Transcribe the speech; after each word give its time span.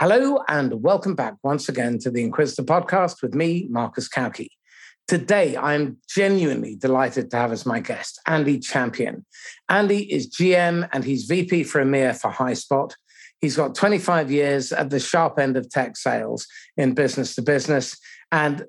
Hello, 0.00 0.42
and 0.48 0.82
welcome 0.82 1.14
back 1.14 1.34
once 1.44 1.68
again 1.68 2.00
to 2.00 2.10
the 2.10 2.24
Inquisitor 2.24 2.64
podcast 2.64 3.22
with 3.22 3.32
me, 3.32 3.68
Marcus 3.70 4.08
Cauchi. 4.08 4.48
Today, 5.06 5.56
I'm 5.56 5.98
genuinely 6.08 6.74
delighted 6.74 7.30
to 7.30 7.36
have 7.36 7.52
as 7.52 7.64
my 7.64 7.78
guest 7.78 8.20
Andy 8.26 8.58
Champion. 8.58 9.24
Andy 9.68 10.12
is 10.12 10.28
GM 10.28 10.88
and 10.92 11.04
he's 11.04 11.26
VP 11.26 11.62
for 11.62 11.80
EMEA 11.80 12.20
for 12.20 12.32
Highspot. 12.32 12.94
He's 13.40 13.56
got 13.56 13.76
25 13.76 14.32
years 14.32 14.72
at 14.72 14.90
the 14.90 14.98
sharp 14.98 15.38
end 15.38 15.56
of 15.56 15.70
tech 15.70 15.96
sales 15.96 16.48
in 16.76 16.94
business 16.94 17.36
to 17.36 17.42
business. 17.42 17.96
And 18.32 18.64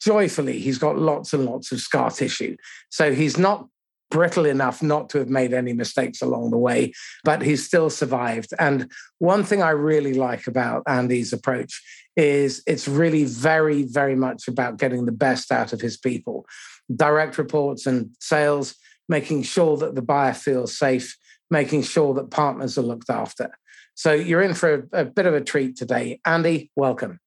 joyfully, 0.00 0.60
he's 0.60 0.78
got 0.78 0.96
lots 0.96 1.34
and 1.34 1.44
lots 1.44 1.72
of 1.72 1.80
scar 1.80 2.10
tissue. 2.10 2.56
So 2.88 3.12
he's 3.12 3.36
not 3.36 3.68
brittle 4.14 4.46
enough 4.46 4.80
not 4.80 5.10
to 5.10 5.18
have 5.18 5.28
made 5.28 5.52
any 5.52 5.72
mistakes 5.72 6.22
along 6.22 6.52
the 6.52 6.56
way, 6.56 6.92
but 7.24 7.42
he's 7.42 7.66
still 7.66 7.90
survived. 7.90 8.54
And 8.60 8.88
one 9.18 9.42
thing 9.42 9.60
I 9.60 9.70
really 9.70 10.14
like 10.14 10.46
about 10.46 10.84
Andy's 10.86 11.32
approach 11.32 11.82
is 12.16 12.62
it's 12.64 12.86
really 12.86 13.24
very, 13.24 13.82
very 13.82 14.14
much 14.14 14.46
about 14.46 14.78
getting 14.78 15.04
the 15.04 15.10
best 15.26 15.50
out 15.50 15.72
of 15.72 15.80
his 15.80 15.96
people. 15.96 16.46
Direct 16.94 17.38
reports 17.38 17.86
and 17.86 18.10
sales, 18.20 18.76
making 19.08 19.42
sure 19.42 19.76
that 19.78 19.96
the 19.96 20.02
buyer 20.02 20.32
feels 20.32 20.78
safe, 20.78 21.16
making 21.50 21.82
sure 21.82 22.14
that 22.14 22.30
partners 22.30 22.78
are 22.78 22.82
looked 22.82 23.10
after. 23.10 23.50
So 23.94 24.12
you're 24.12 24.42
in 24.42 24.54
for 24.54 24.86
a, 24.92 25.00
a 25.00 25.04
bit 25.04 25.26
of 25.26 25.34
a 25.34 25.40
treat 25.40 25.76
today. 25.76 26.20
Andy, 26.24 26.70
welcome. 26.76 27.18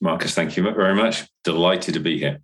Marcus, 0.00 0.36
thank 0.36 0.56
you 0.56 0.62
very 0.62 0.94
much. 0.94 1.24
Delighted 1.42 1.94
to 1.94 2.00
be 2.00 2.16
here. 2.16 2.42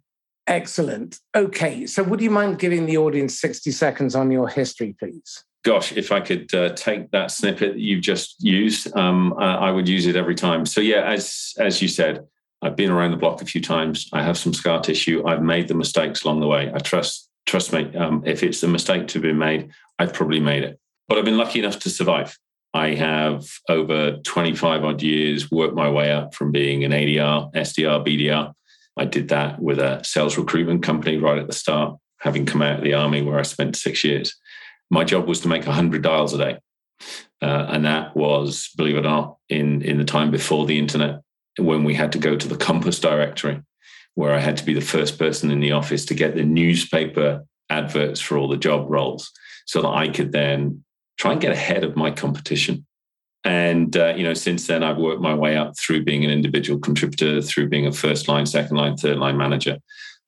Excellent. 0.52 1.18
Okay, 1.34 1.86
so 1.86 2.02
would 2.02 2.20
you 2.20 2.28
mind 2.28 2.58
giving 2.58 2.84
the 2.84 2.98
audience 2.98 3.40
60 3.40 3.70
seconds 3.70 4.14
on 4.14 4.30
your 4.30 4.50
history, 4.50 4.94
please? 4.98 5.44
Gosh, 5.64 5.92
if 5.92 6.12
I 6.12 6.20
could 6.20 6.54
uh, 6.54 6.74
take 6.74 7.10
that 7.12 7.30
snippet 7.30 7.72
that 7.72 7.80
you've 7.80 8.02
just 8.02 8.44
used, 8.44 8.94
um, 8.94 9.32
I 9.38 9.70
would 9.70 9.88
use 9.88 10.04
it 10.04 10.14
every 10.14 10.34
time. 10.34 10.66
So 10.66 10.82
yeah, 10.82 11.10
as 11.10 11.54
as 11.58 11.80
you 11.80 11.88
said, 11.88 12.26
I've 12.60 12.76
been 12.76 12.90
around 12.90 13.12
the 13.12 13.16
block 13.16 13.40
a 13.40 13.46
few 13.46 13.62
times. 13.62 14.10
I 14.12 14.22
have 14.22 14.36
some 14.36 14.52
scar 14.52 14.82
tissue. 14.82 15.24
I've 15.26 15.42
made 15.42 15.68
the 15.68 15.74
mistakes 15.74 16.22
along 16.22 16.40
the 16.40 16.48
way. 16.48 16.70
I 16.74 16.80
trust 16.80 17.30
trust 17.46 17.72
me. 17.72 17.90
Um, 17.96 18.22
if 18.26 18.42
it's 18.42 18.62
a 18.62 18.68
mistake 18.68 19.08
to 19.08 19.20
be 19.20 19.32
made, 19.32 19.70
I've 19.98 20.12
probably 20.12 20.40
made 20.40 20.64
it. 20.64 20.78
But 21.08 21.16
I've 21.16 21.24
been 21.24 21.38
lucky 21.38 21.60
enough 21.60 21.78
to 21.78 21.88
survive. 21.88 22.36
I 22.74 22.88
have 22.94 23.46
over 23.70 24.18
25 24.18 24.84
odd 24.84 25.00
years 25.00 25.50
worked 25.50 25.74
my 25.74 25.88
way 25.88 26.12
up 26.12 26.34
from 26.34 26.52
being 26.52 26.84
an 26.84 26.92
ADR, 26.92 27.54
SDR, 27.54 28.06
BDR 28.06 28.52
I 28.96 29.04
did 29.04 29.28
that 29.28 29.60
with 29.60 29.78
a 29.78 30.02
sales 30.04 30.36
recruitment 30.36 30.82
company 30.82 31.16
right 31.16 31.38
at 31.38 31.46
the 31.46 31.52
start, 31.52 31.98
having 32.18 32.46
come 32.46 32.62
out 32.62 32.78
of 32.78 32.84
the 32.84 32.94
army 32.94 33.22
where 33.22 33.38
I 33.38 33.42
spent 33.42 33.76
six 33.76 34.04
years. 34.04 34.34
My 34.90 35.04
job 35.04 35.26
was 35.26 35.40
to 35.40 35.48
make 35.48 35.66
100 35.66 36.02
dials 36.02 36.34
a 36.34 36.38
day. 36.38 36.58
Uh, 37.40 37.66
and 37.70 37.84
that 37.84 38.16
was, 38.16 38.68
believe 38.76 38.96
it 38.96 39.00
or 39.00 39.02
not, 39.02 39.36
in, 39.48 39.82
in 39.82 39.98
the 39.98 40.04
time 40.04 40.30
before 40.30 40.66
the 40.66 40.78
internet, 40.78 41.20
when 41.58 41.84
we 41.84 41.94
had 41.94 42.12
to 42.12 42.18
go 42.18 42.36
to 42.36 42.48
the 42.48 42.56
Compass 42.56 43.00
directory, 43.00 43.60
where 44.14 44.32
I 44.32 44.38
had 44.38 44.56
to 44.58 44.64
be 44.64 44.74
the 44.74 44.80
first 44.80 45.18
person 45.18 45.50
in 45.50 45.60
the 45.60 45.72
office 45.72 46.04
to 46.06 46.14
get 46.14 46.34
the 46.34 46.44
newspaper 46.44 47.44
adverts 47.70 48.20
for 48.20 48.36
all 48.36 48.48
the 48.48 48.56
job 48.56 48.88
roles 48.88 49.32
so 49.66 49.82
that 49.82 49.88
I 49.88 50.08
could 50.08 50.32
then 50.32 50.84
try 51.18 51.32
and 51.32 51.40
get 51.40 51.52
ahead 51.52 51.84
of 51.84 51.96
my 51.96 52.10
competition. 52.10 52.86
And 53.44 53.96
uh, 53.96 54.14
you 54.16 54.22
know, 54.22 54.34
since 54.34 54.66
then, 54.66 54.82
I've 54.82 54.98
worked 54.98 55.20
my 55.20 55.34
way 55.34 55.56
up 55.56 55.76
through 55.78 56.04
being 56.04 56.24
an 56.24 56.30
individual 56.30 56.78
contributor, 56.78 57.42
through 57.42 57.68
being 57.68 57.86
a 57.86 57.92
first 57.92 58.28
line, 58.28 58.46
second 58.46 58.76
line, 58.76 58.96
third 58.96 59.18
line 59.18 59.36
manager, 59.36 59.78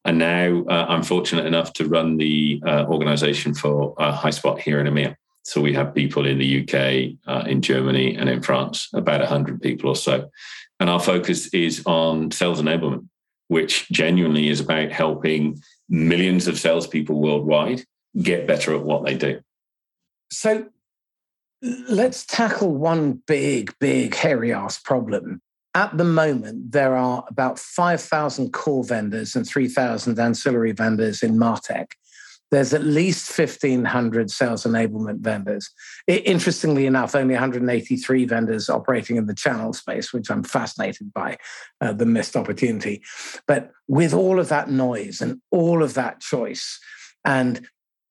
and 0.04 0.18
now 0.18 0.64
uh, 0.68 0.86
I'm 0.88 1.02
fortunate 1.02 1.46
enough 1.46 1.72
to 1.74 1.88
run 1.88 2.18
the 2.18 2.62
uh, 2.66 2.84
organization 2.88 3.54
for 3.54 3.94
uh, 3.98 4.16
Highspot 4.16 4.58
here 4.58 4.78
in 4.80 4.86
EMEA. 4.86 5.16
So 5.44 5.60
we 5.60 5.72
have 5.74 5.94
people 5.94 6.26
in 6.26 6.38
the 6.38 6.62
UK, 6.62 7.16
uh, 7.26 7.46
in 7.46 7.62
Germany, 7.62 8.14
and 8.16 8.28
in 8.28 8.42
France, 8.42 8.88
about 8.92 9.20
100 9.20 9.62
people 9.62 9.90
or 9.90 9.96
so. 9.96 10.30
And 10.80 10.90
our 10.90 11.00
focus 11.00 11.48
is 11.54 11.82
on 11.86 12.30
sales 12.30 12.60
enablement, 12.60 13.08
which 13.48 13.88
genuinely 13.90 14.48
is 14.48 14.60
about 14.60 14.90
helping 14.90 15.60
millions 15.88 16.48
of 16.48 16.58
salespeople 16.58 17.18
worldwide 17.18 17.84
get 18.20 18.46
better 18.46 18.74
at 18.74 18.84
what 18.84 19.04
they 19.04 19.16
do. 19.16 19.40
So 20.30 20.66
Let's 21.88 22.26
tackle 22.26 22.74
one 22.74 23.22
big, 23.26 23.74
big, 23.80 24.14
hairy 24.14 24.52
ass 24.52 24.78
problem. 24.78 25.40
At 25.74 25.96
the 25.96 26.04
moment, 26.04 26.72
there 26.72 26.94
are 26.94 27.24
about 27.26 27.58
5,000 27.58 28.52
core 28.52 28.84
vendors 28.84 29.34
and 29.34 29.46
3,000 29.46 30.18
ancillary 30.18 30.72
vendors 30.72 31.22
in 31.22 31.38
Martech. 31.38 31.92
There's 32.50 32.74
at 32.74 32.84
least 32.84 33.36
1,500 33.36 34.30
sales 34.30 34.64
enablement 34.64 35.20
vendors. 35.20 35.70
interestingly 36.06 36.84
enough, 36.84 37.14
only 37.14 37.32
183 37.32 38.26
vendors 38.26 38.68
operating 38.68 39.16
in 39.16 39.26
the 39.26 39.34
channel 39.34 39.72
space, 39.72 40.12
which 40.12 40.30
I'm 40.30 40.44
fascinated 40.44 41.14
by 41.14 41.38
uh, 41.80 41.94
the 41.94 42.06
missed 42.06 42.36
opportunity. 42.36 43.02
But 43.48 43.70
with 43.88 44.12
all 44.12 44.38
of 44.38 44.50
that 44.50 44.68
noise 44.68 45.22
and 45.22 45.40
all 45.50 45.82
of 45.82 45.94
that 45.94 46.20
choice 46.20 46.78
and 47.24 47.66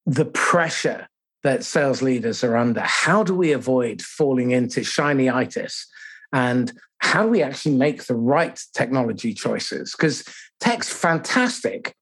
the 0.07 0.25
pressure 0.25 1.07
that 1.43 1.63
sales 1.63 2.01
leaders 2.01 2.43
are 2.43 2.55
under. 2.55 2.81
How 2.81 3.23
do 3.23 3.35
we 3.35 3.51
avoid 3.51 4.01
falling 4.01 4.51
into 4.51 4.81
shinyitis? 4.81 5.85
And 6.31 6.71
how 6.99 7.23
do 7.23 7.29
we 7.29 7.43
actually 7.43 7.75
make 7.75 8.05
the 8.05 8.15
right 8.15 8.59
technology 8.73 9.33
choices? 9.33 9.91
Because 9.91 10.23
tech's 10.59 10.91
fantastic 10.91 11.93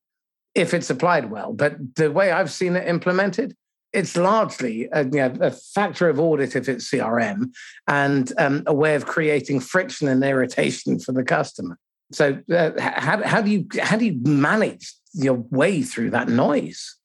if 0.54 0.74
it's 0.74 0.90
applied 0.90 1.32
well, 1.32 1.54
but 1.54 1.96
the 1.96 2.12
way 2.12 2.32
I've 2.32 2.52
seen 2.52 2.76
it 2.76 2.88
implemented, 2.88 3.56
it's 3.94 4.16
largely 4.16 4.88
a, 4.92 5.04
you 5.04 5.12
know, 5.12 5.34
a 5.42 5.52
factor 5.52 6.10
of 6.10 6.20
audit 6.20 6.56
if 6.56 6.70
it's 6.70 6.90
CRM 6.90 7.52
and 7.88 8.32
um, 8.38 8.64
a 8.68 8.74
way 8.74 8.96
of 8.96 9.06
creating 9.06 9.60
friction 9.60 10.08
and 10.08 10.24
irritation 10.24 11.00
for 11.00 11.12
the 11.12 11.24
customer. 11.24 11.78
So, 12.12 12.42
uh, 12.54 12.72
how, 12.80 13.24
how 13.24 13.42
do 13.42 13.50
you 13.50 13.66
how 13.82 13.96
do 13.96 14.06
you 14.06 14.20
manage 14.24 14.94
your 15.14 15.36
way 15.50 15.82
through 15.82 16.12
that 16.12 16.28
noise? 16.28 16.98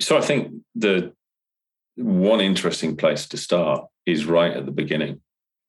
So, 0.00 0.18
I 0.18 0.20
think 0.20 0.52
the 0.74 1.12
one 1.98 2.40
interesting 2.40 2.96
place 2.96 3.26
to 3.28 3.36
start 3.36 3.86
is 4.06 4.24
right 4.24 4.52
at 4.52 4.66
the 4.66 4.72
beginning, 4.72 5.20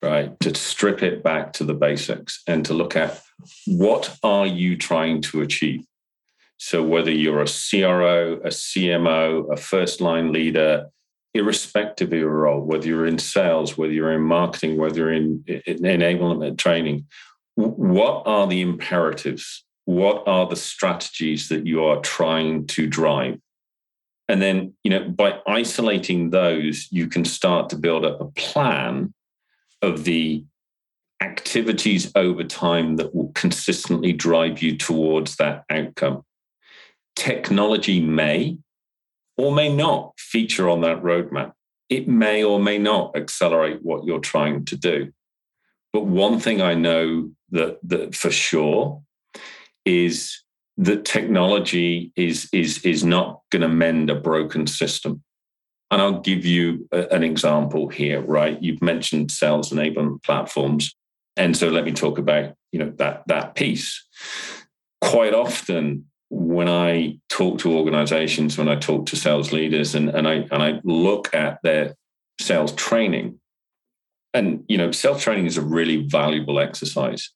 right? 0.01 0.39
To 0.41 0.53
strip 0.55 1.03
it 1.03 1.23
back 1.23 1.53
to 1.53 1.63
the 1.63 1.73
basics 1.73 2.41
and 2.47 2.65
to 2.65 2.73
look 2.73 2.95
at 2.95 3.21
what 3.65 4.17
are 4.23 4.47
you 4.47 4.77
trying 4.77 5.21
to 5.23 5.41
achieve? 5.41 5.81
So 6.57 6.83
whether 6.83 7.11
you're 7.11 7.41
a 7.41 7.47
CRO, 7.47 8.33
a 8.43 8.49
CMO, 8.49 9.51
a 9.51 9.57
first 9.57 10.01
line 10.01 10.33
leader, 10.33 10.87
irrespective 11.33 12.11
of 12.11 12.19
your 12.19 12.29
role, 12.29 12.61
whether 12.61 12.85
you're 12.85 13.07
in 13.07 13.17
sales, 13.17 13.77
whether 13.77 13.93
you're 13.93 14.13
in 14.13 14.21
marketing, 14.21 14.77
whether 14.77 14.97
you're 14.97 15.13
in, 15.13 15.43
enablement 15.47 16.57
training, 16.57 17.07
what 17.55 18.23
are 18.25 18.47
the 18.47 18.61
imperatives? 18.61 19.63
What 19.85 20.23
are 20.27 20.47
the 20.47 20.55
strategies 20.55 21.49
that 21.49 21.65
you 21.65 21.83
are 21.83 21.99
trying 22.01 22.67
to 22.67 22.87
drive? 22.87 23.39
And 24.29 24.41
then, 24.41 24.73
you 24.83 24.91
know, 24.91 25.09
by 25.09 25.39
isolating 25.47 26.29
those, 26.29 26.87
you 26.91 27.07
can 27.07 27.25
start 27.25 27.69
to 27.69 27.75
build 27.75 28.05
up 28.05 28.21
a 28.21 28.25
plan 28.25 29.13
of 29.81 30.03
the 30.03 30.45
activities 31.19 32.11
over 32.15 32.43
time 32.43 32.97
that 32.97 33.13
will 33.13 33.31
consistently 33.33 34.13
drive 34.13 34.61
you 34.61 34.77
towards 34.77 35.35
that 35.37 35.65
outcome. 35.71 36.21
Technology 37.15 37.99
may 37.99 38.57
or 39.35 39.51
may 39.51 39.73
not 39.73 40.13
feature 40.19 40.69
on 40.69 40.81
that 40.81 41.01
roadmap. 41.01 41.53
It 41.89 42.07
may 42.07 42.43
or 42.43 42.59
may 42.59 42.77
not 42.77 43.17
accelerate 43.17 43.79
what 43.81 44.05
you're 44.05 44.19
trying 44.19 44.63
to 44.65 44.77
do. 44.77 45.11
But 45.91 46.05
one 46.05 46.39
thing 46.39 46.61
I 46.61 46.75
know 46.75 47.31
that, 47.49 47.79
that 47.83 48.13
for 48.13 48.29
sure 48.29 49.01
is 49.85 50.43
that 50.79 51.03
technology 51.03 52.11
is 52.15 52.47
is 52.53 52.83
is 52.85 53.03
not 53.03 53.41
going 53.51 53.61
to 53.61 53.67
mend 53.67 54.09
a 54.09 54.15
broken 54.15 54.65
system. 54.65 55.21
And 55.91 56.01
I'll 56.01 56.21
give 56.21 56.45
you 56.45 56.87
a, 56.91 57.07
an 57.07 57.23
example 57.23 57.89
here, 57.89 58.21
right? 58.21 58.61
You've 58.61 58.81
mentioned 58.81 59.31
sales 59.31 59.71
enablement 59.71 60.23
platforms. 60.23 60.95
And 61.35 61.57
so 61.57 61.69
let 61.69 61.83
me 61.83 61.91
talk 61.91 62.17
about, 62.17 62.53
you 62.71 62.79
know, 62.79 62.93
that 62.97 63.23
that 63.27 63.55
piece. 63.55 64.05
Quite 65.01 65.33
often 65.33 66.05
when 66.29 66.69
I 66.69 67.19
talk 67.27 67.59
to 67.59 67.73
organizations, 67.73 68.57
when 68.57 68.69
I 68.69 68.75
talk 68.75 69.05
to 69.07 69.17
sales 69.17 69.51
leaders 69.51 69.95
and, 69.95 70.09
and 70.09 70.27
I 70.27 70.47
and 70.49 70.63
I 70.63 70.79
look 70.85 71.33
at 71.33 71.59
their 71.61 71.95
sales 72.39 72.71
training, 72.73 73.37
and 74.33 74.63
you 74.69 74.77
know, 74.77 74.91
self 74.91 75.21
training 75.21 75.45
is 75.45 75.57
a 75.57 75.61
really 75.61 76.07
valuable 76.07 76.57
exercise. 76.57 77.31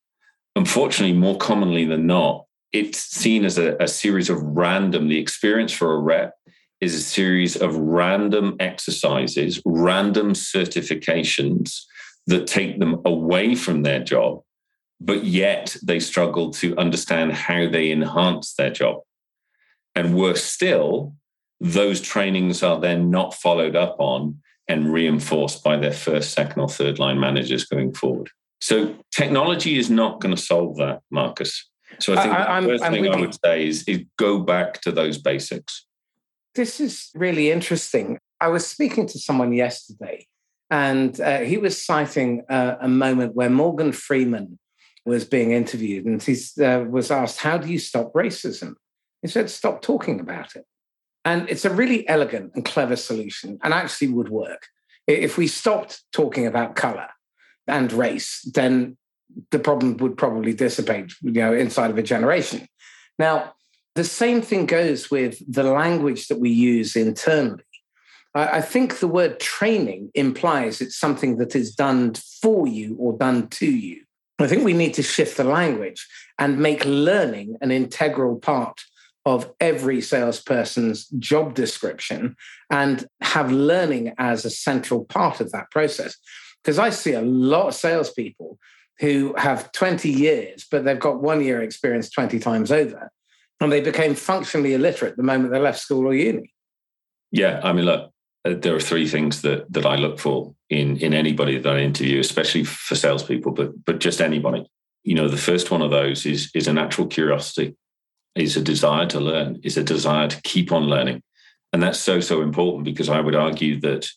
Unfortunately, 0.56 1.18
more 1.18 1.38
commonly 1.38 1.84
than 1.84 2.06
not, 2.08 2.46
it's 2.74 3.00
seen 3.00 3.46
as 3.46 3.58
a, 3.58 3.76
a 3.80 3.88
series 3.88 4.30
of 4.30 4.42
random, 4.42 5.08
the 5.08 5.20
experience 5.20 5.72
for 5.72 5.94
a 5.94 6.00
rep 6.00 6.34
is 6.82 6.96
a 6.96 7.02
series 7.02 7.56
of 7.56 7.76
random 7.78 8.56
exercises, 8.60 9.62
random 9.66 10.34
certifications 10.34 11.84
that 12.28 12.48
take 12.48 12.80
them 12.80 13.02
away 13.06 13.56
from 13.56 13.84
their 13.84 14.04
job, 14.04 14.42
but 15.00 15.24
yet 15.24 15.78
they 15.84 16.00
struggle 16.00 16.52
to 16.52 16.76
understand 16.78 17.32
how 17.32 17.70
they 17.70 17.92
enhance 17.92 18.56
their 18.56 18.72
job. 18.72 19.02
And 19.96 20.16
worse 20.16 20.44
still, 20.44 21.16
those 21.62 22.02
trainings 22.02 22.64
are 22.64 22.80
then 22.80 23.12
not 23.12 23.34
followed 23.34 23.76
up 23.76 23.96
on 24.00 24.40
and 24.68 24.92
reinforced 24.92 25.64
by 25.64 25.78
their 25.78 25.94
first, 25.94 26.32
second, 26.32 26.62
or 26.62 26.70
third 26.70 26.98
line 26.98 27.20
managers 27.20 27.66
going 27.66 27.94
forward. 27.94 28.30
So 28.62 28.96
technology 29.16 29.78
is 29.78 29.90
not 29.90 30.22
going 30.22 30.36
to 30.36 30.42
solve 30.42 30.78
that, 30.78 31.02
Marcus. 31.12 31.70
So 32.00 32.14
I 32.14 32.24
think 32.24 32.34
I, 32.34 32.62
the 32.62 32.68
1st 32.68 32.92
thing 32.92 33.08
I 33.08 33.20
would 33.20 33.38
say 33.44 33.68
is, 33.68 33.84
is 33.88 34.04
go 34.18 34.40
back 34.40 34.82
to 34.82 34.92
those 34.92 35.18
basics. 35.18 35.86
This 36.56 36.80
is 36.80 37.10
really 37.16 37.52
interesting. 37.52 38.20
I 38.40 38.48
was 38.50 38.68
speaking 38.68 39.08
to 39.08 39.20
someone 39.20 39.54
yesterday, 39.54 40.28
and 40.70 41.20
uh, 41.20 41.40
he 41.40 41.58
was 41.58 41.84
citing 41.84 42.44
uh, 42.50 42.76
a 42.82 42.88
moment 42.88 43.36
where 43.36 43.50
Morgan 43.50 43.92
Freeman 43.92 44.60
was 45.06 45.26
being 45.26 45.52
interviewed, 45.52 46.06
and 46.06 46.22
he 46.22 46.36
uh, 46.64 46.82
was 46.82 47.12
asked, 47.12 47.40
"How 47.40 47.58
do 47.58 47.70
you 47.70 47.80
stop 47.80 48.14
racism?" 48.14 48.74
He 49.22 49.28
said, 49.28 49.50
"Stop 49.50 49.82
talking 49.82 50.20
about 50.20 50.56
it." 50.56 50.66
And 51.26 51.50
it's 51.50 51.66
a 51.66 51.74
really 51.74 52.08
elegant 52.08 52.52
and 52.54 52.66
clever 52.66 52.96
solution, 52.96 53.58
and 53.64 53.74
actually 53.74 54.10
would 54.10 54.30
work. 54.30 54.68
If 55.08 55.38
we 55.38 55.48
stopped 55.48 56.04
talking 56.12 56.46
about 56.46 56.76
color 56.76 57.10
and 57.68 57.92
race, 57.92 58.42
then 58.54 58.98
the 59.52 59.60
problem 59.60 59.98
would 59.98 60.18
probably 60.18 60.54
dissipate, 60.54 61.14
you 61.22 61.32
know, 61.32 61.54
inside 61.54 61.92
of 61.92 61.98
a 61.98 62.04
generation. 62.04 62.68
Now, 63.18 63.54
the 63.96 64.04
same 64.04 64.42
thing 64.42 64.66
goes 64.66 65.12
with 65.12 65.42
the 65.52 65.64
language 65.64 66.28
that 66.28 66.40
we 66.40 66.50
use 66.50 66.96
internally. 66.96 67.64
I 68.36 68.62
think 68.62 68.98
the 68.98 69.08
word 69.08 69.40
training 69.40 70.10
implies 70.16 70.82
it's 70.82 70.98
something 70.98 71.38
that 71.38 71.56
is 71.56 71.76
done 71.76 72.16
for 72.42 72.68
you 72.68 72.96
or 73.00 73.16
done 73.16 73.48
to 73.50 73.70
you. 73.70 74.02
I 74.40 74.48
think 74.48 74.64
we 74.64 74.74
need 74.74 74.96
to 74.96 75.04
shift 75.04 75.38
the 75.38 75.44
language 75.44 76.08
and 76.40 76.58
make 76.58 76.84
learning 76.84 77.58
an 77.62 77.70
integral 77.70 78.38
part 78.38 78.82
of 79.26 79.54
every 79.60 80.02
salesperson's 80.02 81.06
job 81.20 81.54
description 81.54 82.36
and 82.72 83.08
have 83.22 83.52
learning 83.52 84.14
as 84.18 84.44
a 84.44 84.50
central 84.50 85.06
part 85.06 85.40
of 85.40 85.52
that 85.52 85.70
process. 85.70 86.18
Because 86.64 86.80
I 86.80 86.90
see 86.90 87.14
a 87.14 87.22
lot 87.22 87.68
of 87.68 87.76
salespeople 87.76 88.58
who 89.00 89.34
have 89.38 89.72
20 89.72 90.10
years, 90.10 90.66
but 90.70 90.86
they've 90.86 91.00
got 91.00 91.22
one 91.22 91.42
year 91.42 91.62
experience 91.62 92.10
20 92.10 92.40
times 92.40 92.72
over. 92.72 93.12
And 93.60 93.72
they 93.72 93.82
became 93.82 94.14
functionally 94.14 94.74
illiterate 94.74 95.18
the 95.18 95.24
moment 95.24 95.52
they 95.52 95.60
left 95.60 95.80
school 95.80 96.06
or 96.06 96.14
uni. 96.14 96.54
Yeah. 97.32 97.62
I 97.64 97.74
mean, 97.74 97.86
look, 97.86 98.14
uh, 98.46 98.56
there 98.56 98.76
are 98.76 98.80
three 98.80 99.08
things 99.08 99.42
that 99.42 99.72
that 99.72 99.86
I 99.86 99.96
look 99.96 100.20
for 100.20 100.54
in 100.70 100.98
in 100.98 101.14
anybody 101.14 101.58
that 101.60 101.76
I 101.76 101.80
interview, 101.80 102.20
especially 102.20 102.64
for 102.66 102.96
salespeople, 102.96 103.54
but 103.54 103.86
but 103.86 104.00
just 104.00 104.22
anybody. 104.22 104.66
You 105.04 105.16
know, 105.16 105.28
the 105.28 105.38
first 105.38 105.72
one 105.72 105.82
of 105.82 105.92
those 105.92 106.26
is 106.26 106.52
is 106.54 106.68
a 106.68 106.74
natural 106.74 107.08
curiosity, 107.08 107.76
is 108.36 108.58
a 108.58 108.62
desire 108.62 109.06
to 109.08 109.20
learn, 109.20 109.60
is 109.64 109.78
a 109.78 109.84
desire 109.84 110.28
to 110.28 110.42
keep 110.42 110.72
on 110.72 110.84
learning, 110.84 111.24
and 111.72 111.82
that's 111.82 112.00
so 112.00 112.20
so 112.20 112.42
important 112.42 112.84
because 112.84 113.10
I 113.10 113.22
would 113.22 113.36
argue 113.36 113.80
that 113.82 114.10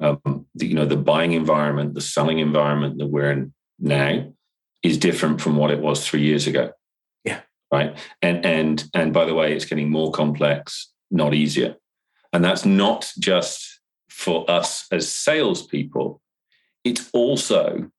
um, 0.00 0.46
the, 0.54 0.66
you 0.66 0.74
know 0.74 0.86
the 0.86 0.96
buying 0.96 1.32
environment, 1.32 1.94
the 1.94 2.00
selling 2.00 2.38
environment 2.38 2.98
that 2.98 3.08
we're 3.08 3.30
in 3.30 3.52
now 3.84 4.32
is 4.82 4.98
different 4.98 5.40
from 5.40 5.56
what 5.56 5.70
it 5.70 5.80
was 5.80 6.06
three 6.06 6.22
years 6.22 6.46
ago. 6.46 6.72
Yeah. 7.24 7.40
Right. 7.72 7.96
And 8.22 8.44
and 8.44 8.84
and 8.94 9.12
by 9.12 9.24
the 9.24 9.34
way, 9.34 9.52
it's 9.54 9.64
getting 9.64 9.90
more 9.90 10.10
complex, 10.10 10.90
not 11.10 11.34
easier. 11.34 11.76
And 12.32 12.44
that's 12.44 12.64
not 12.64 13.12
just 13.18 13.80
for 14.08 14.48
us 14.50 14.86
as 14.90 15.10
salespeople, 15.10 16.20
it's 16.84 17.10
also 17.12 17.90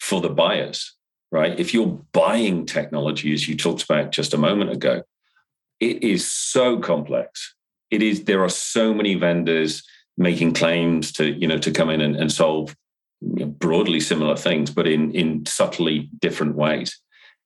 for 0.00 0.20
the 0.20 0.28
buyers, 0.28 0.94
right? 1.30 1.58
If 1.58 1.74
you're 1.74 2.02
buying 2.12 2.66
technology, 2.66 3.32
as 3.32 3.48
you 3.48 3.56
talked 3.56 3.82
about 3.82 4.12
just 4.12 4.34
a 4.34 4.38
moment 4.38 4.70
ago, 4.70 5.02
it 5.80 6.02
is 6.02 6.30
so 6.30 6.78
complex. 6.78 7.54
It 7.90 8.02
is, 8.02 8.24
there 8.24 8.42
are 8.42 8.48
so 8.48 8.94
many 8.94 9.14
vendors 9.14 9.82
making 10.16 10.54
claims 10.54 11.12
to, 11.12 11.30
you 11.30 11.46
know, 11.46 11.58
to 11.58 11.70
come 11.70 11.90
in 11.90 12.00
and, 12.00 12.16
and 12.16 12.32
solve 12.32 12.74
broadly 13.20 14.00
similar 14.00 14.36
things, 14.36 14.70
but 14.70 14.86
in 14.86 15.12
in 15.12 15.46
subtly 15.46 16.10
different 16.20 16.54
ways. 16.54 17.00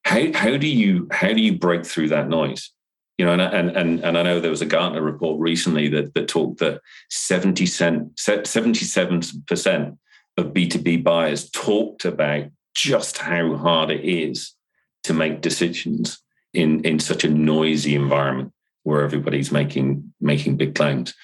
How 0.04 0.32
how 0.32 0.56
do 0.56 0.66
you 0.66 1.08
how 1.10 1.28
do 1.28 1.40
you 1.40 1.58
break 1.58 1.86
through 1.86 2.08
that 2.08 2.28
noise? 2.28 2.70
You 3.18 3.26
know, 3.26 3.32
and 3.32 3.42
and 3.42 3.76
and, 3.76 4.00
and 4.00 4.18
I 4.18 4.22
know 4.22 4.40
there 4.40 4.50
was 4.50 4.62
a 4.62 4.66
Gartner 4.66 5.02
report 5.02 5.40
recently 5.40 5.88
that 5.88 6.14
that 6.14 6.28
talked 6.28 6.58
that 6.60 6.80
70 7.10 7.66
cent, 7.66 8.16
77% 8.16 9.98
of 10.38 10.46
B2B 10.46 11.04
buyers 11.04 11.50
talked 11.50 12.04
about 12.04 12.46
just 12.74 13.18
how 13.18 13.54
hard 13.56 13.90
it 13.90 14.04
is 14.04 14.54
to 15.04 15.12
make 15.12 15.40
decisions 15.40 16.18
in 16.52 16.84
in 16.84 16.98
such 16.98 17.24
a 17.24 17.28
noisy 17.28 17.94
environment 17.94 18.52
where 18.82 19.02
everybody's 19.02 19.52
making 19.52 20.12
making 20.20 20.56
big 20.56 20.74
claims. 20.74 21.14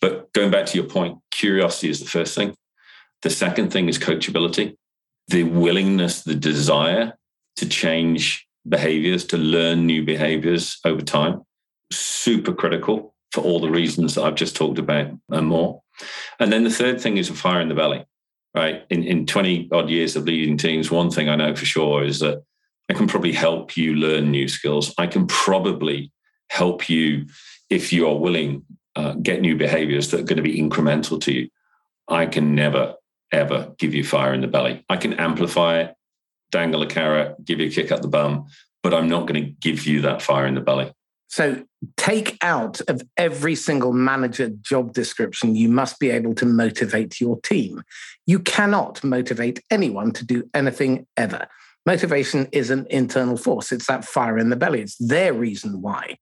But 0.00 0.32
going 0.32 0.50
back 0.50 0.66
to 0.66 0.76
your 0.76 0.88
point, 0.88 1.18
curiosity 1.30 1.88
is 1.88 2.00
the 2.00 2.06
first 2.06 2.34
thing. 2.34 2.54
The 3.24 3.30
second 3.30 3.72
thing 3.72 3.88
is 3.88 3.98
coachability, 3.98 4.76
the 5.28 5.44
willingness, 5.44 6.22
the 6.22 6.34
desire 6.34 7.14
to 7.56 7.66
change 7.66 8.46
behaviors, 8.68 9.24
to 9.28 9.38
learn 9.38 9.86
new 9.86 10.04
behaviors 10.04 10.78
over 10.84 11.00
time. 11.00 11.42
Super 11.90 12.52
critical 12.52 13.14
for 13.32 13.40
all 13.40 13.60
the 13.60 13.70
reasons 13.70 14.14
that 14.14 14.24
I've 14.24 14.34
just 14.34 14.54
talked 14.54 14.78
about 14.78 15.10
and 15.30 15.46
more. 15.46 15.82
And 16.38 16.52
then 16.52 16.64
the 16.64 16.70
third 16.70 17.00
thing 17.00 17.16
is 17.16 17.30
a 17.30 17.34
fire 17.34 17.62
in 17.62 17.70
the 17.70 17.74
belly, 17.74 18.04
right? 18.54 18.84
In, 18.90 19.02
in 19.02 19.24
20 19.24 19.70
odd 19.72 19.88
years 19.88 20.16
of 20.16 20.24
leading 20.24 20.58
teams, 20.58 20.90
one 20.90 21.10
thing 21.10 21.30
I 21.30 21.36
know 21.36 21.56
for 21.56 21.64
sure 21.64 22.04
is 22.04 22.20
that 22.20 22.44
I 22.90 22.92
can 22.92 23.06
probably 23.06 23.32
help 23.32 23.74
you 23.74 23.94
learn 23.94 24.30
new 24.30 24.48
skills. 24.48 24.92
I 24.98 25.06
can 25.06 25.26
probably 25.28 26.12
help 26.50 26.90
you, 26.90 27.24
if 27.70 27.90
you 27.90 28.06
are 28.06 28.18
willing, 28.18 28.66
uh, 28.96 29.14
get 29.14 29.40
new 29.40 29.56
behaviors 29.56 30.10
that 30.10 30.20
are 30.20 30.24
going 30.24 30.36
to 30.36 30.42
be 30.42 30.60
incremental 30.60 31.18
to 31.22 31.32
you. 31.32 31.48
I 32.06 32.26
can 32.26 32.54
never 32.54 32.96
ever 33.34 33.72
give 33.78 33.94
you 33.94 34.04
fire 34.04 34.32
in 34.32 34.40
the 34.40 34.46
belly. 34.46 34.84
I 34.88 34.96
can 34.96 35.14
amplify 35.14 35.80
it, 35.80 35.94
dangle 36.50 36.82
a 36.82 36.86
carrot, 36.86 37.44
give 37.44 37.60
you 37.60 37.66
a 37.66 37.70
kick 37.70 37.92
up 37.92 38.02
the 38.02 38.08
bum, 38.08 38.46
but 38.82 38.94
I'm 38.94 39.08
not 39.08 39.26
going 39.26 39.44
to 39.44 39.50
give 39.50 39.86
you 39.86 40.02
that 40.02 40.22
fire 40.22 40.46
in 40.46 40.54
the 40.54 40.60
belly. 40.60 40.92
So 41.28 41.64
take 41.96 42.38
out 42.42 42.80
of 42.82 43.02
every 43.16 43.56
single 43.56 43.92
manager 43.92 44.50
job 44.50 44.92
description, 44.92 45.56
you 45.56 45.68
must 45.68 45.98
be 45.98 46.10
able 46.10 46.34
to 46.36 46.46
motivate 46.46 47.20
your 47.20 47.40
team. 47.40 47.82
You 48.24 48.38
cannot 48.38 49.02
motivate 49.02 49.60
anyone 49.70 50.12
to 50.12 50.24
do 50.24 50.48
anything 50.54 51.06
ever. 51.16 51.48
Motivation 51.86 52.48
is 52.52 52.70
an 52.70 52.86
internal 52.88 53.36
force. 53.36 53.72
It's 53.72 53.88
that 53.88 54.04
fire 54.04 54.38
in 54.38 54.50
the 54.50 54.56
belly. 54.56 54.80
It's 54.80 54.96
their 54.96 55.32
reason 55.32 55.82
why. 55.82 56.18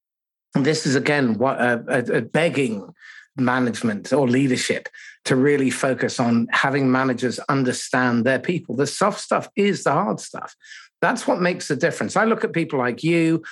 And 0.55 0.65
this 0.65 0.87
is 0.87 0.97
again 0.97 1.35
what 1.35 1.61
a, 1.61 1.85
a, 1.88 2.19
a 2.19 2.23
begging 2.23 2.93
management 3.37 4.12
or 4.12 4.29
leadership 4.29 4.88
to 5.25 5.37
really 5.37 5.71
focus 5.71 6.19
on 6.19 6.49
having 6.51 6.91
managers 6.91 7.39
understand 7.49 8.25
their 8.25 8.39
people. 8.39 8.75
The 8.75 8.87
soft 8.87 9.21
stuff 9.21 9.49
is 9.57 9.85
the 9.85 9.93
hard 9.93 10.21
stuff. 10.21 10.57
That's 11.01 11.27
what 11.27 11.41
makes 11.41 11.69
the 11.69 11.77
difference. 11.77 12.17
I 12.17 12.25
look 12.25 12.44
at 12.44 12.53
people 12.53 12.79
like 12.79 13.03
you, 13.03 13.43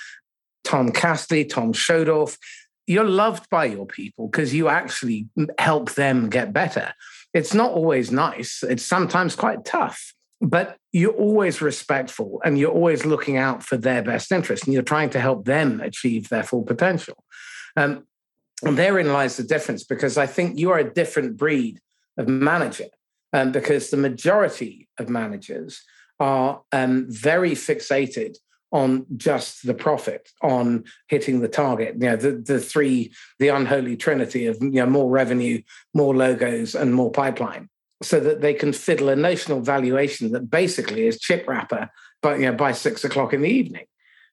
Tom 0.63 0.91
Castley, 0.91 1.45
Tom 1.45 1.73
Schodorf. 1.73 2.37
You're 2.87 3.03
loved 3.03 3.49
by 3.49 3.65
your 3.65 3.85
people 3.85 4.27
because 4.27 4.53
you 4.53 4.67
actually 4.67 5.27
help 5.57 5.93
them 5.93 6.29
get 6.29 6.51
better. 6.51 6.93
It's 7.33 7.53
not 7.53 7.71
always 7.71 8.11
nice, 8.11 8.63
it's 8.63 8.85
sometimes 8.85 9.35
quite 9.35 9.63
tough, 9.63 10.13
but 10.41 10.77
you're 10.91 11.13
always 11.13 11.61
respectful 11.61 12.41
and 12.43 12.59
you're 12.59 12.71
always 12.71 13.05
looking 13.05 13.37
out 13.37 13.63
for 13.63 13.77
their 13.77 14.01
best 14.01 14.31
interest 14.31 14.65
and 14.65 14.73
you're 14.73 14.83
trying 14.83 15.09
to 15.11 15.19
help 15.19 15.45
them 15.45 15.79
achieve 15.79 16.27
their 16.27 16.43
full 16.43 16.63
potential. 16.63 17.23
Um, 17.77 18.05
and 18.63 18.77
therein 18.77 19.11
lies 19.11 19.37
the 19.37 19.43
difference 19.43 19.83
because 19.83 20.17
I 20.17 20.27
think 20.27 20.59
you 20.59 20.71
are 20.71 20.79
a 20.79 20.93
different 20.93 21.37
breed 21.37 21.79
of 22.17 22.27
manager 22.27 22.89
um, 23.33 23.51
because 23.51 23.89
the 23.89 23.97
majority 23.97 24.87
of 24.99 25.09
managers 25.09 25.81
are 26.19 26.61
um, 26.71 27.05
very 27.09 27.51
fixated 27.51 28.37
on 28.71 29.05
just 29.17 29.65
the 29.65 29.73
profit, 29.73 30.29
on 30.41 30.83
hitting 31.07 31.41
the 31.41 31.47
target. 31.47 31.95
You 31.95 32.09
know, 32.09 32.15
the, 32.15 32.31
the 32.31 32.59
three, 32.59 33.11
the 33.39 33.49
unholy 33.49 33.97
trinity 33.97 34.47
of 34.47 34.61
you 34.61 34.69
know, 34.69 34.85
more 34.85 35.09
revenue, 35.09 35.61
more 35.93 36.15
logos, 36.15 36.73
and 36.75 36.93
more 36.93 37.11
pipeline, 37.11 37.69
so 38.01 38.19
that 38.19 38.41
they 38.41 38.53
can 38.53 38.71
fiddle 38.71 39.09
a 39.09 39.15
notional 39.15 39.59
valuation 39.59 40.31
that 40.31 40.49
basically 40.49 41.07
is 41.07 41.19
chip 41.19 41.47
wrapper, 41.47 41.89
but 42.21 42.39
you 42.39 42.45
know, 42.45 42.53
by 42.53 42.71
six 42.71 43.03
o'clock 43.03 43.33
in 43.33 43.41
the 43.41 43.49
evening. 43.49 43.85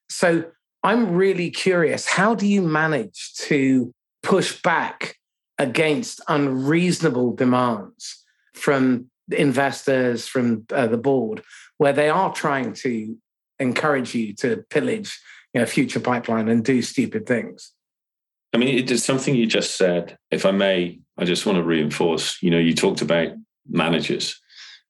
So 0.09 0.45
I'm 0.83 1.11
really 1.11 1.51
curious, 1.51 2.07
how 2.07 2.33
do 2.35 2.47
you 2.47 2.61
manage 2.61 3.33
to 3.39 3.93
push 4.29 4.61
back 4.61 5.17
against 5.57 6.21
unreasonable 6.27 7.35
demands 7.35 8.23
from 8.53 9.09
investors, 9.31 10.27
from 10.27 10.65
uh, 10.71 10.85
the 10.85 10.97
board, 10.97 11.41
where 11.79 11.93
they 11.93 12.09
are 12.09 12.31
trying 12.31 12.71
to 12.71 13.17
encourage 13.57 14.13
you 14.13 14.33
to 14.33 14.63
pillage 14.69 15.19
you 15.53 15.59
know, 15.59 15.65
future 15.65 15.99
pipeline 15.99 16.47
and 16.47 16.63
do 16.63 16.79
stupid 16.83 17.25
things. 17.25 17.73
I 18.53 18.57
mean, 18.57 18.77
it 18.77 18.91
is 18.91 19.03
something 19.03 19.33
you 19.33 19.47
just 19.47 19.77
said. 19.77 20.17
If 20.29 20.45
I 20.45 20.51
may, 20.51 20.99
I 21.17 21.25
just 21.25 21.47
want 21.47 21.57
to 21.57 21.63
reinforce. 21.63 22.41
You 22.41 22.51
know, 22.51 22.59
you 22.59 22.75
talked 22.75 23.01
about 23.01 23.29
managers. 23.67 24.39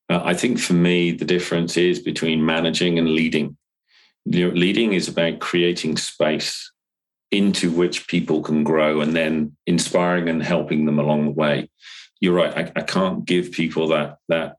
Uh, 0.09 0.21
I 0.21 0.33
think 0.33 0.59
for 0.59 0.73
me, 0.73 1.11
the 1.11 1.25
difference 1.25 1.77
is 1.77 1.99
between 1.99 2.45
managing 2.45 2.99
and 2.99 3.09
leading. 3.09 3.55
You 4.25 4.49
know, 4.49 4.53
leading 4.53 4.91
is 4.93 5.07
about 5.07 5.39
creating 5.39 5.95
space 5.95 6.71
into 7.31 7.71
which 7.71 8.07
people 8.07 8.41
can 8.41 8.63
grow 8.63 9.01
and 9.01 9.15
then 9.15 9.55
inspiring 9.67 10.29
and 10.29 10.41
helping 10.41 10.85
them 10.85 10.99
along 10.99 11.25
the 11.25 11.31
way. 11.31 11.69
You're 12.19 12.33
right. 12.33 12.57
I, 12.57 12.71
I 12.79 12.81
can't 12.81 13.25
give 13.25 13.51
people 13.51 13.89
that 13.89 14.17
that 14.27 14.57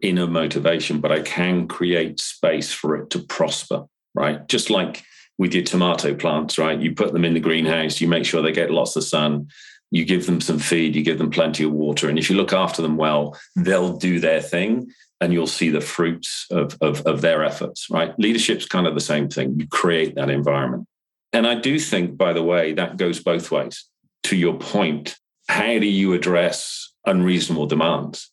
inner 0.00 0.26
motivation, 0.26 1.00
but 1.00 1.12
I 1.12 1.20
can 1.20 1.66
create 1.66 2.20
space 2.20 2.72
for 2.72 2.96
it 2.96 3.10
to 3.10 3.18
prosper, 3.18 3.84
right? 4.14 4.46
Just 4.48 4.70
like 4.70 5.02
with 5.38 5.54
your 5.54 5.64
tomato 5.64 6.14
plants, 6.14 6.58
right? 6.58 6.78
You 6.78 6.94
put 6.94 7.12
them 7.12 7.24
in 7.24 7.34
the 7.34 7.40
greenhouse, 7.40 8.00
you 8.00 8.08
make 8.08 8.24
sure 8.24 8.42
they 8.42 8.52
get 8.52 8.70
lots 8.70 8.96
of 8.96 9.04
sun, 9.04 9.48
you 9.90 10.04
give 10.04 10.26
them 10.26 10.40
some 10.40 10.58
feed, 10.58 10.94
you 10.94 11.02
give 11.02 11.18
them 11.18 11.30
plenty 11.30 11.64
of 11.64 11.72
water. 11.72 12.08
And 12.08 12.18
if 12.18 12.28
you 12.28 12.36
look 12.36 12.52
after 12.52 12.82
them 12.82 12.96
well, 12.96 13.38
they'll 13.56 13.96
do 13.96 14.20
their 14.20 14.40
thing 14.40 14.92
and 15.20 15.32
you'll 15.32 15.46
see 15.46 15.70
the 15.70 15.80
fruits 15.80 16.46
of, 16.50 16.76
of, 16.80 17.02
of 17.02 17.20
their 17.20 17.44
efforts, 17.44 17.88
right? 17.90 18.16
Leadership's 18.18 18.66
kind 18.66 18.86
of 18.86 18.94
the 18.94 19.00
same 19.00 19.28
thing. 19.28 19.58
You 19.58 19.66
create 19.66 20.14
that 20.14 20.30
environment. 20.30 20.86
And 21.32 21.46
I 21.46 21.54
do 21.56 21.78
think, 21.78 22.16
by 22.16 22.32
the 22.32 22.42
way, 22.42 22.72
that 22.72 22.96
goes 22.96 23.20
both 23.20 23.50
ways. 23.50 23.84
To 24.24 24.36
your 24.36 24.58
point, 24.58 25.16
how 25.48 25.78
do 25.78 25.86
you 25.86 26.12
address 26.12 26.92
unreasonable 27.06 27.66
demands? 27.66 28.30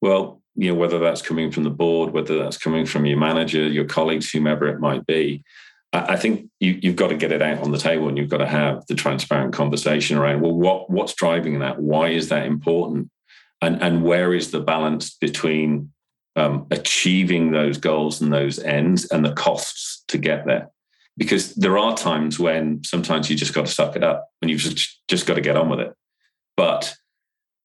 Well, 0.00 0.42
you 0.54 0.72
know, 0.72 0.78
whether 0.78 0.98
that's 0.98 1.22
coming 1.22 1.50
from 1.50 1.64
the 1.64 1.70
board, 1.70 2.12
whether 2.12 2.38
that's 2.38 2.58
coming 2.58 2.86
from 2.86 3.06
your 3.06 3.18
manager, 3.18 3.66
your 3.66 3.84
colleagues, 3.84 4.30
whomever 4.30 4.68
it 4.68 4.80
might 4.80 5.06
be, 5.06 5.44
I 5.92 6.16
think 6.16 6.50
you, 6.60 6.78
have 6.84 6.96
got 6.96 7.08
to 7.08 7.16
get 7.16 7.32
it 7.32 7.42
out 7.42 7.62
on 7.62 7.72
the 7.72 7.78
table 7.78 8.08
and 8.08 8.18
you've 8.18 8.28
got 8.28 8.38
to 8.38 8.46
have 8.46 8.86
the 8.86 8.94
transparent 8.94 9.54
conversation 9.54 10.18
around, 10.18 10.40
well, 10.40 10.52
what, 10.52 10.90
what's 10.90 11.14
driving 11.14 11.60
that? 11.60 11.80
Why 11.80 12.08
is 12.08 12.28
that 12.28 12.46
important? 12.46 13.10
And, 13.62 13.82
and 13.82 14.02
where 14.02 14.34
is 14.34 14.50
the 14.50 14.60
balance 14.60 15.16
between 15.16 15.92
um, 16.34 16.66
achieving 16.70 17.52
those 17.52 17.78
goals 17.78 18.20
and 18.20 18.32
those 18.32 18.58
ends 18.58 19.06
and 19.06 19.24
the 19.24 19.32
costs 19.32 20.04
to 20.08 20.18
get 20.18 20.44
there? 20.44 20.70
Because 21.16 21.54
there 21.54 21.78
are 21.78 21.96
times 21.96 22.38
when 22.38 22.84
sometimes 22.84 23.30
you 23.30 23.36
just 23.36 23.54
got 23.54 23.66
to 23.66 23.72
suck 23.72 23.96
it 23.96 24.04
up 24.04 24.28
and 24.42 24.50
you've 24.50 24.60
just, 24.60 25.00
just 25.08 25.26
got 25.26 25.34
to 25.34 25.40
get 25.40 25.56
on 25.56 25.70
with 25.70 25.80
it. 25.80 25.94
But 26.56 26.94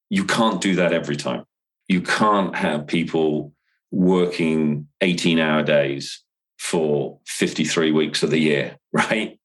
you 0.09 0.25
can't 0.25 0.61
do 0.61 0.75
that 0.75 0.93
every 0.93 1.15
time. 1.15 1.45
You 1.87 2.01
can't 2.01 2.55
have 2.55 2.87
people 2.87 3.53
working 3.91 4.87
18 5.01 5.39
hour 5.39 5.63
days 5.63 6.23
for 6.59 7.19
53 7.27 7.91
weeks 7.91 8.23
of 8.23 8.29
the 8.29 8.39
year, 8.39 8.77
right? 8.93 9.37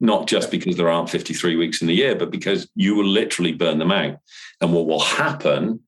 Not 0.00 0.26
just 0.26 0.50
because 0.50 0.76
there 0.76 0.88
aren't 0.88 1.10
53 1.10 1.54
weeks 1.56 1.80
in 1.80 1.86
the 1.86 1.94
year, 1.94 2.16
but 2.16 2.30
because 2.30 2.68
you 2.74 2.96
will 2.96 3.06
literally 3.06 3.52
burn 3.52 3.78
them 3.78 3.92
out. 3.92 4.16
And 4.60 4.72
what 4.72 4.86
will 4.86 5.00
happen 5.00 5.80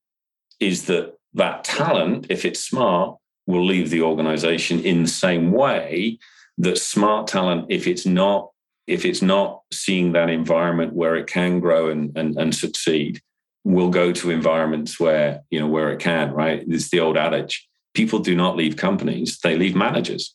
is 0.61 0.87
that 0.87 1.15
that 1.35 1.65
talent, 1.65 2.27
if 2.31 2.45
it's 2.45 2.61
smart, 2.61 3.19
will 3.47 3.65
leave 3.65 3.91
the 3.91 4.03
organization 4.03 4.81
in 4.81 5.03
the 5.03 5.09
same 5.09 5.51
way 5.51 6.19
that 6.59 6.79
smart 6.79 7.27
talent, 7.27 7.67
if 7.69 7.87
it's 7.87 8.07
not, 8.07 8.51
if 8.87 9.05
it's 9.05 9.23
not 9.23 9.63
seeing 9.73 10.13
that 10.13 10.31
environment 10.31 10.93
where 10.93 11.17
it 11.17 11.27
can 11.27 11.61
grow 11.61 11.89
and, 11.89 12.17
and, 12.17 12.37
and 12.37 12.55
succeed, 12.55 13.21
will 13.65 13.91
go 13.91 14.13
to 14.13 14.31
environments 14.31 15.01
where, 15.01 15.41
you 15.51 15.59
know, 15.59 15.67
where 15.67 15.91
it 15.91 16.01
can, 16.01 16.33
right? 16.33 16.63
It's 16.69 16.91
the 16.91 17.01
old 17.01 17.17
adage 17.17 17.67
people 17.95 18.19
do 18.19 18.35
not 18.35 18.57
leave 18.57 18.77
companies, 18.77 19.39
they 19.43 19.57
leave 19.57 19.75
managers. 19.75 20.35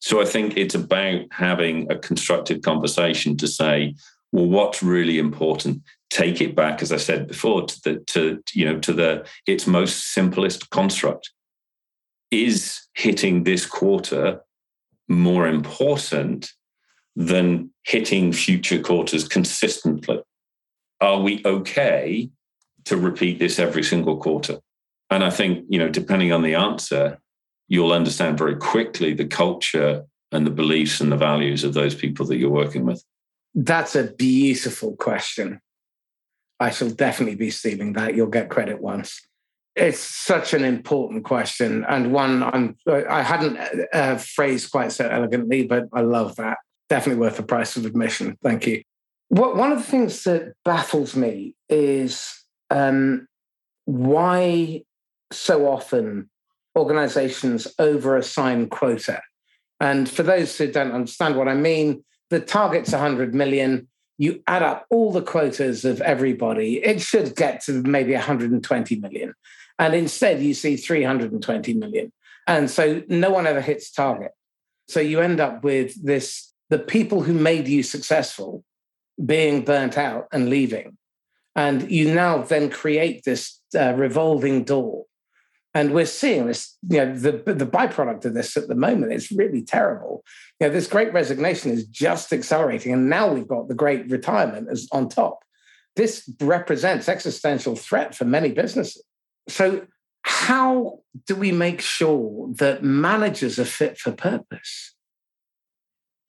So 0.00 0.22
I 0.22 0.24
think 0.24 0.56
it's 0.56 0.74
about 0.74 1.22
having 1.32 1.90
a 1.90 1.98
constructive 1.98 2.62
conversation 2.62 3.36
to 3.38 3.48
say, 3.48 3.94
well, 4.32 4.46
what's 4.46 4.82
really 4.82 5.18
important? 5.18 5.82
Take 6.10 6.40
it 6.40 6.54
back, 6.54 6.82
as 6.82 6.92
I 6.92 6.96
said 6.96 7.26
before, 7.26 7.66
to 7.66 7.80
the 7.82 7.96
to 8.06 8.42
you 8.52 8.64
know 8.64 8.78
to 8.80 8.92
the 8.92 9.26
its 9.46 9.66
most 9.66 10.12
simplest 10.12 10.70
construct. 10.70 11.30
Is 12.30 12.80
hitting 12.94 13.44
this 13.44 13.64
quarter 13.64 14.40
more 15.08 15.46
important 15.46 16.50
than 17.16 17.70
hitting 17.84 18.32
future 18.32 18.80
quarters 18.80 19.28
consistently? 19.28 20.20
Are 21.00 21.20
we 21.20 21.42
okay 21.44 22.30
to 22.84 22.96
repeat 22.96 23.38
this 23.38 23.58
every 23.58 23.82
single 23.82 24.16
quarter? 24.16 24.58
And 25.10 25.22
I 25.22 25.30
think, 25.30 25.66
you 25.68 25.78
know, 25.78 25.88
depending 25.88 26.32
on 26.32 26.42
the 26.42 26.54
answer, 26.54 27.18
you'll 27.68 27.92
understand 27.92 28.38
very 28.38 28.56
quickly 28.56 29.14
the 29.14 29.26
culture 29.26 30.04
and 30.32 30.46
the 30.46 30.50
beliefs 30.50 31.00
and 31.00 31.12
the 31.12 31.16
values 31.16 31.64
of 31.64 31.74
those 31.74 31.94
people 31.94 32.26
that 32.26 32.36
you're 32.36 32.50
working 32.50 32.84
with. 32.84 33.04
That's 33.54 33.94
a 33.94 34.04
beautiful 34.04 34.96
question. 34.96 35.60
I 36.58 36.70
shall 36.70 36.90
definitely 36.90 37.36
be 37.36 37.50
stealing 37.50 37.92
that. 37.92 38.14
You'll 38.16 38.26
get 38.26 38.50
credit 38.50 38.80
once. 38.80 39.20
It's 39.76 39.98
such 39.98 40.54
an 40.54 40.64
important 40.64 41.24
question 41.24 41.84
and 41.88 42.12
one 42.12 42.42
I'm 42.42 42.76
I 42.86 43.22
hadn't 43.22 43.58
uh, 43.92 44.18
phrased 44.18 44.70
quite 44.70 44.92
so 44.92 45.08
elegantly, 45.08 45.66
but 45.66 45.88
I 45.92 46.02
love 46.02 46.36
that. 46.36 46.58
Definitely 46.88 47.20
worth 47.20 47.38
the 47.38 47.42
price 47.42 47.76
of 47.76 47.84
admission. 47.84 48.38
Thank 48.42 48.66
you. 48.66 48.82
What 49.28 49.56
one 49.56 49.72
of 49.72 49.78
the 49.78 49.84
things 49.84 50.22
that 50.24 50.52
baffles 50.64 51.16
me 51.16 51.56
is 51.68 52.44
um, 52.70 53.26
why 53.84 54.82
so 55.32 55.66
often 55.66 56.30
organizations 56.76 57.68
over 57.78 58.16
assign 58.16 58.68
quota. 58.68 59.20
And 59.80 60.08
for 60.08 60.22
those 60.22 60.56
who 60.56 60.70
don't 60.70 60.92
understand 60.92 61.36
what 61.36 61.48
I 61.48 61.54
mean, 61.54 62.04
the 62.30 62.40
target's 62.40 62.92
100 62.92 63.34
million. 63.34 63.88
You 64.18 64.42
add 64.46 64.62
up 64.62 64.86
all 64.90 65.12
the 65.12 65.22
quotas 65.22 65.84
of 65.84 66.00
everybody, 66.00 66.76
it 66.84 67.00
should 67.00 67.34
get 67.34 67.62
to 67.64 67.82
maybe 67.82 68.12
120 68.12 69.00
million. 69.00 69.34
And 69.78 69.94
instead, 69.94 70.42
you 70.42 70.54
see 70.54 70.76
320 70.76 71.74
million. 71.74 72.12
And 72.46 72.70
so 72.70 73.02
no 73.08 73.30
one 73.30 73.46
ever 73.46 73.60
hits 73.60 73.90
target. 73.90 74.32
So 74.88 75.00
you 75.00 75.20
end 75.20 75.40
up 75.40 75.64
with 75.64 76.02
this 76.04 76.52
the 76.70 76.78
people 76.78 77.22
who 77.22 77.34
made 77.34 77.68
you 77.68 77.82
successful 77.82 78.64
being 79.24 79.64
burnt 79.64 79.98
out 79.98 80.26
and 80.32 80.48
leaving. 80.48 80.96
And 81.54 81.90
you 81.90 82.12
now 82.12 82.38
then 82.38 82.70
create 82.70 83.24
this 83.24 83.60
uh, 83.78 83.94
revolving 83.94 84.64
door 84.64 85.04
and 85.74 85.92
we're 85.92 86.06
seeing 86.06 86.46
this, 86.46 86.76
you 86.88 86.98
know, 86.98 87.18
the, 87.18 87.32
the 87.32 87.66
byproduct 87.66 88.24
of 88.24 88.34
this 88.34 88.56
at 88.56 88.68
the 88.68 88.76
moment 88.76 89.12
is 89.12 89.32
really 89.32 89.60
terrible. 89.60 90.24
You 90.60 90.68
know, 90.68 90.72
this 90.72 90.86
great 90.86 91.12
resignation 91.12 91.72
is 91.72 91.84
just 91.84 92.32
accelerating. 92.32 92.92
And 92.92 93.10
now 93.10 93.32
we've 93.32 93.48
got 93.48 93.66
the 93.66 93.74
great 93.74 94.08
retirement 94.08 94.68
as 94.70 94.88
on 94.92 95.08
top. 95.08 95.40
This 95.96 96.30
represents 96.40 97.08
existential 97.08 97.74
threat 97.74 98.14
for 98.14 98.24
many 98.24 98.52
businesses. 98.52 99.02
So 99.48 99.86
how 100.22 101.00
do 101.26 101.36
we 101.36 101.52
make 101.52 101.80
sure 101.80 102.48
that 102.54 102.82
managers 102.82 103.58
are 103.58 103.64
fit 103.64 103.98
for 103.98 104.12
purpose? 104.12 104.94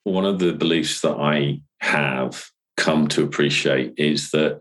One 0.04 0.24
of 0.24 0.38
the 0.38 0.52
beliefs 0.52 1.00
that 1.00 1.16
I 1.16 1.62
have 1.80 2.50
come 2.76 3.08
to 3.08 3.24
appreciate 3.24 3.94
is 3.96 4.30
that 4.30 4.60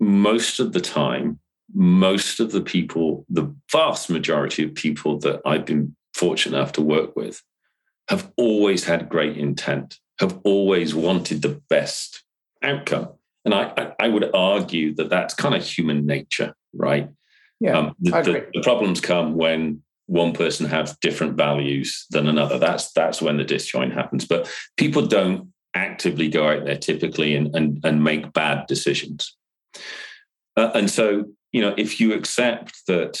most 0.00 0.60
of 0.60 0.72
the 0.72 0.80
time, 0.80 1.38
most 1.74 2.40
of 2.40 2.52
the 2.52 2.62
people, 2.62 3.26
the 3.28 3.54
vast 3.70 4.10
majority 4.10 4.64
of 4.64 4.74
people 4.74 5.18
that 5.18 5.40
I've 5.44 5.66
been 5.66 5.94
fortunate 6.14 6.56
enough 6.56 6.72
to 6.72 6.82
work 6.82 7.14
with, 7.14 7.42
have 8.08 8.32
always 8.36 8.84
had 8.84 9.08
great 9.08 9.36
intent, 9.36 9.98
have 10.18 10.40
always 10.42 10.94
wanted 10.94 11.42
the 11.42 11.60
best 11.68 12.24
outcome. 12.62 13.10
And 13.44 13.54
I, 13.54 13.92
I 14.00 14.08
would 14.08 14.34
argue 14.34 14.94
that 14.96 15.10
that's 15.10 15.34
kind 15.34 15.54
of 15.54 15.64
human 15.64 16.06
nature, 16.06 16.54
right? 16.74 17.08
Yeah, 17.60 17.78
um, 17.78 17.94
the, 18.00 18.10
the, 18.10 18.46
the, 18.54 18.62
problems 18.62 19.00
come 19.00 19.34
when 19.34 19.82
one 20.06 20.32
person 20.32 20.66
has 20.66 20.96
different 21.02 21.36
values 21.36 22.06
than 22.10 22.26
another. 22.26 22.58
That's 22.58 22.90
that's 22.92 23.20
when 23.20 23.36
the 23.36 23.44
disjoint 23.44 23.92
happens. 23.92 24.26
But 24.26 24.50
people 24.76 25.06
don't 25.06 25.52
actively 25.74 26.28
go 26.28 26.48
out 26.48 26.64
there 26.64 26.78
typically 26.78 27.36
and 27.36 27.54
and, 27.54 27.80
and 27.84 28.02
make 28.02 28.32
bad 28.32 28.66
decisions. 28.66 29.36
Uh, 30.56 30.70
and 30.74 30.90
so 30.90 31.26
you 31.52 31.60
know, 31.60 31.74
if 31.76 32.00
you 32.00 32.12
accept 32.12 32.86
that, 32.86 33.20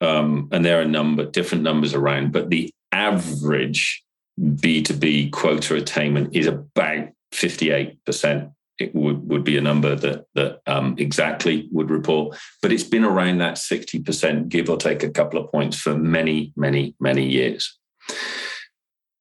um, 0.00 0.48
and 0.52 0.64
there 0.64 0.80
are 0.80 0.84
number 0.84 1.24
different 1.24 1.64
numbers 1.64 1.94
around, 1.94 2.32
but 2.32 2.50
the 2.50 2.70
average 2.92 4.02
B2B 4.40 5.32
quota 5.32 5.74
attainment 5.74 6.34
is 6.34 6.46
about 6.46 7.08
58%. 7.32 8.52
It 8.78 8.94
would, 8.94 9.28
would 9.28 9.44
be 9.44 9.56
a 9.56 9.60
number 9.60 9.94
that 9.94 10.26
that 10.34 10.60
um, 10.66 10.96
Xactly 10.96 11.68
would 11.72 11.90
report, 11.90 12.38
but 12.62 12.72
it's 12.72 12.84
been 12.84 13.04
around 13.04 13.38
that 13.38 13.54
60%, 13.54 14.48
give 14.48 14.70
or 14.70 14.76
take 14.76 15.02
a 15.02 15.10
couple 15.10 15.40
of 15.42 15.50
points 15.50 15.80
for 15.80 15.96
many, 15.96 16.52
many, 16.56 16.94
many 17.00 17.26
years. 17.26 17.76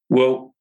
Well, 0.09 0.53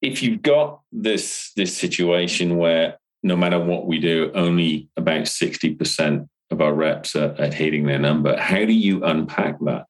if 0.00 0.22
you've 0.22 0.42
got 0.42 0.80
this 0.92 1.52
this 1.54 1.76
situation 1.76 2.56
where 2.56 2.98
no 3.22 3.36
matter 3.36 3.58
what 3.58 3.86
we 3.86 3.98
do, 3.98 4.30
only 4.34 4.88
about 4.96 5.22
60% 5.22 6.28
of 6.50 6.60
our 6.60 6.74
reps 6.74 7.16
are, 7.16 7.34
are 7.38 7.52
hitting 7.52 7.86
their 7.86 7.98
number. 7.98 8.36
How 8.36 8.64
do 8.64 8.72
you 8.72 9.02
unpack 9.02 9.58
that? 9.60 9.86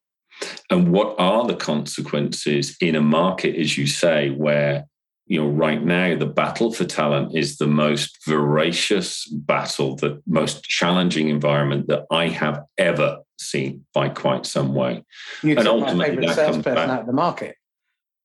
And 0.70 0.92
what 0.92 1.16
are 1.18 1.46
the 1.46 1.56
consequences 1.56 2.76
in 2.80 2.94
a 2.94 3.00
market, 3.00 3.56
as 3.56 3.76
you 3.76 3.86
say, 3.86 4.30
where 4.30 4.86
you 5.26 5.40
know 5.40 5.48
right 5.48 5.82
now 5.82 6.16
the 6.16 6.26
battle 6.26 6.72
for 6.72 6.84
talent 6.84 7.36
is 7.36 7.56
the 7.56 7.66
most 7.66 8.24
voracious 8.26 9.26
battle, 9.26 9.96
the 9.96 10.22
most 10.26 10.62
challenging 10.64 11.28
environment 11.28 11.88
that 11.88 12.04
I 12.10 12.28
have 12.28 12.62
ever 12.78 13.18
seen 13.38 13.84
by 13.92 14.08
quite 14.08 14.46
some 14.46 14.74
way. 14.74 15.04
You 15.42 15.56
and 15.56 15.68
ultimately, 15.68 15.98
my 15.98 16.06
favorite 16.06 16.34
salesperson 16.34 16.90
out 16.90 17.00
of 17.00 17.06
the 17.06 17.12
market 17.12 17.56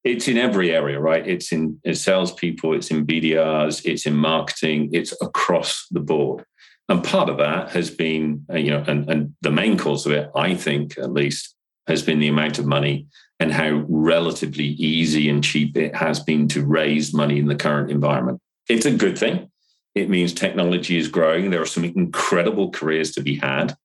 it's 0.04 0.28
in 0.28 0.38
every 0.38 0.72
area, 0.72 1.00
right? 1.00 1.28
It's 1.28 1.52
in, 1.52 1.80
in 1.84 1.94
salespeople, 1.94 2.74
it's 2.74 2.90
in 2.90 3.06
BDRs, 3.06 3.86
it's 3.86 4.06
in 4.06 4.16
marketing, 4.16 4.90
it's 4.94 5.14
across 5.22 5.88
the 5.92 6.00
board. 6.00 6.46
And 6.88 7.04
part 7.04 7.30
of 7.30 7.38
that 7.38 7.72
has 7.72 7.92
been, 7.92 8.46
uh, 8.52 8.58
you 8.58 8.72
know, 8.72 8.84
and, 8.88 9.10
and 9.10 9.36
the 9.42 9.52
main 9.52 9.78
cause 9.78 10.06
of 10.06 10.12
it, 10.14 10.32
I 10.36 10.56
think 10.56 10.98
at 10.98 11.12
least, 11.12 11.56
has 11.88 12.02
been 12.02 12.20
the 12.20 12.28
amount 12.28 12.60
of 12.60 12.66
money 12.66 13.08
and 13.40 13.52
how 13.54 13.86
relatively 13.88 14.66
easy 14.66 15.30
and 15.30 15.44
cheap 15.44 15.78
it 15.78 15.96
has 15.96 16.20
been 16.20 16.48
to 16.50 16.66
raise 16.66 17.14
money 17.14 17.40
in 17.40 17.48
the 17.48 17.56
current 17.56 17.90
environment. 17.90 18.40
It's 18.68 18.86
a 18.86 18.92
good 18.92 19.18
thing. 19.18 19.50
It 19.96 20.10
means 20.10 20.34
technology 20.34 20.98
is 20.98 21.08
growing. 21.08 21.50
There 21.50 21.62
are 21.62 21.66
some 21.66 21.86
incredible 21.86 22.72
careers 22.72 23.12
to 23.14 23.22
be 23.22 23.36
had. 23.36 23.76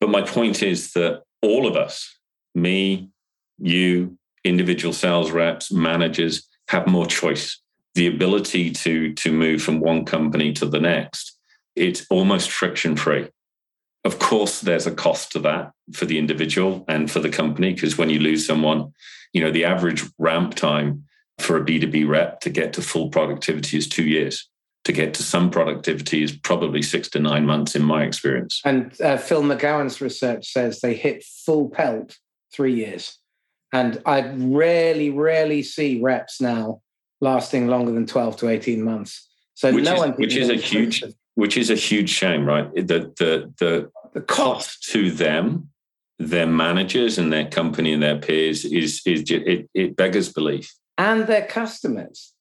But 0.00 0.10
my 0.10 0.22
point 0.22 0.62
is 0.62 0.92
that 0.92 1.22
all 1.42 1.66
of 1.66 1.76
us, 1.76 2.18
me, 2.54 3.10
you, 3.58 4.16
individual 4.44 4.94
sales 4.94 5.30
reps, 5.30 5.70
managers, 5.70 6.48
have 6.68 6.86
more 6.86 7.06
choice. 7.06 7.60
The 7.94 8.06
ability 8.06 8.70
to, 8.70 9.12
to 9.14 9.32
move 9.32 9.62
from 9.62 9.80
one 9.80 10.04
company 10.04 10.52
to 10.54 10.66
the 10.66 10.80
next 10.80 11.36
it's 11.76 12.06
almost 12.10 12.50
friction 12.50 12.96
free. 12.96 13.28
Of 14.04 14.18
course, 14.18 14.60
there's 14.60 14.86
a 14.86 14.94
cost 14.94 15.32
to 15.32 15.38
that 15.40 15.72
for 15.92 16.06
the 16.06 16.18
individual 16.18 16.84
and 16.88 17.10
for 17.10 17.20
the 17.20 17.28
company, 17.28 17.74
because 17.74 17.98
when 17.98 18.10
you 18.10 18.18
lose 18.18 18.46
someone, 18.46 18.92
you 19.32 19.42
know, 19.42 19.50
the 19.50 19.64
average 19.64 20.04
ramp 20.18 20.54
time 20.54 21.04
for 21.38 21.56
a 21.56 21.64
B2B 21.64 22.08
rep 22.08 22.40
to 22.40 22.50
get 22.50 22.72
to 22.74 22.82
full 22.82 23.08
productivity 23.10 23.76
is 23.76 23.88
two 23.88 24.04
years. 24.04 24.48
To 24.84 24.92
get 24.92 25.12
to 25.14 25.22
some 25.22 25.50
productivity 25.50 26.22
is 26.22 26.32
probably 26.32 26.80
six 26.80 27.08
to 27.10 27.18
nine 27.18 27.44
months, 27.44 27.76
in 27.76 27.82
my 27.82 28.02
experience. 28.02 28.62
And 28.64 28.98
uh, 29.02 29.18
Phil 29.18 29.42
McGowan's 29.42 30.00
research 30.00 30.50
says 30.50 30.80
they 30.80 30.94
hit 30.94 31.22
full 31.22 31.68
pelt 31.68 32.18
three 32.52 32.74
years. 32.74 33.18
And 33.72 34.00
I 34.06 34.32
rarely, 34.34 35.10
rarely 35.10 35.62
see 35.62 36.00
reps 36.00 36.40
now 36.40 36.80
lasting 37.20 37.68
longer 37.68 37.92
than 37.92 38.06
12 38.06 38.38
to 38.38 38.48
18 38.48 38.82
months. 38.82 39.28
So 39.54 39.72
which 39.72 39.84
no 39.84 39.94
is, 39.94 40.00
one 40.00 40.10
which 40.12 40.36
is 40.36 40.48
a 40.48 40.54
huge 40.54 41.04
which 41.40 41.56
is 41.56 41.70
a 41.70 41.74
huge 41.74 42.10
shame, 42.10 42.44
right? 42.44 42.70
The 42.74 43.00
the 43.16 43.50
the 43.58 43.90
the 44.12 44.20
cost 44.20 44.82
to 44.92 45.10
them, 45.10 45.70
their 46.18 46.46
managers 46.46 47.16
and 47.16 47.32
their 47.32 47.48
company 47.48 47.94
and 47.94 48.02
their 48.02 48.18
peers 48.18 48.66
is 48.66 49.00
is 49.06 49.24
it, 49.30 49.70
it 49.72 49.96
beggars 49.96 50.30
belief, 50.30 50.70
and 50.98 51.26
their 51.26 51.46
customers. 51.46 52.34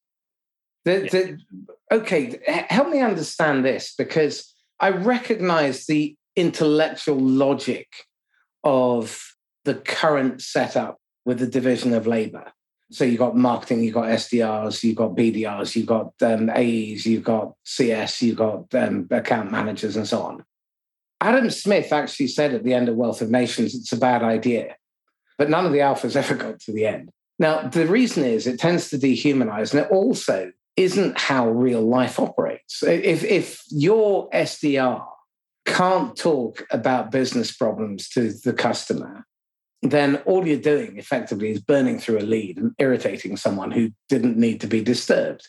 The, 0.84 0.98
the, 1.14 1.96
okay, 1.96 2.40
help 2.70 2.90
me 2.90 3.00
understand 3.00 3.64
this 3.64 3.94
because 3.98 4.54
I 4.82 4.90
recognize 4.90 5.86
the 5.86 6.18
intellectual 6.36 7.20
logic 7.20 7.88
of 8.66 9.34
the 9.64 9.76
current 9.76 10.42
setup 10.42 10.98
with 11.26 11.40
the 11.40 11.48
division 11.48 11.94
of 11.94 12.06
labor. 12.06 12.52
So 12.92 13.06
you've 13.06 13.20
got 13.20 13.36
marketing, 13.36 13.84
you've 13.84 13.94
got 13.94 14.06
SDRs, 14.06 14.84
you've 14.84 14.96
got 14.96 15.16
BDRs, 15.16 15.76
you've 15.76 15.86
got 15.86 16.14
um, 16.22 16.50
AEs, 16.50 17.06
you've 17.06 17.24
got 17.24 17.54
CS, 17.64 18.22
you've 18.22 18.38
got 18.38 18.74
um, 18.74 19.08
account 19.12 19.52
managers, 19.52 19.96
and 19.96 20.08
so 20.08 20.22
on. 20.24 20.44
Adam 21.22 21.50
Smith 21.50 21.94
actually 21.94 22.28
said 22.28 22.54
at 22.54 22.64
the 22.64 22.74
end 22.74 22.90
of 22.90 22.96
Wealth 22.96 23.22
of 23.22 23.30
Nations, 23.30 23.76
it's 23.76 23.92
a 23.92 23.98
bad 23.98 24.24
idea, 24.24 24.76
but 25.38 25.50
none 25.50 25.66
of 25.66 25.72
the 25.72 25.80
alphas 25.80 26.16
ever 26.16 26.36
got 26.36 26.60
to 26.62 26.72
the 26.72 26.86
end. 26.86 27.12
Now, 27.38 27.68
the 27.68 27.88
reason 27.88 28.26
is 28.26 28.48
it 28.48 28.60
tends 28.60 28.90
to 28.90 28.98
dehumanize, 28.98 29.72
and 29.72 29.86
it 29.86 29.92
also 29.92 30.52
isn't 30.76 31.18
how 31.18 31.50
real 31.50 31.82
life 31.82 32.20
operates. 32.20 32.82
If, 32.84 33.24
if 33.24 33.64
your 33.70 34.30
SDR 34.32 35.06
can't 35.66 36.16
talk 36.16 36.66
about 36.72 37.12
business 37.12 37.52
problems 37.52 38.10
to 38.10 38.32
the 38.32 38.54
customer, 38.54 39.26
then 39.82 40.18
all 40.26 40.46
you're 40.46 40.60
doing 40.60 40.98
effectively 40.98 41.52
is 41.52 41.62
burning 41.62 42.00
through 42.00 42.20
a 42.20 42.22
lead 42.22 42.58
and 42.58 42.74
irritating 42.80 43.38
someone 43.38 43.72
who 43.72 43.92
didn't 44.10 44.38
need 44.38 44.60
to 44.62 44.68
be 44.68 44.84
disturbed. 44.84 45.48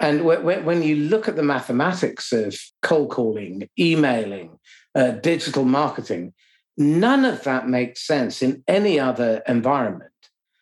And 0.00 0.24
when 0.24 0.82
you 0.82 0.96
look 0.96 1.28
at 1.28 1.36
the 1.36 1.42
mathematics 1.42 2.32
of 2.32 2.56
cold 2.82 3.10
calling, 3.10 3.68
emailing, 3.78 4.58
uh, 4.94 5.12
digital 5.12 5.64
marketing, 5.64 6.34
none 6.76 7.24
of 7.24 7.44
that 7.44 7.68
makes 7.68 8.06
sense 8.06 8.42
in 8.42 8.62
any 8.66 8.98
other 8.98 9.42
environment. 9.46 10.10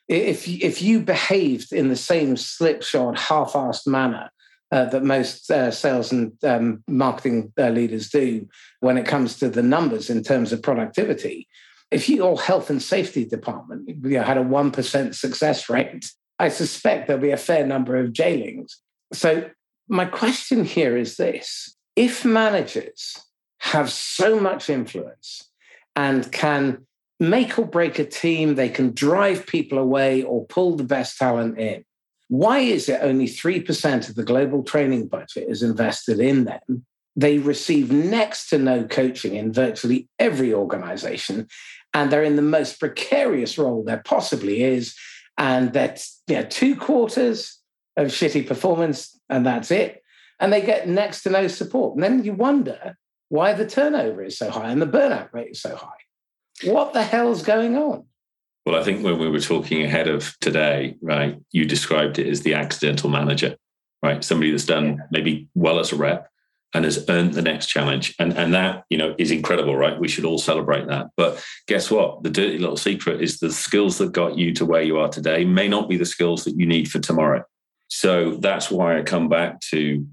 If, 0.08 0.46
if 0.46 0.82
you 0.82 1.00
behaved 1.00 1.72
in 1.72 1.88
the 1.88 1.96
same 1.96 2.36
slipshod, 2.36 3.18
half 3.18 3.52
assed 3.52 3.86
manner 3.86 4.30
uh, 4.70 4.86
that 4.86 5.02
most 5.02 5.50
uh, 5.50 5.70
sales 5.70 6.12
and 6.12 6.32
um, 6.44 6.84
marketing 6.86 7.52
uh, 7.58 7.68
leaders 7.68 8.10
do 8.10 8.46
when 8.80 8.98
it 8.98 9.06
comes 9.06 9.38
to 9.38 9.48
the 9.48 9.62
numbers 9.62 10.10
in 10.10 10.22
terms 10.22 10.52
of 10.52 10.62
productivity, 10.62 11.48
if 11.92 12.08
your 12.08 12.40
health 12.40 12.70
and 12.70 12.82
safety 12.82 13.24
department 13.24 13.88
you 13.88 14.18
know, 14.18 14.22
had 14.22 14.38
a 14.38 14.44
1% 14.44 15.14
success 15.14 15.68
rate, 15.68 16.10
I 16.38 16.48
suspect 16.48 17.06
there'll 17.06 17.22
be 17.22 17.30
a 17.30 17.36
fair 17.36 17.66
number 17.66 17.96
of 17.96 18.12
jailings. 18.12 18.78
So, 19.12 19.50
my 19.88 20.06
question 20.06 20.64
here 20.64 20.96
is 20.96 21.16
this 21.16 21.76
if 21.96 22.24
managers 22.24 23.16
have 23.58 23.90
so 23.90 24.40
much 24.40 24.70
influence 24.70 25.50
and 25.94 26.30
can 26.32 26.86
make 27.20 27.58
or 27.58 27.66
break 27.66 27.98
a 27.98 28.04
team, 28.04 28.54
they 28.54 28.68
can 28.68 28.92
drive 28.92 29.46
people 29.46 29.78
away 29.78 30.22
or 30.22 30.46
pull 30.46 30.76
the 30.76 30.84
best 30.84 31.18
talent 31.18 31.58
in. 31.58 31.84
Why 32.28 32.60
is 32.60 32.88
it 32.88 33.00
only 33.02 33.26
3% 33.26 34.08
of 34.08 34.14
the 34.14 34.24
global 34.24 34.64
training 34.64 35.08
budget 35.08 35.46
is 35.48 35.62
invested 35.62 36.18
in 36.18 36.44
them? 36.44 36.86
They 37.14 37.38
receive 37.38 37.92
next 37.92 38.48
to 38.48 38.58
no 38.58 38.84
coaching 38.84 39.36
in 39.36 39.52
virtually 39.52 40.08
every 40.18 40.54
organization 40.54 41.46
and 41.94 42.10
they're 42.10 42.24
in 42.24 42.36
the 42.36 42.42
most 42.42 42.80
precarious 42.80 43.58
role 43.58 43.84
there 43.84 44.02
possibly 44.04 44.62
is. 44.62 44.96
And 45.38 45.72
that's 45.72 46.22
you 46.26 46.36
know, 46.36 46.44
two 46.44 46.76
quarters 46.76 47.58
of 47.96 48.08
shitty 48.08 48.46
performance, 48.46 49.18
and 49.28 49.44
that's 49.44 49.70
it. 49.70 50.02
And 50.40 50.52
they 50.52 50.60
get 50.60 50.88
next 50.88 51.22
to 51.22 51.30
no 51.30 51.48
support. 51.48 51.94
And 51.94 52.02
then 52.02 52.24
you 52.24 52.32
wonder 52.32 52.96
why 53.28 53.52
the 53.54 53.66
turnover 53.66 54.22
is 54.22 54.36
so 54.36 54.50
high 54.50 54.70
and 54.70 54.82
the 54.82 54.86
burnout 54.86 55.32
rate 55.32 55.52
is 55.52 55.62
so 55.62 55.76
high. 55.76 55.88
What 56.64 56.92
the 56.92 57.02
hell's 57.02 57.42
going 57.42 57.76
on? 57.76 58.04
Well, 58.64 58.76
I 58.76 58.84
think 58.84 59.02
when 59.04 59.18
we 59.18 59.28
were 59.28 59.40
talking 59.40 59.82
ahead 59.82 60.08
of 60.08 60.36
today, 60.40 60.96
right, 61.02 61.40
you 61.50 61.64
described 61.64 62.18
it 62.18 62.28
as 62.28 62.42
the 62.42 62.54
accidental 62.54 63.10
manager, 63.10 63.56
right? 64.02 64.22
Somebody 64.22 64.50
that's 64.50 64.66
done 64.66 64.86
yeah. 64.86 64.96
maybe 65.10 65.48
well 65.54 65.80
as 65.80 65.92
a 65.92 65.96
rep, 65.96 66.28
and 66.74 66.84
has 66.84 67.04
earned 67.08 67.34
the 67.34 67.42
next 67.42 67.66
challenge. 67.66 68.14
And, 68.18 68.36
and 68.36 68.54
that, 68.54 68.84
you 68.88 68.96
know, 68.96 69.14
is 69.18 69.30
incredible, 69.30 69.76
right? 69.76 69.98
We 69.98 70.08
should 70.08 70.24
all 70.24 70.38
celebrate 70.38 70.86
that. 70.88 71.08
But 71.16 71.44
guess 71.68 71.90
what? 71.90 72.22
The 72.22 72.30
dirty 72.30 72.58
little 72.58 72.76
secret 72.76 73.20
is 73.20 73.38
the 73.38 73.52
skills 73.52 73.98
that 73.98 74.12
got 74.12 74.38
you 74.38 74.54
to 74.54 74.64
where 74.64 74.82
you 74.82 74.98
are 74.98 75.08
today 75.08 75.44
may 75.44 75.68
not 75.68 75.88
be 75.88 75.96
the 75.96 76.06
skills 76.06 76.44
that 76.44 76.56
you 76.56 76.66
need 76.66 76.90
for 76.90 76.98
tomorrow. 76.98 77.44
So 77.88 78.36
that's 78.36 78.70
why 78.70 78.98
I 78.98 79.02
come 79.02 79.28
back 79.28 79.60
to 79.70 80.06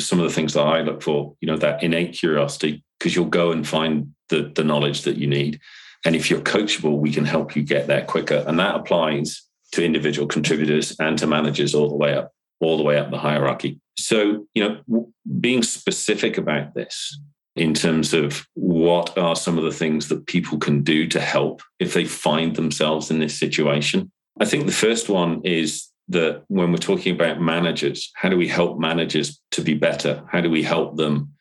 some 0.00 0.18
of 0.18 0.24
the 0.24 0.34
things 0.34 0.54
that 0.54 0.62
I 0.62 0.80
look 0.80 1.02
for, 1.02 1.36
you 1.40 1.46
know, 1.46 1.56
that 1.58 1.82
innate 1.82 2.12
curiosity, 2.12 2.84
because 2.98 3.14
you'll 3.14 3.26
go 3.26 3.52
and 3.52 3.66
find 3.66 4.12
the, 4.30 4.52
the 4.54 4.64
knowledge 4.64 5.02
that 5.02 5.16
you 5.16 5.26
need. 5.26 5.60
And 6.04 6.16
if 6.16 6.30
you're 6.30 6.40
coachable, 6.40 6.98
we 6.98 7.12
can 7.12 7.24
help 7.24 7.54
you 7.54 7.62
get 7.62 7.86
there 7.86 8.04
quicker. 8.04 8.44
And 8.46 8.58
that 8.58 8.74
applies 8.74 9.42
to 9.72 9.84
individual 9.84 10.26
contributors 10.26 10.96
and 10.98 11.18
to 11.18 11.26
managers 11.26 11.74
all 11.74 11.88
the 11.88 11.96
way 11.96 12.14
up, 12.14 12.32
all 12.60 12.76
the 12.76 12.82
way 12.82 12.98
up 12.98 13.10
the 13.10 13.18
hierarchy. 13.18 13.80
So, 13.98 14.46
you 14.54 14.62
know, 14.86 15.12
being 15.40 15.62
specific 15.62 16.38
about 16.38 16.74
this 16.74 17.18
in 17.56 17.74
terms 17.74 18.14
of 18.14 18.46
what 18.54 19.16
are 19.18 19.36
some 19.36 19.58
of 19.58 19.64
the 19.64 19.72
things 19.72 20.08
that 20.08 20.26
people 20.26 20.58
can 20.58 20.82
do 20.82 21.06
to 21.08 21.20
help 21.20 21.62
if 21.78 21.94
they 21.94 22.04
find 22.04 22.56
themselves 22.56 23.10
in 23.10 23.18
this 23.18 23.38
situation. 23.38 24.10
I 24.40 24.44
think 24.44 24.66
the 24.66 24.72
first 24.72 25.08
one 25.08 25.40
is 25.44 25.88
that 26.08 26.44
when 26.48 26.70
we're 26.70 26.78
talking 26.78 27.14
about 27.14 27.40
managers, 27.40 28.10
how 28.14 28.28
do 28.28 28.36
we 28.36 28.48
help 28.48 28.78
managers 28.78 29.40
to 29.52 29.62
be 29.62 29.74
better? 29.74 30.24
How 30.30 30.40
do 30.40 30.50
we 30.50 30.62
help 30.62 30.96
them 30.96 31.32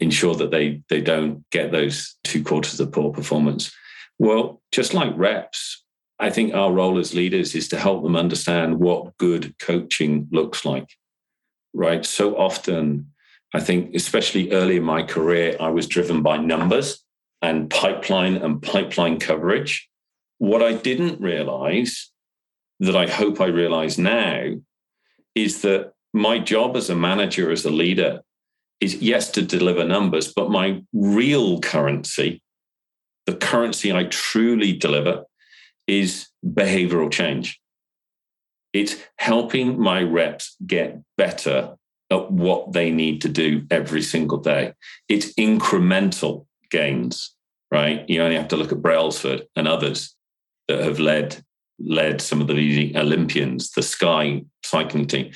ensure 0.00 0.34
that 0.36 0.50
they 0.50 0.82
they 0.88 1.00
don't 1.00 1.48
get 1.50 1.72
those 1.72 2.16
two 2.24 2.42
quarters 2.42 2.80
of 2.80 2.92
poor 2.92 3.12
performance? 3.12 3.72
Well, 4.18 4.60
just 4.72 4.94
like 4.94 5.12
reps, 5.16 5.84
I 6.20 6.30
think 6.30 6.54
our 6.54 6.72
role 6.72 6.98
as 6.98 7.14
leaders 7.14 7.54
is 7.54 7.68
to 7.68 7.78
help 7.78 8.02
them 8.02 8.16
understand 8.16 8.80
what 8.80 9.16
good 9.18 9.56
coaching 9.58 10.28
looks 10.32 10.64
like 10.64 10.88
right? 11.74 12.04
So 12.04 12.36
often, 12.36 13.12
I 13.54 13.60
think, 13.60 13.94
especially 13.94 14.52
early 14.52 14.76
in 14.76 14.82
my 14.82 15.02
career, 15.02 15.56
I 15.60 15.70
was 15.70 15.86
driven 15.86 16.22
by 16.22 16.36
numbers 16.36 17.02
and 17.42 17.70
pipeline 17.70 18.36
and 18.36 18.60
pipeline 18.60 19.18
coverage. 19.18 19.88
What 20.38 20.62
I 20.62 20.74
didn't 20.74 21.20
realize 21.20 22.10
that 22.80 22.96
I 22.96 23.06
hope 23.06 23.40
I 23.40 23.46
realize 23.46 23.98
now 23.98 24.54
is 25.34 25.62
that 25.62 25.92
my 26.12 26.38
job 26.38 26.76
as 26.76 26.90
a 26.90 26.96
manager, 26.96 27.50
as 27.50 27.64
a 27.64 27.70
leader, 27.70 28.22
is 28.80 28.96
yes 28.96 29.30
to 29.32 29.42
deliver 29.42 29.84
numbers, 29.84 30.32
but 30.32 30.50
my 30.50 30.82
real 30.92 31.60
currency, 31.60 32.40
the 33.26 33.34
currency 33.34 33.92
I 33.92 34.04
truly 34.04 34.72
deliver, 34.72 35.24
is 35.88 36.28
behavioral 36.44 37.10
change. 37.10 37.60
It's 38.72 38.96
helping 39.16 39.80
my 39.80 40.02
reps 40.02 40.54
get 40.64 41.00
better 41.16 41.76
at 42.10 42.30
what 42.30 42.72
they 42.72 42.90
need 42.90 43.20
to 43.22 43.28
do 43.28 43.66
every 43.70 44.02
single 44.02 44.38
day. 44.38 44.74
It's 45.08 45.32
incremental 45.34 46.46
gains, 46.70 47.34
right? 47.70 48.08
You 48.08 48.22
only 48.22 48.36
have 48.36 48.48
to 48.48 48.56
look 48.56 48.72
at 48.72 48.82
Brailsford 48.82 49.46
and 49.56 49.66
others 49.66 50.14
that 50.68 50.84
have 50.84 51.00
led 51.00 51.42
led 51.80 52.20
some 52.20 52.40
of 52.40 52.48
the 52.48 52.54
leading 52.54 52.96
Olympians, 52.96 53.70
the 53.70 53.82
Sky 53.82 54.42
cycling 54.64 55.06
team. 55.06 55.30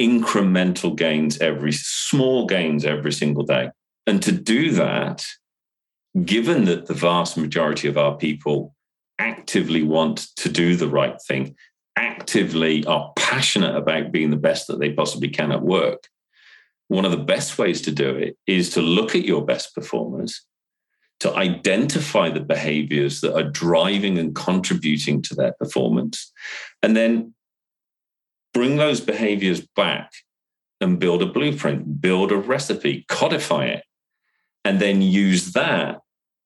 Incremental 0.00 0.96
gains 0.96 1.38
every 1.38 1.72
small 1.72 2.46
gains 2.46 2.84
every 2.84 3.12
single 3.12 3.44
day. 3.44 3.70
And 4.06 4.22
to 4.22 4.32
do 4.32 4.70
that, 4.72 5.26
given 6.24 6.64
that 6.64 6.86
the 6.86 6.94
vast 6.94 7.36
majority 7.36 7.88
of 7.88 7.98
our 7.98 8.16
people 8.16 8.74
actively 9.22 9.82
want 9.82 10.18
to 10.36 10.48
do 10.48 10.76
the 10.76 10.88
right 10.88 11.20
thing, 11.28 11.54
actively 11.96 12.84
are 12.86 13.12
passionate 13.16 13.76
about 13.76 14.12
being 14.12 14.30
the 14.30 14.36
best 14.36 14.66
that 14.66 14.78
they 14.78 14.92
possibly 14.92 15.28
can 15.28 15.52
at 15.52 15.62
work, 15.62 16.08
one 16.88 17.06
of 17.06 17.10
the 17.10 17.16
best 17.16 17.56
ways 17.56 17.80
to 17.82 17.90
do 17.90 18.14
it 18.16 18.36
is 18.46 18.68
to 18.70 18.82
look 18.82 19.14
at 19.14 19.24
your 19.24 19.44
best 19.44 19.74
performers, 19.74 20.44
to 21.20 21.34
identify 21.34 22.28
the 22.28 22.40
behaviors 22.40 23.22
that 23.22 23.34
are 23.34 23.50
driving 23.50 24.18
and 24.18 24.34
contributing 24.34 25.22
to 25.22 25.34
their 25.34 25.52
performance, 25.52 26.30
and 26.82 26.94
then 26.94 27.32
bring 28.52 28.76
those 28.76 29.00
behaviors 29.00 29.66
back 29.74 30.12
and 30.82 30.98
build 30.98 31.22
a 31.22 31.26
blueprint, 31.26 32.00
build 32.00 32.30
a 32.30 32.36
recipe, 32.36 33.06
codify 33.08 33.64
it, 33.64 33.84
and 34.64 34.78
then 34.78 35.00
use 35.00 35.52
that 35.52 36.01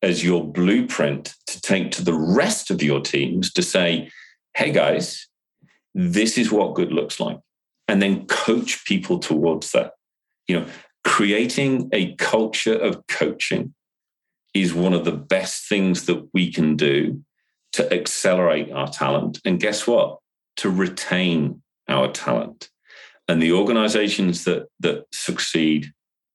as 0.07 0.23
your 0.23 0.47
blueprint 0.47 1.35
to 1.49 1.61
take 1.61 1.90
to 1.90 2.05
the 2.05 2.14
rest 2.14 2.71
of 2.71 2.81
your 2.81 3.01
teams 3.01 3.53
to 3.53 3.61
say, 3.61 4.09
hey 4.55 4.71
guys, 4.71 5.27
this 5.97 6.38
is 6.38 6.53
what 6.53 6.77
good 6.77 6.92
looks 6.92 7.19
like. 7.19 7.40
And 7.88 8.01
then 8.01 8.27
coach 8.27 8.85
people 8.85 9.19
towards 9.19 9.73
that. 9.73 9.95
You 10.47 10.61
know, 10.61 10.66
creating 11.03 11.90
a 11.92 12.14
culture 12.14 12.77
of 12.77 13.05
coaching 13.09 13.75
is 14.55 14.73
one 14.73 14.92
of 14.92 15.05
the 15.05 15.19
best 15.35 15.69
things 15.69 16.07
that 16.07 16.29
we 16.33 16.53
can 16.53 16.77
do 16.77 17.21
to 17.73 17.92
accelerate 17.92 18.71
our 18.71 18.88
talent. 18.88 19.40
And 19.45 19.59
guess 19.59 19.88
what? 19.88 20.19
To 20.59 20.71
retain 20.71 21.62
our 21.88 22.12
talent. 22.12 22.71
And 23.27 23.42
the 23.42 23.53
organizations 23.53 24.45
that, 24.45 24.69
that 24.79 25.07
succeed 25.12 25.92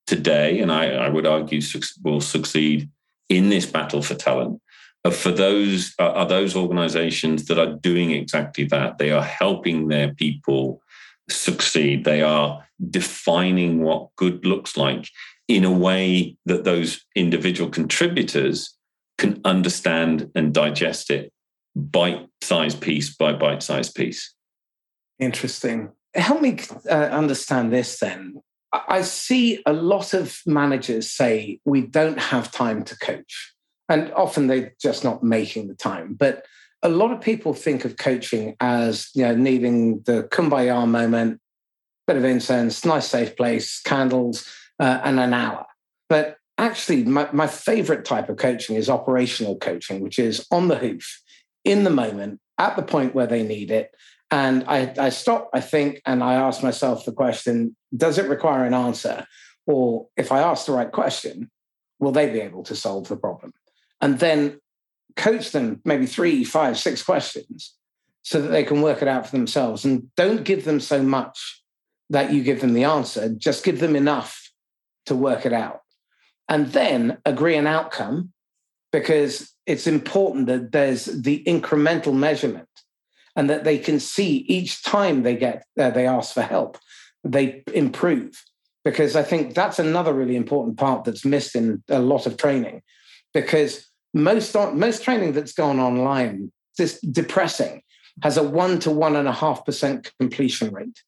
today, 0.07 0.59
and 0.59 0.73
I, 0.73 0.89
I 0.89 1.07
would 1.07 1.25
argue 1.25 1.61
will 2.03 2.19
succeed 2.19 2.89
in 3.31 3.49
this 3.49 3.65
battle 3.65 4.01
for 4.01 4.13
talent, 4.13 4.61
for 5.09 5.31
those 5.31 5.95
are 5.97 6.27
those 6.27 6.55
organizations 6.55 7.45
that 7.45 7.57
are 7.57 7.73
doing 7.77 8.11
exactly 8.11 8.65
that. 8.65 8.97
They 8.97 9.09
are 9.09 9.23
helping 9.23 9.87
their 9.87 10.13
people 10.13 10.81
succeed. 11.29 12.03
They 12.03 12.21
are 12.21 12.67
defining 12.89 13.81
what 13.81 14.09
good 14.17 14.45
looks 14.45 14.75
like 14.75 15.07
in 15.47 15.63
a 15.63 15.71
way 15.71 16.35
that 16.45 16.65
those 16.65 17.03
individual 17.15 17.69
contributors 17.69 18.77
can 19.17 19.39
understand 19.45 20.29
and 20.35 20.53
digest 20.53 21.09
it 21.09 21.31
bite 21.75 22.27
sized 22.41 22.81
piece 22.81 23.15
by 23.15 23.31
bite 23.31 23.63
sized 23.63 23.95
piece. 23.95 24.33
Interesting. 25.19 25.89
Help 26.13 26.41
me 26.41 26.59
uh, 26.89 26.93
understand 26.93 27.71
this 27.71 27.97
then. 27.99 28.41
I 28.73 29.01
see 29.01 29.61
a 29.65 29.73
lot 29.73 30.13
of 30.13 30.39
managers 30.45 31.11
say 31.11 31.59
we 31.65 31.81
don't 31.81 32.19
have 32.19 32.51
time 32.51 32.83
to 32.85 32.97
coach. 32.97 33.53
And 33.89 34.11
often 34.13 34.47
they're 34.47 34.73
just 34.81 35.03
not 35.03 35.23
making 35.23 35.67
the 35.67 35.75
time. 35.75 36.13
But 36.13 36.45
a 36.81 36.89
lot 36.89 37.11
of 37.11 37.21
people 37.21 37.53
think 37.53 37.85
of 37.85 37.97
coaching 37.97 38.55
as 38.59 39.09
you 39.13 39.23
know 39.23 39.35
needing 39.35 40.01
the 40.01 40.23
kumbaya 40.31 40.87
moment, 40.87 41.39
bit 42.07 42.15
of 42.15 42.23
incense, 42.25 42.85
nice 42.85 43.07
safe 43.07 43.35
place, 43.35 43.81
candles, 43.81 44.47
uh, 44.79 45.01
and 45.03 45.19
an 45.19 45.33
hour. 45.33 45.65
But 46.09 46.37
actually, 46.57 47.03
my, 47.03 47.27
my 47.31 47.47
favorite 47.47 48.05
type 48.05 48.29
of 48.29 48.37
coaching 48.37 48.77
is 48.77 48.89
operational 48.89 49.57
coaching, 49.57 50.01
which 50.01 50.17
is 50.17 50.45
on 50.51 50.69
the 50.69 50.77
hoof, 50.77 51.21
in 51.63 51.83
the 51.83 51.89
moment, 51.89 52.39
at 52.57 52.75
the 52.75 52.83
point 52.83 53.13
where 53.13 53.27
they 53.27 53.43
need 53.43 53.71
it, 53.71 53.91
and 54.31 54.63
I, 54.65 54.93
I 54.97 55.09
stop, 55.09 55.49
I 55.53 55.59
think, 55.59 56.01
and 56.05 56.23
I 56.23 56.35
ask 56.35 56.63
myself 56.63 57.03
the 57.03 57.11
question 57.11 57.75
does 57.95 58.17
it 58.17 58.29
require 58.29 58.63
an 58.63 58.73
answer? 58.73 59.25
Or 59.67 60.07
if 60.15 60.31
I 60.31 60.39
ask 60.39 60.65
the 60.65 60.71
right 60.71 60.91
question, 60.91 61.51
will 61.99 62.13
they 62.13 62.31
be 62.31 62.39
able 62.39 62.63
to 62.63 62.75
solve 62.75 63.09
the 63.09 63.17
problem? 63.17 63.53
And 63.99 64.19
then 64.19 64.59
coach 65.17 65.51
them 65.51 65.81
maybe 65.83 66.05
three, 66.05 66.45
five, 66.45 66.79
six 66.79 67.03
questions 67.03 67.75
so 68.23 68.41
that 68.41 68.47
they 68.47 68.63
can 68.63 68.81
work 68.81 69.01
it 69.01 69.09
out 69.09 69.25
for 69.25 69.35
themselves. 69.35 69.83
And 69.83 70.13
don't 70.15 70.45
give 70.45 70.63
them 70.63 70.79
so 70.79 71.03
much 71.03 71.61
that 72.09 72.31
you 72.31 72.41
give 72.43 72.61
them 72.61 72.73
the 72.73 72.85
answer, 72.85 73.29
just 73.29 73.65
give 73.65 73.79
them 73.79 73.95
enough 73.95 74.51
to 75.07 75.15
work 75.15 75.45
it 75.45 75.53
out. 75.53 75.81
And 76.47 76.67
then 76.67 77.17
agree 77.25 77.55
an 77.55 77.67
outcome 77.67 78.31
because 78.91 79.53
it's 79.65 79.87
important 79.87 80.47
that 80.47 80.71
there's 80.71 81.05
the 81.05 81.43
incremental 81.45 82.13
measurement 82.13 82.67
and 83.35 83.49
that 83.49 83.63
they 83.63 83.77
can 83.77 83.99
see 83.99 84.37
each 84.47 84.83
time 84.83 85.23
they 85.23 85.35
get 85.35 85.65
uh, 85.79 85.89
they 85.89 86.07
ask 86.07 86.33
for 86.33 86.41
help 86.41 86.77
they 87.23 87.63
improve. 87.73 88.43
Because 88.83 89.15
i 89.15 89.23
think 89.23 89.53
that's 89.53 89.79
another 89.79 90.13
really 90.13 90.35
important 90.35 90.77
part 90.77 91.03
that's 91.03 91.25
missed 91.25 91.55
in 91.55 91.83
a 91.89 91.99
lot 91.99 92.25
of 92.25 92.37
training. 92.37 92.81
Because 93.33 93.87
most 94.13 94.55
most 94.73 95.03
training 95.03 95.33
that's 95.33 95.53
gone 95.53 95.79
online 95.79 96.51
this 96.77 96.99
depressing 97.01 97.83
has 98.23 98.37
a 98.37 98.43
one 98.43 98.79
to 98.79 98.91
one 98.91 99.15
and 99.15 99.27
a 99.27 99.31
half 99.31 99.65
percent 99.65 100.11
completion 100.19 100.73
rate. 100.73 101.01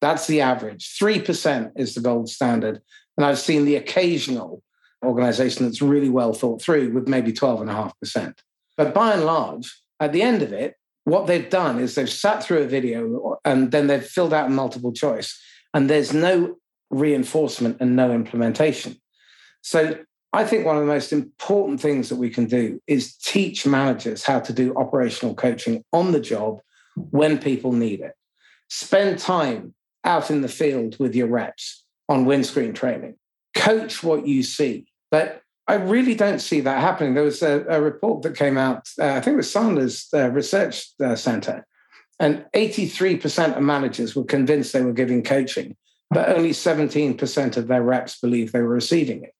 That's 0.00 0.26
the 0.26 0.40
average. 0.40 0.98
3% 1.00 1.72
is 1.76 1.94
the 1.94 2.00
gold 2.00 2.28
standard. 2.28 2.80
And 3.16 3.24
i've 3.24 3.38
seen 3.38 3.64
the 3.64 3.76
occasional 3.76 4.62
organization 5.04 5.64
that's 5.64 5.82
really 5.82 6.08
well 6.08 6.32
thought 6.32 6.62
through 6.62 6.92
with 6.92 7.08
maybe 7.08 7.32
12.5% 7.32 8.34
but 8.76 8.94
by 8.94 9.12
and 9.12 9.24
large 9.24 9.72
at 10.00 10.12
the 10.12 10.22
end 10.22 10.42
of 10.42 10.52
it 10.52 10.76
what 11.04 11.26
they've 11.26 11.48
done 11.48 11.78
is 11.78 11.94
they've 11.94 12.10
sat 12.10 12.42
through 12.42 12.62
a 12.62 12.66
video 12.66 13.38
and 13.44 13.70
then 13.70 13.86
they've 13.86 14.04
filled 14.04 14.32
out 14.32 14.46
a 14.46 14.50
multiple 14.50 14.92
choice, 14.92 15.40
and 15.72 15.88
there's 15.88 16.12
no 16.12 16.56
reinforcement 16.90 17.78
and 17.80 17.96
no 17.96 18.12
implementation. 18.12 18.96
So 19.62 19.98
I 20.32 20.44
think 20.44 20.66
one 20.66 20.76
of 20.76 20.82
the 20.82 20.92
most 20.92 21.12
important 21.12 21.80
things 21.80 22.08
that 22.08 22.16
we 22.16 22.28
can 22.28 22.46
do 22.46 22.80
is 22.86 23.16
teach 23.16 23.66
managers 23.66 24.24
how 24.24 24.40
to 24.40 24.52
do 24.52 24.74
operational 24.76 25.34
coaching 25.34 25.84
on 25.92 26.12
the 26.12 26.20
job 26.20 26.58
when 26.96 27.38
people 27.38 27.72
need 27.72 28.00
it. 28.00 28.14
Spend 28.68 29.18
time 29.18 29.74
out 30.04 30.30
in 30.30 30.40
the 30.42 30.48
field 30.48 30.96
with 30.98 31.14
your 31.14 31.28
reps 31.28 31.84
on 32.08 32.24
windscreen 32.24 32.72
training. 32.72 33.14
Coach 33.54 34.02
what 34.02 34.26
you 34.26 34.42
see, 34.42 34.86
but 35.10 35.40
I 35.66 35.74
really 35.74 36.14
don't 36.14 36.40
see 36.40 36.60
that 36.60 36.80
happening. 36.80 37.14
There 37.14 37.24
was 37.24 37.42
a, 37.42 37.64
a 37.68 37.80
report 37.80 38.22
that 38.22 38.36
came 38.36 38.58
out, 38.58 38.88
uh, 39.00 39.06
I 39.06 39.20
think 39.20 39.34
it 39.34 39.38
was 39.38 39.50
Sanders 39.50 40.08
uh, 40.12 40.30
Research 40.30 40.88
uh, 41.02 41.16
Center, 41.16 41.66
and 42.20 42.44
83% 42.54 43.56
of 43.56 43.62
managers 43.62 44.14
were 44.14 44.24
convinced 44.24 44.72
they 44.72 44.82
were 44.82 44.92
giving 44.92 45.22
coaching, 45.22 45.76
but 46.10 46.28
only 46.28 46.50
17% 46.50 47.56
of 47.56 47.66
their 47.66 47.82
reps 47.82 48.20
believed 48.20 48.52
they 48.52 48.60
were 48.60 48.68
receiving 48.68 49.24
it. 49.24 49.34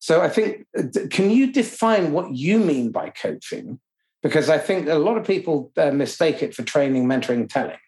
So 0.00 0.20
I 0.20 0.28
think, 0.28 0.66
uh, 0.76 0.82
can 1.10 1.30
you 1.30 1.50
define 1.50 2.12
what 2.12 2.34
you 2.34 2.58
mean 2.58 2.92
by 2.92 3.10
coaching? 3.10 3.80
Because 4.22 4.48
I 4.48 4.58
think 4.58 4.88
a 4.88 4.94
lot 4.94 5.16
of 5.16 5.26
people 5.26 5.72
uh, 5.76 5.90
mistake 5.90 6.42
it 6.42 6.54
for 6.54 6.62
training, 6.62 7.06
mentoring, 7.06 7.48
telling. 7.48 7.78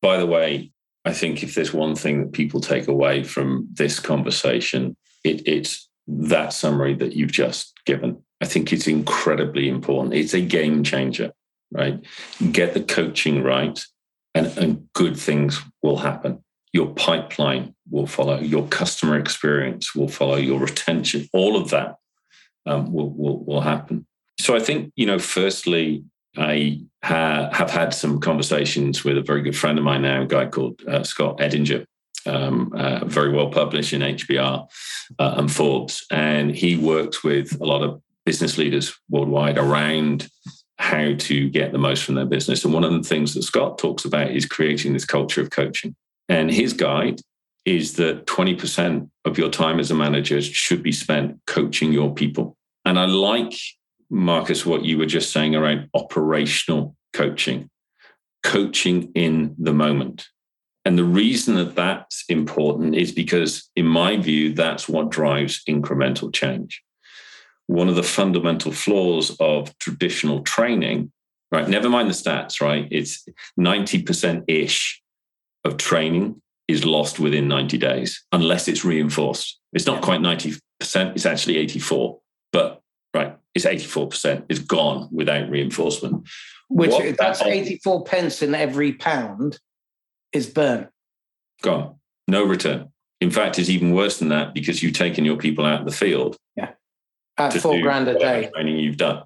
By 0.00 0.16
the 0.16 0.26
way, 0.26 0.72
I 1.04 1.12
think 1.12 1.42
if 1.42 1.54
there's 1.54 1.72
one 1.72 1.94
thing 1.94 2.20
that 2.20 2.32
people 2.32 2.60
take 2.60 2.88
away 2.88 3.24
from 3.24 3.68
this 3.72 4.00
conversation, 4.00 4.96
it, 5.22 5.46
it's 5.46 5.88
that 6.06 6.52
summary 6.52 6.94
that 6.94 7.14
you've 7.14 7.32
just 7.32 7.72
given. 7.86 8.22
I 8.40 8.46
think 8.46 8.72
it's 8.72 8.86
incredibly 8.86 9.68
important. 9.68 10.14
It's 10.14 10.34
a 10.34 10.40
game 10.40 10.84
changer, 10.84 11.32
right? 11.72 12.04
Get 12.52 12.74
the 12.74 12.82
coaching 12.82 13.42
right, 13.42 13.82
and, 14.34 14.46
and 14.58 14.88
good 14.92 15.16
things 15.16 15.60
will 15.82 15.98
happen. 15.98 16.42
Your 16.72 16.92
pipeline 16.94 17.74
will 17.90 18.06
follow, 18.06 18.40
your 18.40 18.66
customer 18.66 19.18
experience 19.18 19.94
will 19.94 20.08
follow, 20.08 20.36
your 20.36 20.58
retention, 20.58 21.28
all 21.32 21.56
of 21.56 21.70
that 21.70 21.96
um, 22.66 22.92
will, 22.92 23.10
will, 23.10 23.44
will 23.44 23.60
happen. 23.60 24.06
So 24.40 24.56
I 24.56 24.60
think, 24.60 24.92
you 24.96 25.06
know, 25.06 25.18
firstly, 25.18 26.04
I 26.36 26.80
ha- 27.04 27.50
have 27.52 27.70
had 27.70 27.94
some 27.94 28.20
conversations 28.20 29.04
with 29.04 29.16
a 29.16 29.22
very 29.22 29.42
good 29.42 29.56
friend 29.56 29.78
of 29.78 29.84
mine 29.84 30.02
now, 30.02 30.22
a 30.22 30.26
guy 30.26 30.46
called 30.46 30.82
uh, 30.88 31.04
Scott 31.04 31.38
Edinger, 31.38 31.86
um, 32.26 32.72
uh, 32.76 33.04
very 33.04 33.30
well 33.30 33.50
published 33.50 33.92
in 33.92 34.00
HBR 34.00 34.66
uh, 35.18 35.34
and 35.36 35.52
Forbes. 35.52 36.06
And 36.10 36.54
he 36.54 36.76
works 36.76 37.22
with 37.22 37.60
a 37.60 37.64
lot 37.64 37.82
of 37.82 38.00
business 38.24 38.58
leaders 38.58 38.98
worldwide 39.10 39.58
around 39.58 40.28
how 40.78 41.14
to 41.14 41.48
get 41.50 41.72
the 41.72 41.78
most 41.78 42.04
from 42.04 42.16
their 42.16 42.26
business. 42.26 42.64
And 42.64 42.74
one 42.74 42.84
of 42.84 42.92
the 42.92 43.08
things 43.08 43.34
that 43.34 43.42
Scott 43.42 43.78
talks 43.78 44.04
about 44.04 44.30
is 44.30 44.46
creating 44.46 44.92
this 44.92 45.04
culture 45.04 45.40
of 45.40 45.50
coaching. 45.50 45.94
And 46.28 46.50
his 46.50 46.72
guide 46.72 47.20
is 47.64 47.94
that 47.94 48.26
20% 48.26 49.08
of 49.24 49.38
your 49.38 49.50
time 49.50 49.78
as 49.78 49.90
a 49.90 49.94
manager 49.94 50.40
should 50.42 50.82
be 50.82 50.92
spent 50.92 51.38
coaching 51.46 51.92
your 51.92 52.12
people. 52.12 52.56
And 52.84 52.98
I 52.98 53.06
like, 53.06 53.54
Marcus, 54.10 54.66
what 54.66 54.84
you 54.84 54.98
were 54.98 55.06
just 55.06 55.32
saying 55.32 55.54
around 55.54 55.88
operational 55.94 56.94
coaching, 57.12 57.70
coaching 58.42 59.12
in 59.14 59.54
the 59.58 59.72
moment. 59.72 60.28
And 60.84 60.98
the 60.98 61.04
reason 61.04 61.54
that 61.54 61.74
that's 61.74 62.24
important 62.28 62.94
is 62.94 63.10
because, 63.10 63.70
in 63.74 63.86
my 63.86 64.16
view, 64.16 64.52
that's 64.52 64.88
what 64.88 65.10
drives 65.10 65.62
incremental 65.68 66.32
change. 66.32 66.82
One 67.66 67.88
of 67.88 67.96
the 67.96 68.02
fundamental 68.02 68.70
flaws 68.70 69.34
of 69.40 69.76
traditional 69.78 70.42
training, 70.42 71.10
right? 71.50 71.66
Never 71.66 71.88
mind 71.88 72.10
the 72.10 72.14
stats, 72.14 72.60
right? 72.60 72.86
It's 72.90 73.26
90% 73.58 74.44
ish 74.46 75.02
of 75.64 75.78
training 75.78 76.42
is 76.68 76.84
lost 76.84 77.18
within 77.18 77.48
90 77.48 77.78
days 77.78 78.22
unless 78.32 78.68
it's 78.68 78.84
reinforced. 78.84 79.58
It's 79.72 79.86
not 79.86 80.02
quite 80.02 80.20
90% 80.20 80.60
it's 80.80 81.26
actually 81.26 81.58
84. 81.58 82.20
But 82.52 82.82
right, 83.14 83.36
it's 83.54 83.64
84%. 83.64 84.44
It's 84.48 84.60
gone 84.60 85.08
without 85.10 85.48
reinforcement. 85.48 86.28
Which 86.68 86.90
what 86.90 87.16
that's 87.16 87.42
84 87.42 88.04
pence 88.04 88.42
in 88.42 88.54
every 88.54 88.92
pound 88.92 89.58
is 90.34 90.46
burnt. 90.46 90.88
Gone. 91.62 91.96
No 92.28 92.44
return. 92.44 92.90
In 93.20 93.30
fact, 93.30 93.58
it's 93.58 93.70
even 93.70 93.94
worse 93.94 94.18
than 94.18 94.28
that 94.28 94.52
because 94.52 94.82
you've 94.82 94.92
taken 94.92 95.24
your 95.24 95.36
people 95.36 95.64
out 95.64 95.80
of 95.80 95.86
the 95.86 95.92
field. 95.92 96.36
Yeah. 96.56 96.72
At 97.38 97.54
four 97.54 97.80
grand 97.80 98.08
a 98.08 98.18
day. 98.18 98.50
Training 98.52 98.78
you've 98.78 98.96
done, 98.96 99.22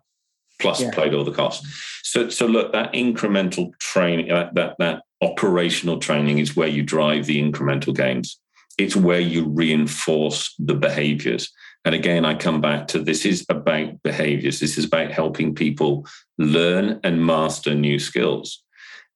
plus 0.60 0.80
yeah. 0.80 0.90
played 0.92 1.14
all 1.14 1.24
the 1.24 1.32
costs. 1.32 1.66
So, 2.04 2.28
so 2.28 2.46
look, 2.46 2.72
that 2.72 2.92
incremental 2.92 3.76
training, 3.80 4.28
that, 4.28 4.48
uh, 4.48 4.50
that 4.54 4.76
that 4.78 5.02
operational 5.20 5.98
training 5.98 6.38
is 6.38 6.56
where 6.56 6.68
you 6.68 6.82
drive 6.82 7.26
the 7.26 7.42
incremental 7.42 7.94
gains. 7.94 8.40
It's 8.78 8.94
where 8.94 9.20
you 9.20 9.48
reinforce 9.48 10.54
the 10.58 10.74
behaviors. 10.74 11.50
And 11.84 11.94
again, 11.94 12.24
I 12.24 12.34
come 12.34 12.60
back 12.60 12.86
to 12.88 13.00
this 13.00 13.24
is 13.24 13.44
about 13.48 14.02
behaviors. 14.02 14.60
This 14.60 14.78
is 14.78 14.84
about 14.84 15.10
helping 15.10 15.54
people 15.54 16.06
learn 16.38 17.00
and 17.02 17.24
master 17.24 17.74
new 17.74 17.98
skills. 17.98 18.62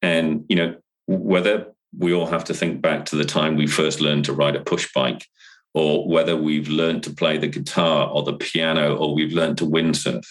And, 0.00 0.44
you 0.48 0.57
know, 0.57 0.76
whether 1.07 1.71
we 1.96 2.12
all 2.12 2.26
have 2.26 2.44
to 2.44 2.55
think 2.55 2.81
back 2.81 3.05
to 3.07 3.16
the 3.16 3.24
time 3.24 3.57
we 3.57 3.66
first 3.66 4.00
learned 4.00 4.24
to 4.26 4.33
ride 4.33 4.57
a 4.57 4.61
push 4.61 4.92
bike, 4.92 5.26
or 5.74 6.09
whether 6.09 6.37
we've 6.37 6.68
learned 6.68 7.02
to 7.05 7.11
play 7.11 7.38
the 7.38 7.46
guitar 7.46 8.09
or 8.09 8.22
the 8.22 8.35
piano, 8.35 8.96
or 8.96 9.14
we've 9.14 9.33
learned 9.33 9.59
to 9.59 9.66
windsurf, 9.66 10.24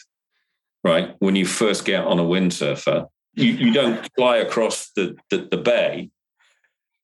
right? 0.84 1.15
When 1.19 1.36
you 1.36 1.45
first 1.45 1.86
get 1.86 2.06
on 2.06 2.19
a 2.19 2.24
windsurfer, 2.24 3.08
you, 3.34 3.52
you 3.52 3.74
don't 3.74 4.08
fly 4.15 4.38
across 4.38 4.91
the, 4.95 5.15
the, 5.30 5.47
the 5.50 5.58
bay, 5.58 6.10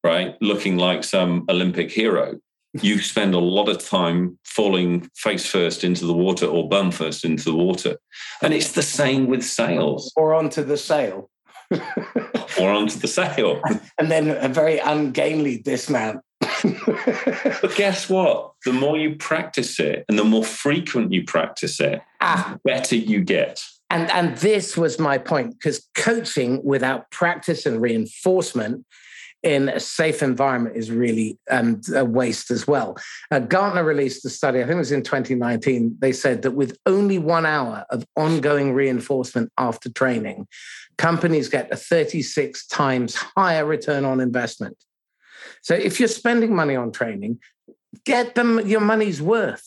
right, 0.03 0.35
looking 0.41 0.77
like 0.77 1.03
some 1.03 1.45
Olympic 1.49 1.91
hero 1.91 2.39
you 2.83 2.99
spend 2.99 3.33
a 3.33 3.39
lot 3.39 3.69
of 3.69 3.83
time 3.83 4.37
falling 4.43 5.09
face 5.15 5.45
first 5.45 5.83
into 5.83 6.05
the 6.05 6.13
water 6.13 6.45
or 6.45 6.67
bum 6.69 6.91
first 6.91 7.25
into 7.25 7.45
the 7.45 7.55
water. 7.55 7.97
And 8.41 8.53
it's 8.53 8.73
the 8.73 8.83
same 8.83 9.27
with 9.27 9.43
sales. 9.43 10.11
Or 10.15 10.33
onto 10.33 10.63
the 10.63 10.77
sail. 10.77 11.29
Or 11.71 12.69
onto 12.69 12.99
the 12.99 13.07
sail. 13.07 13.61
And 13.99 14.11
then 14.11 14.29
a 14.29 14.47
very 14.47 14.77
ungainly 14.77 15.57
dismount. 15.57 16.21
but 16.39 17.75
guess 17.75 18.07
what? 18.09 18.51
The 18.63 18.73
more 18.73 18.97
you 18.97 19.15
practice 19.15 19.79
it 19.79 20.05
and 20.07 20.19
the 20.19 20.23
more 20.23 20.43
frequent 20.43 21.11
you 21.11 21.23
practice 21.23 21.79
it, 21.79 21.99
ah. 22.21 22.51
the 22.53 22.71
better 22.71 22.95
you 22.95 23.23
get. 23.23 23.63
And 23.89 24.11
and 24.11 24.37
this 24.37 24.77
was 24.77 24.99
my 24.99 25.17
point 25.17 25.51
because 25.51 25.87
coaching 25.95 26.61
without 26.63 27.09
practice 27.09 27.65
and 27.65 27.81
reinforcement 27.81 28.85
in 29.43 29.69
a 29.69 29.79
safe 29.79 30.23
environment 30.23 30.75
is 30.75 30.91
really 30.91 31.37
um, 31.49 31.81
a 31.95 32.03
waste 32.03 32.51
as 32.51 32.67
well. 32.67 32.97
Uh, 33.31 33.39
Gartner 33.39 33.83
released 33.83 34.25
a 34.25 34.29
study, 34.29 34.59
I 34.59 34.63
think 34.63 34.75
it 34.75 34.79
was 34.79 34.91
in 34.91 35.03
2019. 35.03 35.97
They 35.99 36.11
said 36.11 36.41
that 36.41 36.51
with 36.51 36.77
only 36.85 37.19
one 37.19 37.45
hour 37.45 37.85
of 37.89 38.05
ongoing 38.15 38.73
reinforcement 38.73 39.51
after 39.57 39.91
training, 39.91 40.47
companies 40.97 41.49
get 41.49 41.71
a 41.71 41.75
36 41.75 42.67
times 42.67 43.15
higher 43.15 43.65
return 43.65 44.05
on 44.05 44.19
investment. 44.19 44.77
So 45.61 45.75
if 45.75 45.99
you're 45.99 46.09
spending 46.09 46.55
money 46.55 46.75
on 46.75 46.91
training, 46.91 47.39
get 48.05 48.35
them 48.35 48.65
your 48.67 48.81
money's 48.81 49.21
worth. 49.21 49.65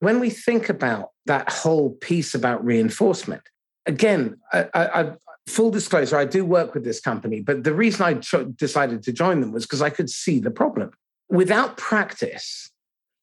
When 0.00 0.20
we 0.20 0.30
think 0.30 0.68
about 0.68 1.10
that 1.26 1.50
whole 1.50 1.90
piece 1.90 2.34
about 2.34 2.64
reinforcement, 2.64 3.42
again, 3.86 4.38
I, 4.52 4.66
I, 4.74 5.12
full 5.46 5.70
disclosure, 5.70 6.16
I 6.16 6.24
do 6.24 6.44
work 6.44 6.74
with 6.74 6.84
this 6.84 7.00
company, 7.00 7.40
but 7.40 7.64
the 7.64 7.74
reason 7.74 8.04
I 8.04 8.14
cho- 8.14 8.44
decided 8.44 9.02
to 9.04 9.12
join 9.12 9.40
them 9.40 9.52
was 9.52 9.64
because 9.66 9.82
I 9.82 9.90
could 9.90 10.10
see 10.10 10.40
the 10.40 10.50
problem. 10.50 10.90
Without 11.28 11.76
practice, 11.76 12.70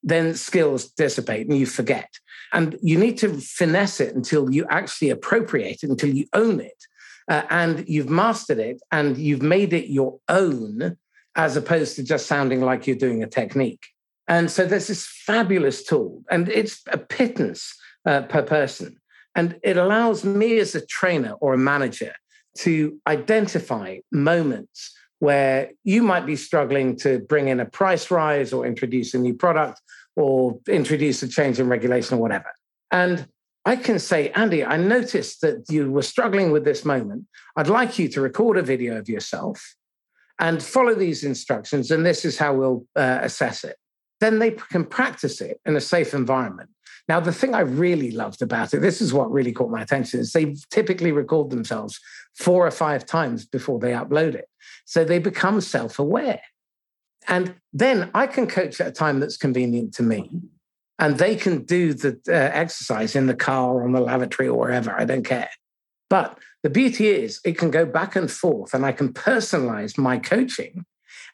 then 0.03 0.33
skills 0.35 0.89
dissipate 0.89 1.47
and 1.47 1.57
you 1.57 1.65
forget. 1.65 2.09
And 2.53 2.77
you 2.81 2.97
need 2.97 3.17
to 3.19 3.39
finesse 3.39 3.99
it 3.99 4.15
until 4.15 4.51
you 4.51 4.65
actually 4.69 5.09
appropriate 5.09 5.83
it, 5.83 5.89
until 5.89 6.09
you 6.09 6.25
own 6.33 6.59
it. 6.59 6.85
Uh, 7.29 7.43
and 7.49 7.87
you've 7.87 8.09
mastered 8.09 8.59
it 8.59 8.81
and 8.91 9.17
you've 9.17 9.41
made 9.41 9.73
it 9.73 9.89
your 9.89 10.19
own, 10.27 10.97
as 11.35 11.55
opposed 11.55 11.95
to 11.95 12.03
just 12.03 12.25
sounding 12.25 12.61
like 12.61 12.87
you're 12.87 12.95
doing 12.95 13.23
a 13.23 13.27
technique. 13.27 13.85
And 14.27 14.49
so 14.49 14.65
there's 14.65 14.87
this 14.87 15.05
fabulous 15.05 15.83
tool, 15.83 16.23
and 16.29 16.47
it's 16.47 16.81
a 16.87 16.97
pittance 16.97 17.75
uh, 18.05 18.21
per 18.23 18.43
person. 18.43 18.97
And 19.35 19.59
it 19.63 19.77
allows 19.77 20.23
me 20.23 20.59
as 20.59 20.75
a 20.75 20.85
trainer 20.85 21.33
or 21.39 21.53
a 21.53 21.57
manager 21.57 22.13
to 22.59 22.99
identify 23.07 23.99
moments 24.11 24.93
where 25.19 25.71
you 25.83 26.01
might 26.01 26.25
be 26.25 26.35
struggling 26.35 26.95
to 26.97 27.19
bring 27.19 27.47
in 27.47 27.59
a 27.59 27.65
price 27.65 28.09
rise 28.09 28.51
or 28.51 28.65
introduce 28.65 29.13
a 29.13 29.19
new 29.19 29.33
product 29.33 29.79
or 30.15 30.59
introduce 30.67 31.21
a 31.23 31.27
change 31.27 31.59
in 31.59 31.69
regulation 31.69 32.17
or 32.17 32.21
whatever. 32.21 32.51
And 32.91 33.27
I 33.63 33.75
can 33.75 33.99
say, 33.99 34.31
Andy, 34.31 34.65
I 34.65 34.77
noticed 34.77 35.41
that 35.41 35.65
you 35.69 35.91
were 35.91 36.01
struggling 36.01 36.51
with 36.51 36.65
this 36.65 36.83
moment. 36.83 37.25
I'd 37.55 37.67
like 37.67 37.99
you 37.99 38.07
to 38.09 38.21
record 38.21 38.57
a 38.57 38.63
video 38.63 38.97
of 38.97 39.07
yourself 39.07 39.75
and 40.39 40.61
follow 40.61 40.95
these 40.95 41.23
instructions, 41.23 41.91
and 41.91 42.03
this 42.03 42.25
is 42.25 42.39
how 42.39 42.55
we'll 42.55 42.87
uh, 42.95 43.19
assess 43.21 43.63
it. 43.63 43.77
Then 44.19 44.39
they 44.39 44.51
can 44.51 44.85
practice 44.85 45.39
it 45.39 45.61
in 45.65 45.75
a 45.75 45.81
safe 45.81 46.15
environment. 46.15 46.71
Now, 47.11 47.19
the 47.19 47.33
thing 47.33 47.53
I 47.53 47.59
really 47.59 48.11
loved 48.11 48.41
about 48.41 48.73
it, 48.73 48.79
this 48.79 49.01
is 49.01 49.13
what 49.13 49.29
really 49.29 49.51
caught 49.51 49.69
my 49.69 49.81
attention, 49.81 50.21
is 50.21 50.31
they 50.31 50.55
typically 50.69 51.11
record 51.11 51.49
themselves 51.49 51.99
four 52.35 52.65
or 52.65 52.71
five 52.71 53.05
times 53.05 53.45
before 53.45 53.79
they 53.79 53.91
upload 53.91 54.33
it. 54.33 54.47
So 54.85 55.03
they 55.03 55.19
become 55.19 55.59
self 55.59 55.99
aware. 55.99 56.39
And 57.27 57.55
then 57.73 58.11
I 58.13 58.27
can 58.27 58.47
coach 58.47 58.79
at 58.79 58.87
a 58.87 58.91
time 58.93 59.19
that's 59.19 59.35
convenient 59.35 59.93
to 59.95 60.03
me. 60.03 60.29
And 60.99 61.17
they 61.17 61.35
can 61.35 61.65
do 61.65 61.93
the 61.93 62.17
uh, 62.29 62.31
exercise 62.31 63.13
in 63.13 63.27
the 63.27 63.35
car 63.35 63.73
or 63.73 63.83
on 63.83 63.91
the 63.91 63.99
lavatory 63.99 64.47
or 64.47 64.57
wherever. 64.57 64.97
I 64.97 65.03
don't 65.03 65.25
care. 65.25 65.49
But 66.09 66.39
the 66.63 66.69
beauty 66.69 67.09
is, 67.09 67.41
it 67.43 67.57
can 67.57 67.71
go 67.71 67.85
back 67.85 68.15
and 68.15 68.31
forth, 68.31 68.73
and 68.73 68.85
I 68.85 68.93
can 68.93 69.11
personalize 69.11 69.97
my 69.97 70.17
coaching 70.17 70.85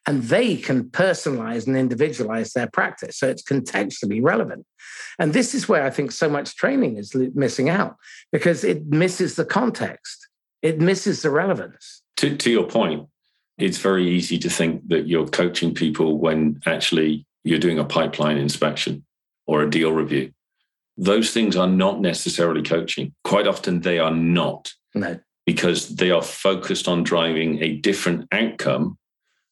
and 0.08 0.24
they 0.24 0.56
can 0.56 0.86
personalize 0.86 1.67
and 1.67 1.76
individualize 1.76 2.54
their 2.54 2.67
practice. 2.67 3.20
So 3.20 3.28
it's 3.28 3.43
contextually 3.43 4.24
relevant. 4.24 4.65
And 5.20 5.34
this 5.34 5.54
is 5.54 5.67
where 5.67 5.84
I 5.84 5.89
think 5.89 6.13
so 6.13 6.30
much 6.30 6.56
training 6.56 6.96
is 6.98 7.13
missing 7.36 7.70
out 7.70 7.98
because 8.32 8.63
it 8.63 8.88
misses 8.88 9.36
the 9.36 9.46
context, 9.46 10.28
it 10.62 10.80
misses 10.80 11.22
the 11.22 11.30
relevance. 11.30 12.02
To, 12.17 12.36
to 12.36 12.50
your 12.50 12.67
point, 12.67 13.08
it's 13.58 13.80
very 13.80 14.08
easy 14.08 14.39
to 14.39 14.50
think 14.50 14.88
that 14.88 15.08
you're 15.08 15.28
coaching 15.28 15.74
people 15.74 16.17
when 16.17 16.62
actually 16.65 17.26
you're 17.43 17.60
doing 17.60 17.80
a 17.80 17.86
pipeline 17.86 18.38
inspection 18.38 19.04
or 19.46 19.62
a 19.62 19.70
deal 19.70 19.91
review. 19.91 20.32
Those 20.96 21.32
things 21.32 21.56
are 21.56 21.67
not 21.67 22.00
necessarily 22.00 22.63
coaching. 22.63 23.13
Quite 23.24 23.48
often, 23.48 23.82
they 23.82 24.00
are 24.00 24.12
not. 24.12 24.74
No. 24.96 25.20
Because 25.46 25.96
they 25.96 26.12
are 26.12 26.22
focused 26.22 26.88
on 26.88 27.04
driving 27.04 27.62
a 27.62 27.78
different 27.78 28.28
outcome 28.32 28.98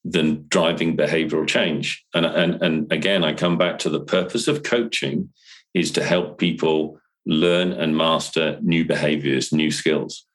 than 0.05 0.45
driving 0.49 0.95
behavioral 0.95 1.47
change. 1.47 2.05
And, 2.13 2.25
and, 2.25 2.61
and 2.61 2.91
again, 2.91 3.23
I 3.23 3.33
come 3.33 3.57
back 3.57 3.79
to 3.79 3.89
the 3.89 3.99
purpose 3.99 4.47
of 4.47 4.63
coaching 4.63 5.29
is 5.73 5.91
to 5.93 6.03
help 6.03 6.37
people 6.37 6.99
learn 7.25 7.71
and 7.73 7.97
master 7.97 8.59
new 8.61 8.85
behaviors, 8.85 9.51
new 9.51 9.71
skills. 9.71 10.25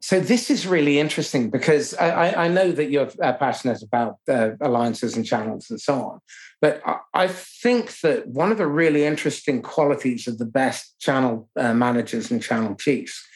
So 0.00 0.20
this 0.20 0.50
is 0.50 0.66
really 0.66 0.98
interesting 0.98 1.50
because 1.50 1.94
I, 1.94 2.44
I 2.44 2.48
know 2.48 2.70
that 2.72 2.90
you're 2.90 3.10
uh, 3.22 3.32
passionate 3.34 3.82
about 3.82 4.16
uh, 4.28 4.50
alliances 4.60 5.16
and 5.16 5.26
channels 5.26 5.68
and 5.68 5.80
so 5.80 5.94
on, 5.94 6.20
but 6.62 6.80
I 7.12 7.26
think 7.26 8.00
that 8.00 8.28
one 8.28 8.52
of 8.52 8.58
the 8.58 8.66
really 8.66 9.04
interesting 9.04 9.62
qualities 9.62 10.26
of 10.28 10.38
the 10.38 10.46
best 10.46 10.98
channel 11.00 11.48
uh, 11.56 11.74
managers 11.74 12.30
and 12.30 12.42
channel 12.42 12.76
chiefs 12.76 13.26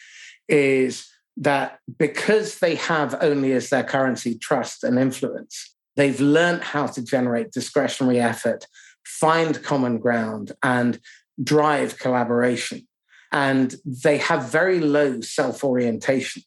is 0.47 1.07
that 1.37 1.79
because 1.97 2.59
they 2.59 2.75
have 2.75 3.15
only 3.21 3.51
as 3.51 3.69
their 3.69 3.83
currency 3.83 4.37
trust 4.37 4.83
and 4.83 4.97
influence, 4.97 5.75
they've 5.95 6.19
learned 6.19 6.63
how 6.63 6.87
to 6.87 7.03
generate 7.03 7.51
discretionary 7.51 8.19
effort, 8.19 8.65
find 9.05 9.61
common 9.63 9.99
ground, 9.99 10.53
and 10.63 10.99
drive 11.43 11.99
collaboration. 11.99 12.87
And 13.31 13.75
they 13.85 14.17
have 14.19 14.49
very 14.49 14.79
low 14.79 15.21
self 15.21 15.63
orientation. 15.63 16.43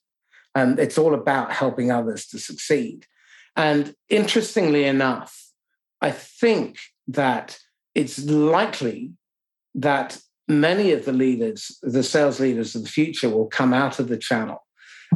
And 0.54 0.78
it's 0.78 0.96
all 0.96 1.14
about 1.14 1.52
helping 1.52 1.90
others 1.90 2.26
to 2.28 2.38
succeed. 2.38 3.06
And 3.54 3.94
interestingly 4.08 4.84
enough, 4.84 5.50
I 6.00 6.10
think 6.10 6.78
that 7.08 7.58
it's 7.94 8.24
likely 8.24 9.12
that 9.74 10.18
many 10.46 10.92
of 10.92 11.04
the 11.04 11.12
leaders, 11.12 11.78
the 11.82 12.02
sales 12.02 12.40
leaders 12.40 12.74
of 12.74 12.84
the 12.84 12.88
future, 12.88 13.28
will 13.28 13.46
come 13.46 13.74
out 13.74 13.98
of 13.98 14.08
the 14.08 14.16
channel 14.16 14.64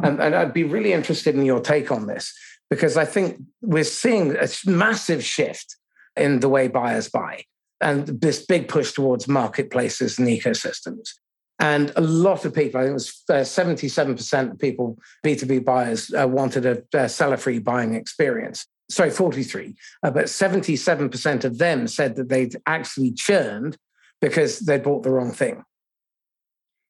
and, 0.03 0.21
and 0.21 0.35
I'd 0.35 0.55
be 0.55 0.65
really 0.65 0.93
interested 0.93 1.35
in 1.35 1.45
your 1.45 1.61
take 1.61 1.91
on 1.91 2.07
this 2.07 2.33
because 2.71 2.97
I 2.97 3.05
think 3.05 3.41
we're 3.61 3.85
seeing 3.85 4.37
a 4.37 4.49
massive 4.67 5.25
shift 5.25 5.77
in 6.17 6.41
the 6.41 6.49
way 6.49 6.69
buyers 6.69 7.09
buy 7.09 7.45
and 7.81 8.07
this 8.07 8.47
big 8.47 8.69
push 8.69 8.93
towards 8.93 9.29
marketplaces 9.29 10.19
and 10.19 10.29
ecosystems. 10.29 11.11
And 11.59 11.93
a 11.97 12.01
lot 12.01 12.45
of 12.45 12.55
people, 12.55 12.81
I 12.81 12.85
think 12.85 12.93
it 12.93 12.95
was 12.95 13.23
uh, 13.29 13.35
77% 13.35 14.53
of 14.53 14.59
people, 14.59 14.99
B2B 15.25 15.65
buyers, 15.65 16.13
uh, 16.13 16.27
wanted 16.27 16.67
a, 16.67 16.83
a 16.93 17.09
seller 17.09 17.37
free 17.37 17.59
buying 17.59 17.95
experience. 17.95 18.67
Sorry, 18.91 19.11
43. 19.11 19.75
Uh, 20.03 20.11
but 20.11 20.27
77% 20.27 21.45
of 21.45 21.59
them 21.59 21.87
said 21.87 22.17
that 22.17 22.29
they'd 22.29 22.57
actually 22.67 23.13
churned 23.13 23.77
because 24.21 24.61
they 24.61 24.79
bought 24.79 25.03
the 25.03 25.11
wrong 25.11 25.33
thing. 25.33 25.63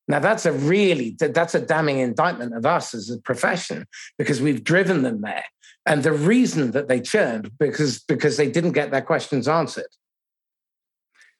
Now 0.08 0.18
that's 0.18 0.46
a 0.46 0.52
really 0.52 1.16
that's 1.18 1.54
a 1.54 1.60
damning 1.60 1.98
indictment 1.98 2.54
of 2.54 2.66
us 2.66 2.94
as 2.94 3.08
a 3.10 3.18
profession 3.18 3.86
because 4.18 4.40
we've 4.40 4.64
driven 4.64 5.02
them 5.02 5.20
there. 5.20 5.44
And 5.86 6.02
the 6.02 6.12
reason 6.12 6.72
that 6.72 6.88
they 6.88 7.00
churned 7.00 7.50
because 7.58 8.00
because 8.00 8.36
they 8.36 8.50
didn't 8.50 8.72
get 8.72 8.90
their 8.90 9.02
questions 9.02 9.48
answered. 9.48 9.86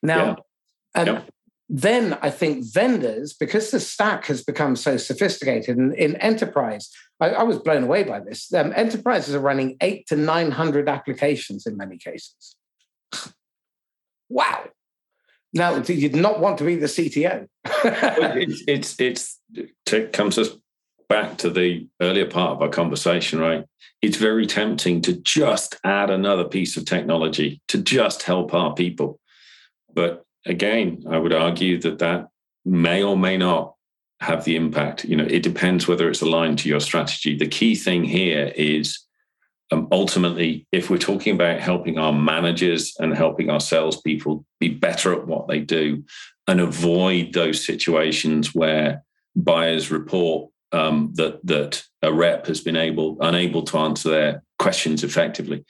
Now, 0.01 0.25
yeah. 0.25 0.35
and 0.95 1.07
yeah. 1.07 1.21
then 1.69 2.17
I 2.21 2.29
think 2.29 2.65
vendors, 2.65 3.33
because 3.33 3.71
the 3.71 3.79
stack 3.79 4.25
has 4.25 4.43
become 4.43 4.75
so 4.75 4.97
sophisticated, 4.97 5.77
and 5.77 5.93
in 5.95 6.17
enterprise, 6.17 6.89
I, 7.21 7.29
I 7.29 7.43
was 7.43 7.57
blown 7.57 7.83
away 7.83 8.03
by 8.03 8.19
this. 8.19 8.53
Um, 8.53 8.73
enterprises 8.75 9.33
are 9.33 9.39
running 9.39 9.77
eight 9.79 10.07
to 10.07 10.17
nine 10.17 10.51
hundred 10.51 10.89
applications 10.89 11.65
in 11.65 11.77
many 11.77 11.97
cases. 11.97 12.57
wow. 14.29 14.65
Now, 15.53 15.77
you'd 15.77 16.15
not 16.15 16.39
want 16.39 16.57
to 16.57 16.63
be 16.63 16.75
the 16.75 16.87
CTO. 16.87 17.47
it's, 17.65 18.63
it's, 18.67 18.99
it's, 18.99 19.39
it 19.91 20.13
comes 20.13 20.37
us 20.37 20.49
back 21.07 21.37
to 21.37 21.49
the 21.49 21.87
earlier 22.01 22.25
part 22.25 22.53
of 22.53 22.61
our 22.61 22.69
conversation, 22.69 23.39
right? 23.39 23.65
It's 24.01 24.17
very 24.17 24.47
tempting 24.47 25.01
to 25.01 25.13
just 25.13 25.79
add 25.83 26.09
another 26.09 26.43
piece 26.43 26.75
of 26.75 26.85
technology 26.85 27.61
to 27.67 27.77
just 27.77 28.23
help 28.23 28.53
our 28.53 28.73
people. 28.73 29.19
But 29.93 30.25
again, 30.45 31.03
I 31.09 31.19
would 31.19 31.33
argue 31.33 31.79
that 31.81 31.99
that 31.99 32.29
may 32.65 33.03
or 33.03 33.15
may 33.15 33.37
not 33.37 33.75
have 34.21 34.45
the 34.45 34.55
impact. 34.55 35.05
You 35.05 35.17
know, 35.17 35.27
it 35.29 35.43
depends 35.43 35.87
whether 35.87 36.09
it's 36.09 36.21
aligned 36.21 36.59
to 36.59 36.69
your 36.69 36.79
strategy. 36.79 37.37
The 37.37 37.47
key 37.47 37.75
thing 37.75 38.03
here 38.03 38.51
is 38.55 38.99
um, 39.71 39.87
ultimately, 39.91 40.67
if 40.71 40.89
we're 40.89 40.97
talking 40.97 41.33
about 41.33 41.59
helping 41.59 41.97
our 41.97 42.13
managers 42.13 42.95
and 42.99 43.15
helping 43.15 43.49
our 43.49 43.59
salespeople 43.59 44.45
be 44.59 44.69
better 44.69 45.13
at 45.13 45.25
what 45.25 45.47
they 45.47 45.59
do 45.59 46.03
and 46.47 46.59
avoid 46.59 47.33
those 47.33 47.65
situations 47.65 48.53
where 48.53 49.03
buyers 49.35 49.89
report 49.89 50.49
um, 50.71 51.11
that 51.15 51.45
that 51.45 51.83
a 52.01 52.11
rep 52.11 52.47
has 52.47 52.61
been 52.61 52.75
able 52.75 53.17
unable 53.21 53.61
to 53.63 53.77
answer 53.77 54.09
their 54.09 54.43
questions 54.59 55.03
effectively. 55.03 55.63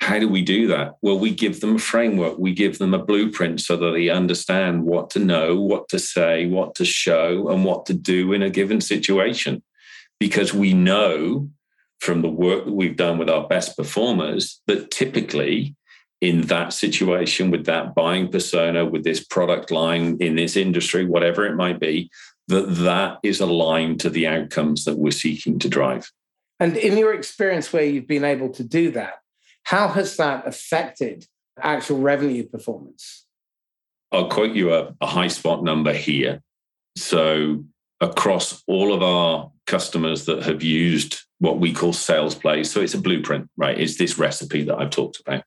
How 0.00 0.20
do 0.20 0.28
we 0.28 0.42
do 0.42 0.68
that? 0.68 0.94
Well, 1.02 1.18
we 1.18 1.34
give 1.34 1.60
them 1.60 1.76
a 1.76 1.78
framework, 1.78 2.38
we 2.38 2.52
give 2.52 2.78
them 2.78 2.94
a 2.94 3.04
blueprint 3.04 3.60
so 3.60 3.76
that 3.76 3.90
they 3.92 4.08
understand 4.08 4.84
what 4.84 5.10
to 5.10 5.18
know, 5.18 5.60
what 5.60 5.88
to 5.88 5.98
say, 5.98 6.46
what 6.46 6.74
to 6.76 6.84
show, 6.84 7.48
and 7.48 7.64
what 7.64 7.86
to 7.86 7.94
do 7.94 8.32
in 8.32 8.42
a 8.42 8.50
given 8.50 8.80
situation. 8.80 9.62
Because 10.20 10.52
we 10.52 10.72
know 10.74 11.48
from 12.00 12.22
the 12.22 12.28
work 12.28 12.64
that 12.64 12.72
we've 12.72 12.96
done 12.96 13.18
with 13.18 13.28
our 13.28 13.46
best 13.48 13.76
performers 13.76 14.60
that 14.66 14.90
typically 14.90 15.74
in 16.20 16.42
that 16.42 16.72
situation 16.72 17.50
with 17.50 17.66
that 17.66 17.94
buying 17.94 18.28
persona 18.28 18.84
with 18.84 19.04
this 19.04 19.24
product 19.24 19.70
line 19.70 20.16
in 20.20 20.34
this 20.34 20.56
industry 20.56 21.04
whatever 21.04 21.46
it 21.46 21.54
might 21.54 21.78
be 21.78 22.10
that 22.48 22.66
that 22.76 23.18
is 23.22 23.40
aligned 23.40 24.00
to 24.00 24.10
the 24.10 24.26
outcomes 24.26 24.84
that 24.84 24.98
we're 24.98 25.10
seeking 25.10 25.58
to 25.58 25.68
drive. 25.68 26.10
And 26.58 26.76
in 26.76 26.96
your 26.96 27.14
experience 27.14 27.72
where 27.72 27.84
you've 27.84 28.08
been 28.08 28.24
able 28.24 28.48
to 28.50 28.64
do 28.64 28.90
that 28.92 29.18
how 29.68 29.88
has 29.88 30.16
that 30.16 30.46
affected 30.46 31.26
actual 31.60 32.00
revenue 32.00 32.42
performance? 32.48 33.26
I'll 34.10 34.30
quote 34.30 34.56
you 34.56 34.72
a, 34.72 34.94
a 35.02 35.06
HighSpot 35.06 35.62
number 35.62 35.92
here. 35.92 36.40
So 36.96 37.64
across 38.00 38.62
all 38.66 38.92
of 38.92 39.02
our 39.02 39.50
customers 39.66 40.24
that 40.26 40.44
have 40.44 40.62
used 40.62 41.20
what 41.38 41.58
we 41.58 41.72
call 41.72 41.92
sales 41.92 42.34
plays. 42.34 42.70
So 42.70 42.80
it's 42.80 42.94
a 42.94 43.00
blueprint, 43.00 43.48
right? 43.56 43.78
It's 43.78 43.98
this 43.98 44.18
recipe 44.18 44.62
that 44.64 44.76
I've 44.76 44.90
talked 44.90 45.20
about. 45.20 45.44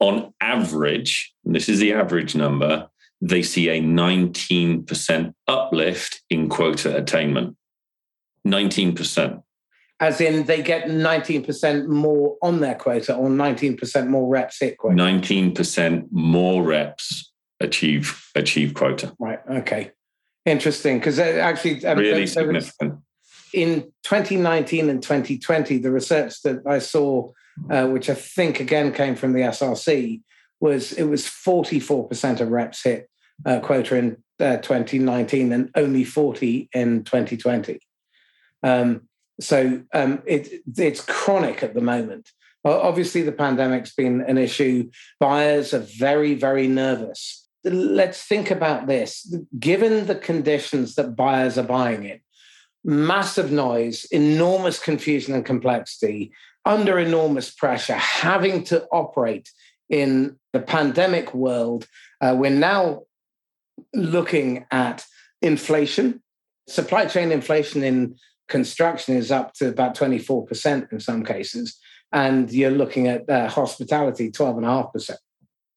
On 0.00 0.32
average, 0.40 1.32
and 1.44 1.54
this 1.54 1.68
is 1.68 1.78
the 1.78 1.92
average 1.92 2.34
number, 2.34 2.88
they 3.20 3.42
see 3.42 3.68
a 3.68 3.80
19% 3.80 5.34
uplift 5.48 6.22
in 6.28 6.48
quota 6.48 6.96
attainment. 6.96 7.56
19%. 8.46 9.42
As 10.00 10.20
in 10.20 10.44
they 10.44 10.62
get 10.62 10.88
19% 10.88 11.86
more 11.86 12.36
on 12.42 12.60
their 12.60 12.74
quota 12.74 13.14
or 13.14 13.28
19% 13.28 14.08
more 14.08 14.28
reps 14.28 14.60
hit 14.60 14.76
quota? 14.76 14.96
19% 14.96 16.08
more 16.10 16.62
reps 16.62 17.32
achieve 17.60 18.22
achieve 18.34 18.74
quota. 18.74 19.14
Right. 19.18 19.38
Okay. 19.48 19.92
Interesting. 20.44 20.98
Because 20.98 21.18
uh, 21.18 21.22
actually, 21.22 21.84
um, 21.84 21.98
really 21.98 22.26
significant 22.26 23.00
in 23.54 23.92
2019 24.02 24.90
and 24.90 25.02
2020, 25.02 25.78
the 25.78 25.90
research 25.90 26.42
that 26.42 26.66
I 26.66 26.80
saw, 26.80 27.30
uh, 27.70 27.86
which 27.86 28.10
I 28.10 28.14
think 28.14 28.60
again 28.60 28.92
came 28.92 29.14
from 29.14 29.32
the 29.32 29.40
SRC, 29.40 30.20
was 30.60 30.92
it 30.92 31.04
was 31.04 31.24
44% 31.24 32.40
of 32.40 32.50
reps 32.50 32.82
hit 32.82 33.08
uh, 33.46 33.60
quota 33.60 33.96
in 33.96 34.16
uh, 34.40 34.56
2019 34.56 35.52
and 35.52 35.70
only 35.76 36.04
40 36.04 36.68
in 36.72 37.04
2020. 37.04 37.80
Um, 38.62 39.02
so 39.40 39.82
um, 39.92 40.22
it, 40.26 40.62
it's 40.76 41.04
chronic 41.04 41.62
at 41.62 41.74
the 41.74 41.80
moment. 41.80 42.30
Well, 42.64 42.80
obviously, 42.80 43.22
the 43.22 43.32
pandemic's 43.32 43.94
been 43.94 44.22
an 44.22 44.38
issue. 44.38 44.90
Buyers 45.20 45.74
are 45.74 45.86
very, 45.98 46.34
very 46.34 46.66
nervous. 46.66 47.43
Let's 47.64 48.22
think 48.22 48.50
about 48.50 48.86
this. 48.86 49.34
Given 49.58 50.06
the 50.06 50.14
conditions 50.14 50.94
that 50.96 51.16
buyers 51.16 51.56
are 51.56 51.64
buying 51.64 52.04
in, 52.04 52.20
massive 52.84 53.50
noise, 53.50 54.04
enormous 54.06 54.78
confusion 54.78 55.34
and 55.34 55.44
complexity, 55.44 56.32
under 56.66 56.98
enormous 56.98 57.50
pressure, 57.50 57.94
having 57.94 58.64
to 58.64 58.86
operate 58.90 59.50
in 59.88 60.36
the 60.52 60.60
pandemic 60.60 61.34
world. 61.34 61.86
Uh, 62.20 62.34
we're 62.38 62.50
now 62.50 63.02
looking 63.92 64.66
at 64.70 65.04
inflation. 65.42 66.22
Supply 66.68 67.06
chain 67.06 67.32
inflation 67.32 67.82
in 67.82 68.16
construction 68.48 69.16
is 69.16 69.30
up 69.30 69.52
to 69.54 69.68
about 69.68 69.96
24% 69.96 70.92
in 70.92 71.00
some 71.00 71.24
cases. 71.24 71.78
And 72.12 72.50
you're 72.50 72.70
looking 72.70 73.08
at 73.08 73.28
uh, 73.28 73.48
hospitality, 73.48 74.30
12.5%. 74.30 75.16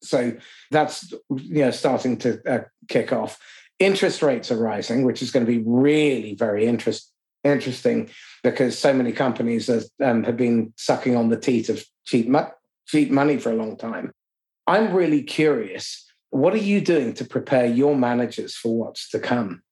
So 0.02 0.32
that's 0.70 1.12
you 1.30 1.64
know 1.64 1.70
starting 1.70 2.18
to 2.18 2.40
uh, 2.50 2.64
kick 2.88 3.12
off. 3.12 3.38
Interest 3.78 4.22
rates 4.22 4.50
are 4.50 4.58
rising, 4.58 5.04
which 5.04 5.22
is 5.22 5.30
going 5.30 5.46
to 5.46 5.50
be 5.50 5.62
really 5.64 6.34
very 6.34 6.66
interest, 6.66 7.12
interesting 7.44 8.10
because 8.42 8.78
so 8.78 8.92
many 8.92 9.12
companies 9.12 9.70
are, 9.70 9.82
um, 10.02 10.24
have 10.24 10.36
been 10.36 10.72
sucking 10.76 11.16
on 11.16 11.28
the 11.28 11.38
teat 11.38 11.68
of 11.68 11.84
cheap, 12.04 12.28
mo- 12.28 12.50
cheap 12.86 13.10
money 13.10 13.38
for 13.38 13.50
a 13.50 13.56
long 13.56 13.76
time. 13.76 14.12
I'm 14.66 14.92
really 14.92 15.22
curious. 15.22 16.04
What 16.30 16.54
are 16.54 16.58
you 16.58 16.80
doing 16.80 17.14
to 17.14 17.24
prepare 17.24 17.66
your 17.66 17.96
managers 17.96 18.54
for 18.54 18.76
what's 18.76 19.08
to 19.10 19.18
come? 19.18 19.62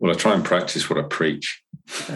Well, 0.00 0.10
I 0.10 0.14
try 0.14 0.34
and 0.34 0.44
practice 0.44 0.90
what 0.90 0.98
I 0.98 1.02
preach. 1.02 1.62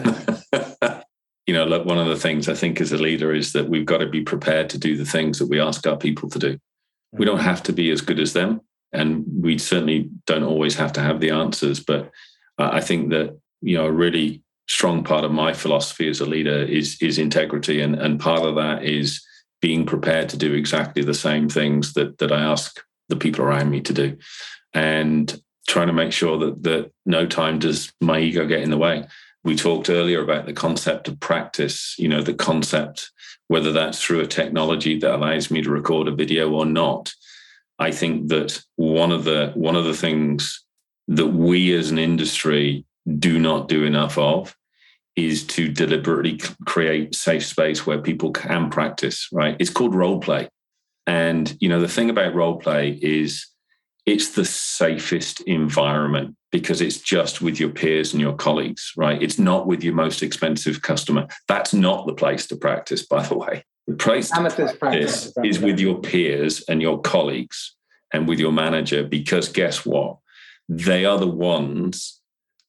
you 1.47 1.53
know, 1.53 1.63
look, 1.63 1.85
one 1.85 1.97
of 1.97 2.07
the 2.07 2.17
things 2.17 2.49
I 2.49 2.53
think 2.53 2.81
as 2.81 2.91
a 2.91 2.97
leader 2.97 3.33
is 3.33 3.53
that 3.53 3.69
we've 3.69 3.85
got 3.85 3.99
to 3.99 4.09
be 4.09 4.21
prepared 4.21 4.69
to 4.71 4.77
do 4.77 4.97
the 4.97 5.05
things 5.05 5.39
that 5.39 5.47
we 5.47 5.61
ask 5.61 5.87
our 5.87 5.95
people 5.95 6.29
to 6.31 6.39
do. 6.39 6.59
We 7.13 7.25
don't 7.25 7.39
have 7.39 7.63
to 7.63 7.73
be 7.73 7.89
as 7.91 8.01
good 8.01 8.19
as 8.19 8.33
them, 8.33 8.61
and 8.91 9.25
we 9.41 9.57
certainly 9.57 10.09
don't 10.25 10.43
always 10.43 10.75
have 10.75 10.93
to 10.93 11.01
have 11.01 11.19
the 11.19 11.31
answers. 11.31 11.79
But 11.79 12.11
I 12.57 12.81
think 12.81 13.09
that 13.09 13.37
you 13.61 13.77
know 13.77 13.85
a 13.85 13.91
really 13.91 14.43
strong 14.67 15.03
part 15.03 15.23
of 15.23 15.31
my 15.31 15.53
philosophy 15.53 16.09
as 16.09 16.19
a 16.19 16.25
leader 16.25 16.63
is 16.63 17.01
is 17.01 17.17
integrity, 17.17 17.81
and 17.81 17.95
and 17.95 18.19
part 18.19 18.43
of 18.43 18.55
that 18.55 18.83
is 18.83 19.21
being 19.61 19.85
prepared 19.85 20.29
to 20.29 20.37
do 20.37 20.53
exactly 20.53 21.03
the 21.03 21.13
same 21.13 21.49
things 21.49 21.93
that 21.93 22.17
that 22.19 22.31
I 22.31 22.41
ask 22.41 22.79
the 23.09 23.15
people 23.15 23.43
around 23.43 23.69
me 23.69 23.81
to 23.81 23.93
do, 23.93 24.17
and 24.73 25.41
trying 25.67 25.87
to 25.87 25.93
make 25.93 26.13
sure 26.13 26.37
that 26.39 26.63
that 26.63 26.91
no 27.05 27.25
time 27.25 27.59
does 27.59 27.91
my 28.01 28.19
ego 28.19 28.45
get 28.45 28.61
in 28.61 28.71
the 28.71 28.77
way. 28.77 29.05
We 29.47 29.55
talked 29.55 29.89
earlier 29.89 30.21
about 30.21 30.45
the 30.45 30.53
concept 30.53 31.07
of 31.07 31.19
practice. 31.19 31.95
You 31.97 32.09
know, 32.09 32.21
the 32.21 32.33
concept 32.33 33.11
whether 33.47 33.71
that's 33.71 34.01
through 34.01 34.19
a 34.19 34.27
technology 34.27 34.99
that 34.99 35.15
allows 35.15 35.49
me 35.49 35.61
to 35.61 35.69
record 35.69 36.07
a 36.07 36.15
video 36.15 36.51
or 36.51 36.65
not 36.65 37.13
I 37.79 37.91
think 37.91 38.29
that 38.29 38.61
one 38.75 39.11
of 39.11 39.23
the 39.23 39.51
one 39.55 39.75
of 39.75 39.85
the 39.85 39.93
things 39.93 40.63
that 41.07 41.27
we 41.27 41.73
as 41.73 41.91
an 41.91 41.99
industry 41.99 42.85
do 43.19 43.39
not 43.39 43.67
do 43.67 43.83
enough 43.83 44.17
of 44.17 44.55
is 45.15 45.45
to 45.47 45.69
deliberately 45.69 46.39
create 46.65 47.15
safe 47.15 47.45
space 47.45 47.85
where 47.85 48.01
people 48.01 48.31
can 48.31 48.69
practice 48.69 49.27
right 49.31 49.55
it's 49.59 49.69
called 49.69 49.95
role 49.95 50.19
play 50.19 50.49
and 51.05 51.55
you 51.59 51.69
know 51.69 51.79
the 51.79 51.87
thing 51.87 52.09
about 52.09 52.35
role 52.35 52.57
play 52.57 52.99
is 53.01 53.47
it's 54.05 54.31
the 54.31 54.45
safest 54.45 55.41
environment 55.41 56.35
because 56.51 56.81
it's 56.81 56.99
just 56.99 57.41
with 57.41 57.59
your 57.59 57.69
peers 57.69 58.13
and 58.13 58.21
your 58.21 58.35
colleagues 58.35 58.93
right? 58.95 59.21
It's 59.21 59.39
not 59.39 59.67
with 59.67 59.83
your 59.83 59.93
most 59.93 60.23
expensive 60.23 60.81
customer. 60.81 61.27
That's 61.47 61.73
not 61.73 62.07
the 62.07 62.13
place 62.13 62.47
to 62.47 62.55
practice 62.55 63.05
by 63.05 63.23
the 63.23 63.37
way. 63.37 63.63
The 63.87 63.95
place 63.95 64.29
to 64.29 64.75
practice. 64.79 65.33
is 65.43 65.59
with 65.59 65.79
your 65.79 65.99
peers 66.01 66.63
and 66.67 66.81
your 66.81 67.01
colleagues 67.01 67.75
and 68.13 68.27
with 68.27 68.39
your 68.39 68.51
manager 68.51 69.03
because 69.03 69.49
guess 69.49 69.85
what? 69.85 70.17
They 70.69 71.05
are 71.05 71.17
the 71.17 71.27
ones 71.27 72.21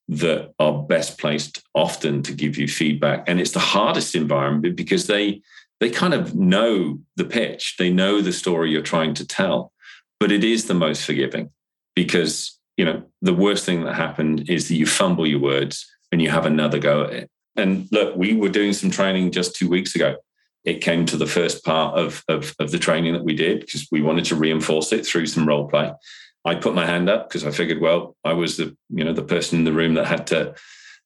that 0.08 0.54
are 0.58 0.82
best 0.82 1.18
placed 1.18 1.62
often 1.74 2.22
to 2.22 2.32
give 2.32 2.56
you 2.56 2.66
feedback. 2.66 3.24
And 3.28 3.40
it's 3.40 3.50
the 3.50 3.58
hardest 3.58 4.14
environment 4.14 4.76
because 4.76 5.06
they 5.06 5.42
they 5.80 5.90
kind 5.90 6.14
of 6.14 6.34
know 6.34 6.98
the 7.14 7.24
pitch, 7.24 7.76
they 7.78 7.90
know 7.90 8.20
the 8.20 8.32
story 8.32 8.70
you're 8.70 8.82
trying 8.82 9.14
to 9.14 9.26
tell, 9.26 9.72
but 10.18 10.32
it 10.32 10.42
is 10.42 10.66
the 10.66 10.74
most 10.74 11.04
forgiving 11.04 11.50
because 11.94 12.57
you 12.78 12.84
know, 12.84 13.02
the 13.20 13.34
worst 13.34 13.66
thing 13.66 13.84
that 13.84 13.94
happened 13.94 14.48
is 14.48 14.68
that 14.68 14.76
you 14.76 14.86
fumble 14.86 15.26
your 15.26 15.40
words 15.40 15.84
and 16.12 16.22
you 16.22 16.30
have 16.30 16.46
another 16.46 16.78
go 16.78 17.02
at 17.04 17.12
it. 17.12 17.30
And 17.56 17.88
look, 17.90 18.16
we 18.16 18.34
were 18.34 18.48
doing 18.48 18.72
some 18.72 18.90
training 18.90 19.32
just 19.32 19.56
two 19.56 19.68
weeks 19.68 19.96
ago. 19.96 20.16
It 20.64 20.80
came 20.80 21.04
to 21.06 21.16
the 21.16 21.26
first 21.26 21.64
part 21.64 21.98
of, 21.98 22.22
of, 22.28 22.54
of 22.60 22.70
the 22.70 22.78
training 22.78 23.14
that 23.14 23.24
we 23.24 23.34
did 23.34 23.60
because 23.60 23.88
we 23.90 24.00
wanted 24.00 24.24
to 24.26 24.36
reinforce 24.36 24.92
it 24.92 25.04
through 25.04 25.26
some 25.26 25.46
role 25.46 25.68
play. 25.68 25.92
I 26.44 26.54
put 26.54 26.74
my 26.74 26.86
hand 26.86 27.10
up 27.10 27.28
because 27.28 27.44
I 27.44 27.50
figured, 27.50 27.80
well, 27.80 28.16
I 28.24 28.32
was 28.32 28.56
the 28.56 28.76
you 28.90 29.04
know 29.04 29.12
the 29.12 29.22
person 29.22 29.58
in 29.58 29.64
the 29.64 29.72
room 29.72 29.94
that 29.94 30.06
had 30.06 30.26
to. 30.28 30.54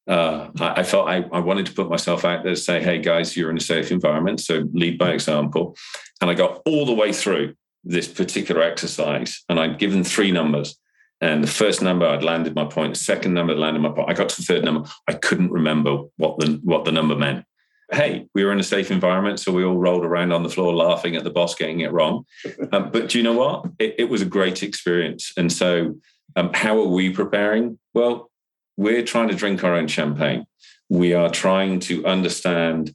Uh, 0.06 0.50
I, 0.60 0.80
I, 0.80 0.82
felt 0.82 1.08
I, 1.08 1.24
I 1.32 1.38
wanted 1.38 1.66
to 1.66 1.74
put 1.74 1.88
myself 1.88 2.24
out 2.24 2.42
there 2.42 2.54
to 2.54 2.60
say, 2.60 2.82
hey 2.82 2.98
guys, 2.98 3.36
you're 3.36 3.50
in 3.50 3.56
a 3.56 3.60
safe 3.60 3.92
environment, 3.92 4.40
so 4.40 4.64
lead 4.72 4.98
by 4.98 5.12
example. 5.12 5.76
And 6.20 6.28
I 6.28 6.34
got 6.34 6.60
all 6.66 6.84
the 6.84 6.92
way 6.92 7.12
through 7.12 7.54
this 7.84 8.08
particular 8.08 8.62
exercise, 8.62 9.42
and 9.48 9.58
I'd 9.58 9.78
given 9.78 10.04
three 10.04 10.32
numbers. 10.32 10.76
And 11.22 11.42
the 11.42 11.48
first 11.48 11.80
number 11.80 12.04
I'd 12.04 12.24
landed 12.24 12.56
my 12.56 12.64
point. 12.64 12.94
The 12.94 13.00
second 13.00 13.32
number 13.32 13.52
I'd 13.52 13.58
landed 13.58 13.80
my 13.80 13.90
point. 13.90 14.10
I 14.10 14.12
got 14.12 14.28
to 14.30 14.36
the 14.36 14.42
third 14.42 14.64
number. 14.64 14.88
I 15.06 15.12
couldn't 15.12 15.52
remember 15.52 15.98
what 16.16 16.38
the 16.40 16.60
what 16.64 16.84
the 16.84 16.90
number 16.90 17.14
meant. 17.14 17.44
Hey, 17.92 18.26
we 18.34 18.44
were 18.44 18.52
in 18.52 18.58
a 18.58 18.64
safe 18.64 18.90
environment, 18.90 19.38
so 19.38 19.52
we 19.52 19.64
all 19.64 19.76
rolled 19.76 20.04
around 20.04 20.32
on 20.32 20.42
the 20.42 20.48
floor 20.48 20.74
laughing 20.74 21.14
at 21.14 21.24
the 21.24 21.30
boss 21.30 21.54
getting 21.54 21.80
it 21.80 21.92
wrong. 21.92 22.24
Um, 22.72 22.90
but 22.90 23.10
do 23.10 23.18
you 23.18 23.24
know 23.24 23.34
what? 23.34 23.66
It, 23.78 23.94
it, 23.98 24.08
was 24.08 24.22
a 24.22 24.26
great 24.26 24.62
experience. 24.62 25.30
And 25.36 25.52
so, 25.52 25.96
um, 26.36 26.50
how 26.54 26.80
are 26.80 26.88
we 26.88 27.10
preparing? 27.10 27.78
Well, 27.92 28.30
we're 28.78 29.04
trying 29.04 29.28
to 29.28 29.34
drink 29.34 29.62
our 29.62 29.74
own 29.74 29.88
champagne. 29.88 30.46
We 30.88 31.12
are 31.12 31.28
trying 31.28 31.80
to 31.80 32.06
understand 32.06 32.94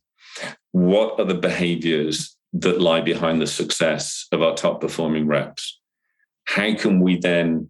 what 0.71 1.19
are 1.19 1.25
the 1.25 1.35
behaviors 1.35 2.35
that 2.53 2.81
lie 2.81 3.01
behind 3.01 3.39
the 3.39 3.47
success 3.47 4.25
of 4.31 4.41
our 4.41 4.55
top 4.55 4.81
performing 4.81 5.27
reps. 5.27 5.79
How 6.45 6.73
can 6.73 7.01
we 7.01 7.17
then 7.17 7.69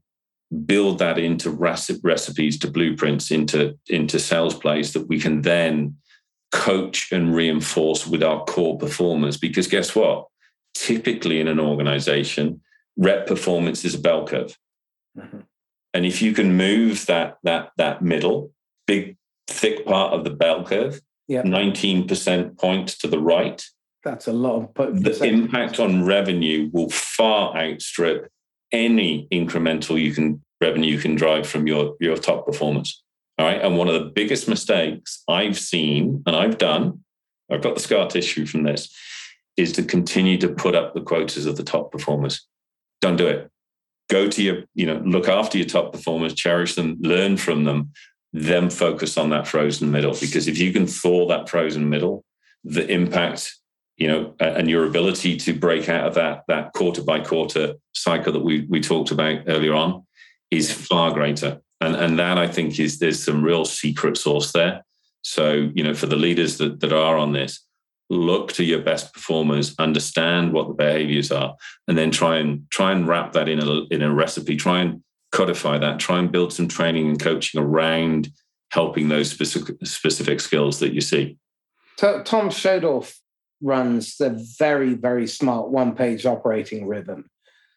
build 0.65 0.99
that 0.99 1.17
into 1.17 1.49
recipes, 1.49 2.57
to 2.59 2.71
blueprints, 2.71 3.31
into, 3.31 3.77
into 3.89 4.19
sales 4.19 4.55
plays 4.55 4.93
that 4.93 5.07
we 5.07 5.19
can 5.19 5.41
then 5.41 5.95
coach 6.51 7.11
and 7.11 7.35
reinforce 7.35 8.07
with 8.07 8.23
our 8.23 8.43
core 8.45 8.77
performers? 8.77 9.37
Because 9.37 9.67
guess 9.67 9.95
what? 9.95 10.27
Typically 10.73 11.39
in 11.39 11.47
an 11.47 11.59
organization, 11.59 12.61
rep 12.95 13.27
performance 13.27 13.83
is 13.83 13.95
a 13.95 13.99
bell 13.99 14.25
curve. 14.25 14.57
Mm-hmm. 15.17 15.39
And 15.93 16.05
if 16.05 16.21
you 16.21 16.33
can 16.33 16.55
move 16.55 17.05
that, 17.07 17.37
that, 17.43 17.71
that 17.77 18.01
middle, 18.01 18.51
big, 18.85 19.17
thick 19.47 19.85
part 19.85 20.13
of 20.13 20.23
the 20.23 20.29
bell 20.29 20.63
curve, 20.63 21.01
yep. 21.27 21.45
19% 21.45 22.57
point 22.57 22.89
to 22.99 23.07
the 23.07 23.19
right, 23.19 23.63
that's 24.03 24.27
a 24.27 24.33
lot 24.33 24.71
of 24.77 25.03
the 25.03 25.23
impact 25.23 25.79
on 25.79 26.05
revenue 26.05 26.69
will 26.71 26.89
far 26.89 27.57
outstrip 27.57 28.31
any 28.71 29.27
incremental 29.31 29.99
you 29.99 30.13
can 30.13 30.43
revenue 30.59 30.91
you 30.91 30.99
can 30.99 31.15
drive 31.15 31.47
from 31.47 31.67
your 31.67 31.95
your 31.99 32.17
top 32.17 32.45
performers. 32.45 33.03
All 33.37 33.45
right. 33.45 33.61
And 33.61 33.77
one 33.77 33.87
of 33.87 33.93
the 33.93 34.09
biggest 34.09 34.47
mistakes 34.47 35.23
I've 35.27 35.57
seen 35.57 36.23
and 36.25 36.35
I've 36.35 36.57
done, 36.57 37.03
I've 37.51 37.61
got 37.61 37.75
the 37.75 37.81
scar 37.81 38.07
tissue 38.07 38.47
from 38.47 38.63
this, 38.63 38.95
is 39.57 39.71
to 39.73 39.83
continue 39.83 40.37
to 40.39 40.49
put 40.49 40.75
up 40.75 40.93
the 40.93 41.01
quotas 41.01 41.45
of 41.45 41.55
the 41.55 41.63
top 41.63 41.91
performers. 41.91 42.47
Don't 42.99 43.17
do 43.17 43.27
it. 43.27 43.51
Go 44.09 44.27
to 44.27 44.41
your, 44.41 44.63
you 44.73 44.85
know, 44.85 45.01
look 45.05 45.27
after 45.27 45.57
your 45.57 45.67
top 45.67 45.91
performers, 45.91 46.33
cherish 46.33 46.75
them, 46.75 46.97
learn 47.01 47.37
from 47.37 47.65
them, 47.65 47.91
then 48.33 48.69
focus 48.69 49.17
on 49.17 49.29
that 49.29 49.47
frozen 49.47 49.91
middle. 49.91 50.13
Because 50.19 50.47
if 50.47 50.57
you 50.57 50.73
can 50.73 50.87
thaw 50.87 51.27
that 51.27 51.49
frozen 51.49 51.89
middle, 51.89 52.23
the 52.63 52.87
impact 52.89 53.55
you 53.97 54.07
know, 54.07 54.35
and 54.39 54.69
your 54.69 54.85
ability 54.85 55.37
to 55.37 55.53
break 55.53 55.89
out 55.89 56.07
of 56.07 56.13
that 56.13 56.43
that 56.47 56.73
quarter 56.73 57.01
by 57.01 57.19
quarter 57.19 57.75
cycle 57.93 58.31
that 58.31 58.43
we 58.43 58.65
we 58.69 58.79
talked 58.79 59.11
about 59.11 59.41
earlier 59.47 59.73
on 59.73 60.05
is 60.51 60.71
far 60.71 61.11
greater. 61.11 61.61
And 61.81 61.95
and 61.95 62.19
that 62.19 62.37
I 62.37 62.47
think 62.47 62.79
is 62.79 62.99
there's 62.99 63.23
some 63.23 63.43
real 63.43 63.65
secret 63.65 64.17
sauce 64.17 64.51
there. 64.51 64.85
So, 65.23 65.71
you 65.73 65.83
know, 65.83 65.93
for 65.93 66.05
the 66.05 66.15
leaders 66.15 66.57
that, 66.59 66.79
that 66.79 66.93
are 66.93 67.17
on 67.17 67.33
this, 67.33 67.65
look 68.09 68.53
to 68.53 68.63
your 68.63 68.81
best 68.81 69.13
performers, 69.13 69.75
understand 69.77 70.53
what 70.53 70.67
the 70.67 70.73
behaviors 70.73 71.31
are, 71.31 71.55
and 71.87 71.97
then 71.97 72.11
try 72.11 72.37
and 72.37 72.69
try 72.69 72.91
and 72.91 73.07
wrap 73.07 73.33
that 73.33 73.49
in 73.49 73.61
a 73.61 73.81
in 73.89 74.03
a 74.03 74.13
recipe, 74.13 74.55
try 74.55 74.81
and 74.81 75.03
codify 75.31 75.79
that, 75.79 75.99
try 75.99 76.19
and 76.19 76.31
build 76.31 76.53
some 76.53 76.67
training 76.67 77.09
and 77.09 77.19
coaching 77.19 77.59
around 77.59 78.29
helping 78.71 79.09
those 79.09 79.31
specific 79.31 79.75
specific 79.83 80.39
skills 80.39 80.79
that 80.79 80.93
you 80.93 81.01
see. 81.01 81.37
Tom 81.97 82.49
Schodorf 82.49 83.15
runs 83.61 84.17
the 84.17 84.45
very, 84.57 84.93
very 84.93 85.27
smart 85.27 85.69
one 85.69 85.95
page 85.95 86.25
operating 86.25 86.87
rhythm. 86.87 87.29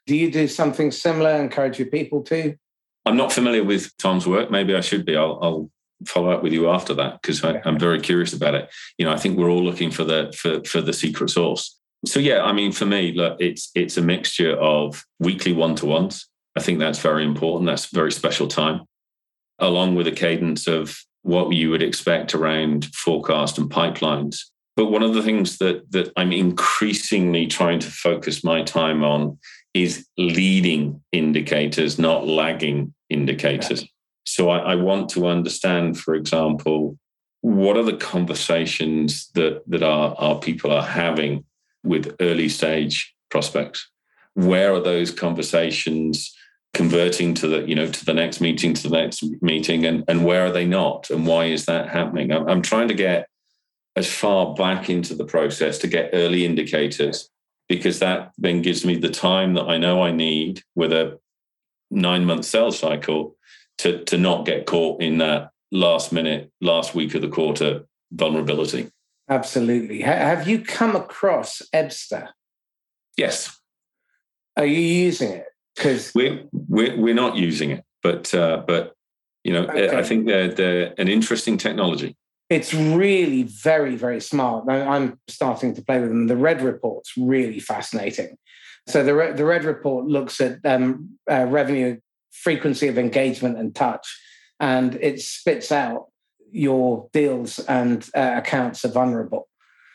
Do 0.06 0.16
you 0.16 0.30
do 0.30 0.48
something 0.48 0.90
similar? 0.90 1.30
Encourage 1.30 1.78
your 1.78 1.88
people 1.88 2.22
to? 2.24 2.56
I'm 3.06 3.16
not 3.16 3.32
familiar 3.32 3.64
with 3.64 3.96
Tom's 3.96 4.26
work. 4.26 4.50
Maybe 4.50 4.74
I 4.74 4.80
should 4.80 5.06
be. 5.06 5.16
I'll, 5.16 5.38
I'll 5.42 5.70
follow 6.06 6.30
up 6.30 6.42
with 6.42 6.52
you 6.52 6.68
after 6.68 6.94
that 6.94 7.20
because 7.20 7.44
I'm 7.44 7.78
very 7.78 8.00
curious 8.00 8.32
about 8.32 8.54
it. 8.54 8.70
You 8.98 9.06
know, 9.06 9.12
I 9.12 9.16
think 9.16 9.38
we're 9.38 9.50
all 9.50 9.64
looking 9.64 9.90
for 9.90 10.04
the 10.04 10.32
for 10.36 10.62
for 10.64 10.80
the 10.80 10.92
secret 10.92 11.30
sauce. 11.30 11.78
So 12.06 12.18
yeah, 12.20 12.42
I 12.42 12.52
mean, 12.52 12.72
for 12.72 12.86
me, 12.86 13.12
look, 13.12 13.36
it's 13.40 13.70
it's 13.74 13.96
a 13.96 14.02
mixture 14.02 14.56
of 14.56 15.04
weekly 15.18 15.52
one 15.52 15.74
to 15.76 15.86
ones. 15.86 16.26
I 16.56 16.60
think 16.60 16.78
that's 16.78 16.98
very 16.98 17.24
important. 17.24 17.66
That's 17.66 17.86
very 17.86 18.12
special 18.12 18.48
time, 18.48 18.82
along 19.58 19.94
with 19.94 20.06
a 20.06 20.12
cadence 20.12 20.66
of 20.66 20.98
what 21.22 21.52
you 21.52 21.70
would 21.70 21.82
expect 21.82 22.34
around 22.34 22.86
forecast 22.94 23.58
and 23.58 23.70
pipelines. 23.70 24.44
But 24.80 24.90
one 24.90 25.02
of 25.02 25.12
the 25.12 25.22
things 25.22 25.58
that 25.58 25.92
that 25.92 26.10
I'm 26.16 26.32
increasingly 26.32 27.46
trying 27.46 27.80
to 27.80 27.90
focus 27.90 28.42
my 28.42 28.62
time 28.62 29.04
on 29.04 29.38
is 29.74 30.06
leading 30.16 31.02
indicators, 31.12 31.98
not 31.98 32.26
lagging 32.26 32.94
indicators. 33.10 33.84
So 34.24 34.48
I, 34.48 34.72
I 34.72 34.74
want 34.76 35.10
to 35.10 35.26
understand, 35.26 36.00
for 36.00 36.14
example, 36.14 36.96
what 37.42 37.76
are 37.76 37.82
the 37.82 37.98
conversations 37.98 39.28
that 39.34 39.60
that 39.66 39.82
our, 39.82 40.14
our 40.16 40.38
people 40.38 40.70
are 40.72 40.82
having 40.82 41.44
with 41.84 42.16
early 42.18 42.48
stage 42.48 43.14
prospects? 43.30 43.86
Where 44.32 44.72
are 44.72 44.80
those 44.80 45.10
conversations 45.10 46.34
converting 46.72 47.34
to 47.34 47.48
the 47.48 47.68
you 47.68 47.74
know 47.74 47.86
to 47.86 48.04
the 48.06 48.14
next 48.14 48.40
meeting 48.40 48.72
to 48.72 48.88
the 48.88 48.96
next 48.96 49.22
meeting 49.42 49.84
and 49.84 50.04
and 50.08 50.24
where 50.24 50.46
are 50.46 50.52
they 50.52 50.64
not 50.64 51.10
and 51.10 51.26
why 51.26 51.46
is 51.46 51.66
that 51.66 51.88
happening 51.88 52.30
i'm, 52.30 52.48
I'm 52.48 52.62
trying 52.62 52.86
to 52.86 52.94
get 52.94 53.26
as 53.96 54.10
far 54.10 54.54
back 54.54 54.88
into 54.88 55.14
the 55.14 55.24
process 55.24 55.78
to 55.78 55.88
get 55.88 56.10
early 56.12 56.44
indicators 56.44 57.30
because 57.68 57.98
that 58.00 58.32
then 58.38 58.62
gives 58.62 58.84
me 58.84 58.96
the 58.96 59.08
time 59.08 59.54
that 59.54 59.64
I 59.64 59.78
know 59.78 60.02
I 60.02 60.10
need 60.10 60.62
with 60.74 60.92
a 60.92 61.18
nine 61.90 62.24
month 62.24 62.44
sales 62.44 62.78
cycle 62.78 63.36
to, 63.78 64.04
to 64.04 64.18
not 64.18 64.46
get 64.46 64.66
caught 64.66 65.00
in 65.00 65.18
that 65.18 65.50
last 65.72 66.12
minute, 66.12 66.50
last 66.60 66.94
week 66.94 67.14
of 67.14 67.22
the 67.22 67.28
quarter 67.28 67.86
vulnerability. 68.12 68.90
Absolutely. 69.28 70.00
Have 70.00 70.48
you 70.48 70.60
come 70.60 70.96
across 70.96 71.62
Ebsta? 71.72 72.28
Yes. 73.16 73.56
Are 74.56 74.66
you 74.66 74.80
using 74.80 75.32
it? 75.32 75.46
Because 75.76 76.12
we're, 76.14 76.44
we're, 76.52 76.96
we're 77.00 77.14
not 77.14 77.36
using 77.36 77.70
it, 77.70 77.84
but 78.02 78.34
uh, 78.34 78.64
but 78.66 78.94
you 79.44 79.52
know, 79.52 79.66
okay. 79.66 79.96
I 79.96 80.02
think 80.02 80.26
they're, 80.26 80.48
they're 80.48 80.94
an 80.98 81.08
interesting 81.08 81.56
technology 81.56 82.16
it's 82.50 82.74
really 82.74 83.44
very, 83.44 83.94
very 83.94 84.20
smart. 84.20 84.68
I'm 84.68 85.18
starting 85.28 85.72
to 85.76 85.82
play 85.82 86.00
with 86.00 86.08
them. 86.08 86.26
The 86.26 86.36
Red 86.36 86.62
Report's 86.62 87.12
really 87.16 87.60
fascinating. 87.60 88.36
So 88.88 89.04
the, 89.04 89.14
Red, 89.14 89.36
the 89.36 89.44
Red 89.44 89.64
Report 89.64 90.06
looks 90.06 90.40
at 90.40 90.58
um, 90.64 91.10
uh, 91.30 91.46
revenue, 91.48 91.98
frequency 92.32 92.88
of 92.88 92.98
engagement 92.98 93.56
and 93.56 93.72
touch, 93.72 94.20
and 94.58 94.96
it 94.96 95.20
spits 95.20 95.70
out 95.70 96.08
your 96.50 97.08
deals 97.12 97.60
and 97.60 98.08
uh, 98.16 98.32
accounts 98.36 98.84
are 98.84 98.90
vulnerable. 98.90 99.48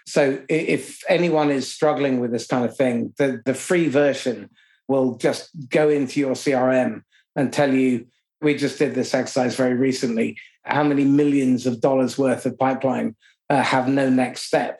So 0.07 0.41
if 0.47 1.03
anyone 1.09 1.51
is 1.51 1.69
struggling 1.69 2.21
with 2.21 2.31
this 2.31 2.47
kind 2.47 2.63
of 2.63 2.77
thing, 2.77 3.13
the, 3.17 3.41
the 3.43 3.53
free 3.53 3.89
version 3.89 4.49
will 4.87 5.17
just 5.17 5.49
go 5.69 5.89
into 5.89 6.21
your 6.21 6.35
CRM 6.35 7.01
and 7.35 7.51
tell 7.51 7.73
you, 7.73 8.07
we 8.41 8.55
just 8.55 8.77
did 8.77 8.95
this 8.95 9.13
exercise 9.13 9.55
very 9.55 9.73
recently 9.73 10.37
how 10.63 10.83
many 10.83 11.05
millions 11.05 11.65
of 11.65 11.79
dollars 11.79 12.17
worth 12.17 12.45
of 12.45 12.57
pipeline 12.57 13.15
uh, 13.49 13.61
have 13.61 13.87
no 13.87 14.09
next 14.09 14.43
step. 14.43 14.79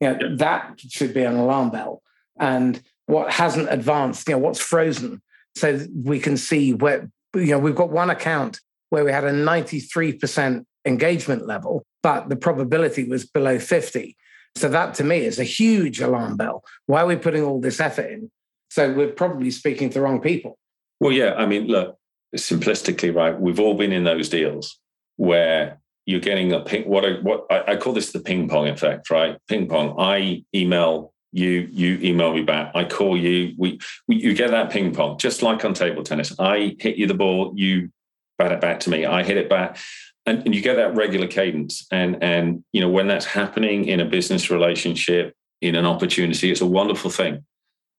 You 0.00 0.10
know, 0.10 0.18
yeah. 0.20 0.28
that 0.36 0.80
should 0.80 1.12
be 1.12 1.22
an 1.22 1.36
alarm 1.36 1.70
bell. 1.70 2.02
And 2.38 2.80
what 3.06 3.32
hasn't 3.32 3.70
advanced, 3.70 4.28
you 4.28 4.34
know, 4.34 4.38
what's 4.38 4.60
frozen, 4.60 5.20
so 5.56 5.80
we 6.04 6.18
can 6.18 6.36
see 6.36 6.72
where, 6.72 7.10
you 7.34 7.46
know, 7.46 7.58
we've 7.58 7.74
got 7.74 7.90
one 7.90 8.10
account 8.10 8.60
where 8.90 9.04
we 9.04 9.12
had 9.12 9.24
a 9.24 9.32
93% 9.32 10.64
engagement 10.84 11.46
level, 11.46 11.84
but 12.02 12.28
the 12.28 12.36
probability 12.36 13.04
was 13.04 13.24
below 13.26 13.58
50. 13.58 14.16
So 14.56 14.68
that 14.68 14.94
to 14.94 15.04
me 15.04 15.18
is 15.18 15.38
a 15.38 15.44
huge 15.44 16.00
alarm 16.00 16.36
bell. 16.36 16.64
Why 16.86 17.02
are 17.02 17.06
we 17.06 17.16
putting 17.16 17.42
all 17.42 17.60
this 17.60 17.80
effort 17.80 18.10
in? 18.10 18.30
So 18.70 18.92
we're 18.92 19.12
probably 19.12 19.50
speaking 19.50 19.90
to 19.90 19.94
the 19.94 20.00
wrong 20.00 20.20
people. 20.20 20.58
Well, 21.00 21.12
yeah. 21.12 21.34
I 21.34 21.46
mean, 21.46 21.66
look, 21.66 21.98
simplistically, 22.34 23.14
right? 23.14 23.38
We've 23.38 23.60
all 23.60 23.74
been 23.74 23.92
in 23.92 24.04
those 24.04 24.28
deals 24.28 24.78
where 25.16 25.80
you're 26.06 26.20
getting 26.20 26.52
a 26.52 26.60
ping. 26.60 26.88
What 26.88 27.04
I 27.04 27.12
what 27.22 27.46
I, 27.50 27.72
I 27.72 27.76
call 27.76 27.92
this 27.92 28.12
the 28.12 28.20
ping 28.20 28.48
pong 28.48 28.68
effect, 28.68 29.10
right? 29.10 29.38
Ping 29.48 29.68
pong. 29.68 29.96
I 29.98 30.44
email 30.54 31.12
You 31.32 31.68
you 31.72 31.98
email 32.00 32.32
me 32.32 32.42
back. 32.42 32.70
I 32.74 32.84
call 32.84 33.16
you. 33.16 33.54
We, 33.58 33.80
we 34.06 34.16
you 34.16 34.34
get 34.34 34.50
that 34.50 34.70
ping 34.70 34.94
pong, 34.94 35.18
just 35.18 35.42
like 35.42 35.64
on 35.64 35.74
table 35.74 36.04
tennis. 36.04 36.38
I 36.38 36.76
hit 36.78 36.96
you 36.96 37.08
the 37.08 37.14
ball. 37.14 37.52
You 37.56 37.90
bat 38.38 38.52
it 38.52 38.60
back 38.60 38.78
to 38.80 38.90
me. 38.90 39.04
I 39.04 39.24
hit 39.24 39.36
it 39.36 39.48
back. 39.48 39.78
And, 40.26 40.42
and 40.44 40.54
you 40.54 40.62
get 40.62 40.76
that 40.76 40.94
regular 40.94 41.26
cadence. 41.26 41.86
And 41.90 42.22
and 42.22 42.64
you 42.72 42.80
know 42.80 42.88
when 42.88 43.08
that's 43.08 43.26
happening 43.26 43.86
in 43.86 44.00
a 44.00 44.04
business 44.04 44.50
relationship, 44.50 45.34
in 45.60 45.74
an 45.74 45.86
opportunity, 45.86 46.50
it's 46.50 46.60
a 46.60 46.66
wonderful 46.66 47.10
thing. 47.10 47.44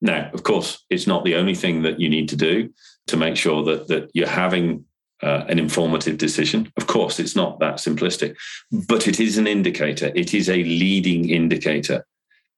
Now, 0.00 0.30
of 0.32 0.42
course, 0.42 0.84
it's 0.88 1.06
not 1.06 1.24
the 1.24 1.36
only 1.36 1.54
thing 1.54 1.82
that 1.82 2.00
you 2.00 2.08
need 2.08 2.28
to 2.28 2.36
do 2.36 2.70
to 3.06 3.16
make 3.16 3.36
sure 3.36 3.62
that 3.64 3.88
that 3.88 4.10
you're 4.14 4.28
having 4.28 4.84
uh, 5.22 5.44
an 5.48 5.58
informative 5.58 6.18
decision. 6.18 6.70
Of 6.76 6.86
course, 6.86 7.18
it's 7.18 7.36
not 7.36 7.58
that 7.60 7.76
simplistic, 7.76 8.36
but 8.70 9.08
it 9.08 9.20
is 9.20 9.38
an 9.38 9.46
indicator. 9.46 10.12
It 10.14 10.34
is 10.34 10.48
a 10.48 10.62
leading 10.62 11.30
indicator 11.30 12.04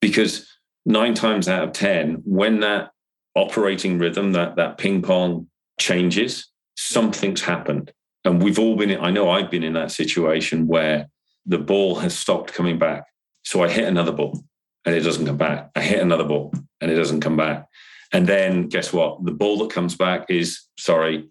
because 0.01 0.49
nine 0.85 1.15
times 1.15 1.49
out 1.49 1.65
of 1.65 1.73
10, 1.73 2.23
when 2.25 2.61
that 2.61 2.91
operating 3.35 3.99
rhythm, 3.99 4.33
that, 4.33 4.57
that 4.57 4.79
ping 4.79 5.03
pong 5.03 5.49
changes, 5.79 6.49
something's 6.77 7.43
happened. 7.43 7.93
And 8.25 8.43
we've 8.43 8.59
all 8.59 8.77
been, 8.77 8.99
I 9.01 9.11
know 9.11 9.31
I've 9.31 9.51
been 9.51 9.63
in 9.63 9.75
that 9.75 9.93
situation 9.93 10.67
where 10.67 11.09
the 11.47 11.59
ball 11.59 11.97
has 11.97 12.19
stopped 12.19 12.53
coming 12.53 12.79
back. 12.79 13.05
So 13.45 13.63
I 13.63 13.69
hit 13.69 13.85
another 13.85 14.13
ball 14.13 14.43
and 14.85 14.95
it 14.95 15.01
doesn't 15.01 15.27
come 15.27 15.37
back. 15.37 15.71
I 15.77 15.81
hit 15.81 16.01
another 16.01 16.25
ball 16.25 16.53
and 16.81 16.91
it 16.91 16.97
doesn't 16.97 17.21
come 17.21 17.37
back. 17.37 17.67
And 18.13 18.27
then 18.27 18.69
guess 18.69 18.93
what? 18.93 19.25
The 19.25 19.33
ball 19.33 19.59
that 19.59 19.71
comes 19.71 19.95
back 19.95 20.27
is 20.31 20.61
sorry, 20.79 21.29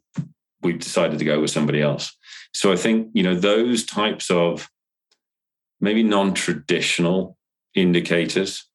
we've 0.61 0.80
decided 0.80 1.19
to 1.19 1.25
go 1.25 1.39
with 1.39 1.51
somebody 1.51 1.82
else. 1.82 2.15
So 2.53 2.71
I 2.71 2.75
think, 2.75 3.09
you 3.13 3.23
know, 3.23 3.36
those 3.36 3.86
types 3.86 4.30
of 4.30 4.69
maybe 5.80 6.03
non-traditional 6.03 7.38
indicators 7.75 8.65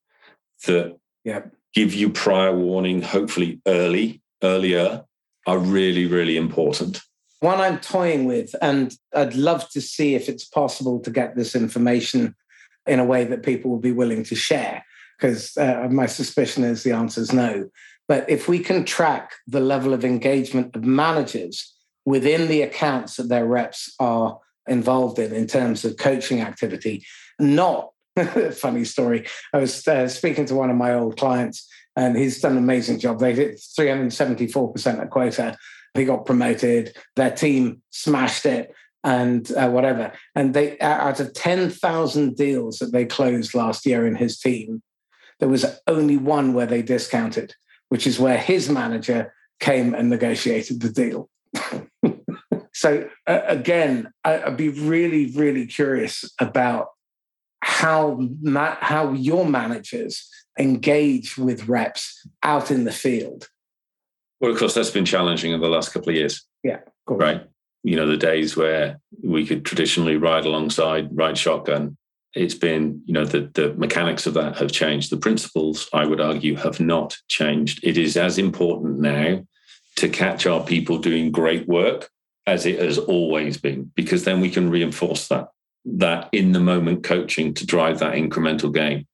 that 0.66 0.96
yeah. 1.24 1.42
give 1.74 1.92
you 1.94 2.10
prior 2.10 2.56
warning, 2.56 3.02
hopefully 3.02 3.60
early, 3.66 4.22
earlier, 4.42 5.04
are 5.46 5.58
really, 5.58 6.06
really 6.06 6.36
important. 6.36 7.00
One 7.40 7.60
I'm 7.60 7.80
toying 7.80 8.26
with, 8.26 8.54
and 8.62 8.94
I'd 9.14 9.34
love 9.34 9.68
to 9.70 9.80
see 9.80 10.14
if 10.14 10.28
it's 10.28 10.44
possible 10.44 11.00
to 11.00 11.10
get 11.10 11.34
this 11.34 11.56
information 11.56 12.36
in 12.86 13.00
a 13.00 13.04
way 13.04 13.24
that 13.24 13.42
people 13.42 13.70
will 13.70 13.80
be 13.80 13.90
willing 13.90 14.22
to 14.24 14.36
share, 14.36 14.84
because 15.18 15.56
uh, 15.56 15.88
my 15.90 16.06
suspicion 16.06 16.62
is 16.62 16.84
the 16.84 16.92
answer 16.92 17.20
is 17.20 17.32
no. 17.32 17.68
But 18.12 18.28
if 18.28 18.46
we 18.46 18.58
can 18.58 18.84
track 18.84 19.36
the 19.46 19.58
level 19.58 19.94
of 19.94 20.04
engagement 20.04 20.76
of 20.76 20.84
managers 20.84 21.74
within 22.04 22.46
the 22.46 22.60
accounts 22.60 23.16
that 23.16 23.30
their 23.30 23.46
reps 23.46 23.94
are 23.98 24.38
involved 24.66 25.18
in, 25.18 25.32
in 25.32 25.46
terms 25.46 25.82
of 25.86 25.96
coaching 25.96 26.42
activity, 26.42 27.06
not 27.40 27.88
funny 28.52 28.84
story. 28.84 29.26
I 29.54 29.60
was 29.60 29.88
uh, 29.88 30.08
speaking 30.08 30.44
to 30.44 30.54
one 30.54 30.68
of 30.68 30.76
my 30.76 30.92
old 30.92 31.16
clients, 31.16 31.66
and 31.96 32.14
he's 32.14 32.38
done 32.38 32.52
an 32.52 32.58
amazing 32.58 32.98
job. 32.98 33.18
They 33.18 33.32
did 33.32 33.56
374% 33.56 35.00
at 35.00 35.08
quota. 35.08 35.56
He 35.94 36.04
got 36.04 36.26
promoted. 36.26 36.94
Their 37.16 37.30
team 37.30 37.80
smashed 37.92 38.44
it 38.44 38.74
and 39.02 39.50
uh, 39.52 39.70
whatever. 39.70 40.12
And 40.34 40.52
they, 40.52 40.78
out 40.80 41.18
of 41.18 41.32
10,000 41.32 42.36
deals 42.36 42.78
that 42.80 42.92
they 42.92 43.06
closed 43.06 43.54
last 43.54 43.86
year 43.86 44.06
in 44.06 44.16
his 44.16 44.38
team, 44.38 44.82
there 45.40 45.48
was 45.48 45.64
only 45.86 46.18
one 46.18 46.52
where 46.52 46.66
they 46.66 46.82
discounted 46.82 47.54
which 47.92 48.06
is 48.06 48.18
where 48.18 48.38
his 48.38 48.70
manager 48.70 49.34
came 49.60 49.92
and 49.92 50.08
negotiated 50.08 50.80
the 50.80 50.88
deal. 50.90 51.28
so 52.72 53.06
uh, 53.26 53.40
again, 53.46 54.10
I, 54.24 54.48
would 54.48 54.56
be 54.56 54.70
really, 54.70 55.30
really 55.32 55.66
curious 55.66 56.24
about 56.40 56.86
how 57.60 58.18
ma- 58.40 58.78
how 58.80 59.12
your 59.12 59.44
managers 59.44 60.26
engage 60.58 61.36
with 61.36 61.68
reps 61.68 62.26
out 62.42 62.70
in 62.70 62.84
the 62.84 62.92
field. 62.92 63.50
Well, 64.40 64.50
of 64.50 64.58
course, 64.58 64.72
that's 64.72 64.88
been 64.88 65.04
challenging 65.04 65.52
in 65.52 65.60
the 65.60 65.68
last 65.68 65.92
couple 65.92 66.08
of 66.08 66.16
years. 66.16 66.46
Yeah, 66.64 66.80
right. 67.06 67.42
You 67.82 67.96
know, 67.96 68.06
the 68.06 68.16
days 68.16 68.56
where 68.56 69.00
we 69.22 69.44
could 69.44 69.66
traditionally 69.66 70.16
ride 70.16 70.46
alongside, 70.46 71.10
ride 71.12 71.36
shotgun, 71.36 71.98
it's 72.34 72.54
been, 72.54 73.02
you 73.04 73.12
know, 73.14 73.24
the, 73.24 73.50
the 73.54 73.74
mechanics 73.74 74.26
of 74.26 74.34
that 74.34 74.56
have 74.56 74.72
changed. 74.72 75.10
The 75.10 75.16
principles, 75.16 75.88
I 75.92 76.06
would 76.06 76.20
argue, 76.20 76.56
have 76.56 76.80
not 76.80 77.16
changed. 77.28 77.80
It 77.82 77.98
is 77.98 78.16
as 78.16 78.38
important 78.38 79.00
now 79.00 79.46
to 79.96 80.08
catch 80.08 80.46
our 80.46 80.64
people 80.64 80.98
doing 80.98 81.30
great 81.30 81.68
work 81.68 82.10
as 82.46 82.66
it 82.66 82.78
has 82.80 82.98
always 82.98 83.56
been, 83.56 83.92
because 83.94 84.24
then 84.24 84.40
we 84.40 84.50
can 84.50 84.70
reinforce 84.70 85.28
that, 85.28 85.48
that 85.84 86.28
in 86.32 86.52
the 86.52 86.60
moment 86.60 87.04
coaching 87.04 87.54
to 87.54 87.66
drive 87.66 87.98
that 87.98 88.14
incremental 88.14 88.72
gain. 88.72 89.06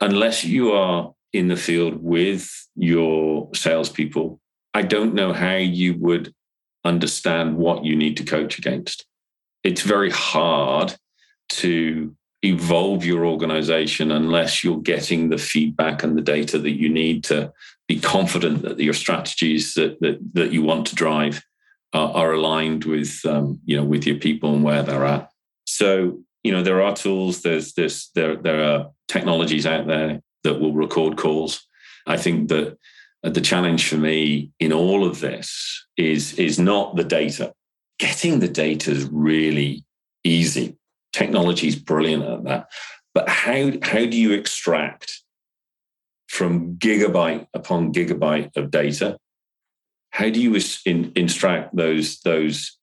Unless 0.00 0.44
you 0.44 0.72
are 0.72 1.12
in 1.32 1.48
the 1.48 1.56
field 1.56 2.02
with 2.02 2.68
your 2.76 3.48
salespeople, 3.54 4.40
I 4.74 4.82
don't 4.82 5.14
know 5.14 5.32
how 5.32 5.56
you 5.56 5.96
would 5.98 6.32
understand 6.84 7.56
what 7.56 7.84
you 7.84 7.96
need 7.96 8.16
to 8.18 8.24
coach 8.24 8.58
against. 8.58 9.06
It's 9.64 9.82
very 9.82 10.10
hard 10.10 10.94
to 11.48 12.14
evolve 12.42 13.04
your 13.04 13.26
organization 13.26 14.12
unless 14.12 14.62
you're 14.62 14.80
getting 14.80 15.28
the 15.28 15.38
feedback 15.38 16.02
and 16.02 16.16
the 16.16 16.22
data 16.22 16.58
that 16.58 16.78
you 16.78 16.88
need 16.88 17.24
to 17.24 17.52
be 17.88 17.98
confident 17.98 18.62
that 18.62 18.78
your 18.78 18.94
strategies 18.94 19.74
that 19.74 19.98
that, 20.00 20.18
that 20.34 20.52
you 20.52 20.62
want 20.62 20.86
to 20.86 20.94
drive 20.94 21.42
are, 21.92 22.12
are 22.12 22.32
aligned 22.32 22.84
with 22.84 23.20
um, 23.24 23.60
you 23.64 23.76
know 23.76 23.84
with 23.84 24.06
your 24.06 24.16
people 24.16 24.54
and 24.54 24.62
where 24.62 24.82
they're 24.82 25.06
at. 25.06 25.30
So 25.64 26.20
you 26.44 26.52
know 26.52 26.62
there 26.62 26.82
are 26.82 26.94
tools 26.94 27.42
there's 27.42 27.74
this 27.74 28.10
there 28.14 28.36
there 28.36 28.62
are 28.62 28.90
technologies 29.08 29.66
out 29.66 29.86
there 29.86 30.20
that 30.44 30.60
will 30.60 30.72
record 30.72 31.16
calls. 31.16 31.66
I 32.06 32.16
think 32.16 32.48
that 32.50 32.78
the 33.22 33.40
challenge 33.40 33.88
for 33.88 33.96
me 33.96 34.52
in 34.60 34.72
all 34.72 35.04
of 35.04 35.20
this 35.20 35.86
is 35.96 36.34
is 36.34 36.58
not 36.58 36.94
the 36.94 37.04
data. 37.04 37.52
Getting 37.98 38.38
the 38.38 38.48
data 38.48 38.92
is 38.92 39.08
really 39.10 39.84
easy 40.22 40.77
Technology 41.18 41.66
is 41.66 41.74
brilliant 41.74 42.22
at 42.22 42.44
that. 42.44 42.68
But 43.12 43.28
how, 43.28 43.72
how 43.82 44.06
do 44.06 44.16
you 44.16 44.30
extract 44.34 45.20
from 46.28 46.76
gigabyte 46.76 47.48
upon 47.54 47.92
gigabyte 47.92 48.56
of 48.56 48.70
data? 48.70 49.18
How 50.10 50.30
do 50.30 50.40
you 50.40 50.56
in, 50.86 51.12
extract 51.16 51.74
those, 51.74 52.20
those 52.20 52.78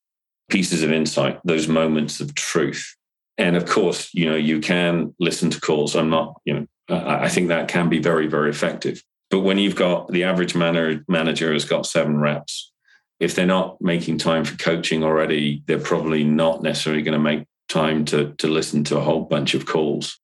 pieces 0.49 0.83
of 0.83 0.91
insight, 0.91 1.39
those 1.45 1.69
moments 1.69 2.19
of 2.19 2.35
truth? 2.35 2.97
And 3.37 3.55
of 3.55 3.67
course, 3.67 4.13
you 4.13 4.29
know, 4.29 4.35
you 4.35 4.59
can 4.59 5.15
listen 5.17 5.49
to 5.51 5.61
calls. 5.61 5.95
I'm 5.95 6.09
not, 6.09 6.35
you 6.43 6.53
know, 6.53 6.67
I 6.89 7.29
think 7.29 7.47
that 7.47 7.69
can 7.69 7.87
be 7.87 7.99
very, 7.99 8.27
very 8.27 8.49
effective. 8.49 9.01
But 9.29 9.39
when 9.39 9.59
you've 9.59 9.77
got 9.77 10.09
the 10.09 10.25
average 10.25 10.55
manager 10.55 11.53
has 11.53 11.63
got 11.63 11.85
seven 11.85 12.17
reps, 12.17 12.73
if 13.21 13.33
they're 13.33 13.45
not 13.45 13.81
making 13.81 14.17
time 14.17 14.43
for 14.43 14.57
coaching 14.57 15.05
already, 15.05 15.63
they're 15.67 15.79
probably 15.79 16.25
not 16.25 16.61
necessarily 16.61 17.01
going 17.01 17.17
to 17.17 17.19
make 17.19 17.45
time 17.69 18.05
to, 18.05 18.33
to 18.33 18.47
listen 18.47 18.83
to 18.85 18.97
a 18.97 19.01
whole 19.01 19.23
bunch 19.23 19.53
of 19.53 19.65
calls. 19.65 20.19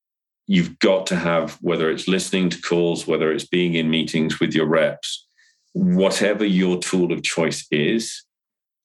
You've 0.46 0.78
got 0.78 1.06
to 1.08 1.16
have, 1.16 1.58
whether 1.60 1.90
it's 1.90 2.08
listening 2.08 2.50
to 2.50 2.60
calls, 2.60 3.06
whether 3.06 3.32
it's 3.32 3.46
being 3.46 3.74
in 3.74 3.90
meetings 3.90 4.40
with 4.40 4.54
your 4.54 4.66
reps, 4.66 5.26
whatever 5.72 6.44
your 6.44 6.78
tool 6.78 7.12
of 7.12 7.22
choice 7.22 7.66
is, 7.70 8.24